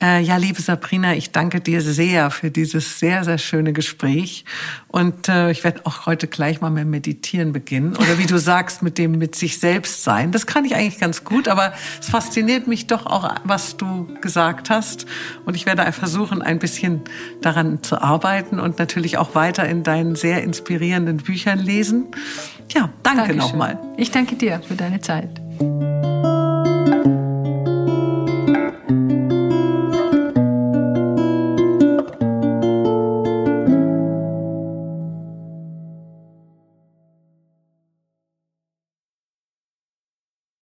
[0.00, 4.44] Äh, ja, liebe Sabrina, ich danke dir sehr für dieses sehr, sehr schöne Gespräch.
[4.86, 7.96] Und äh, ich werde auch heute gleich mal mit Meditieren beginnen.
[7.96, 10.30] Oder wie du sagst, mit dem mit sich selbst sein.
[10.30, 14.70] Das kann ich eigentlich ganz gut, aber es fasziniert mich doch auch, was du gesagt
[14.70, 15.06] hast.
[15.44, 17.02] Und ich werde versuchen, ein bisschen
[17.40, 22.06] daran zu arbeiten und natürlich auch weiter in deinen sehr inspirierenden Büchern lesen.
[22.72, 23.78] Ja, danke nochmal.
[23.96, 25.40] Ich danke dir für deine Zeit.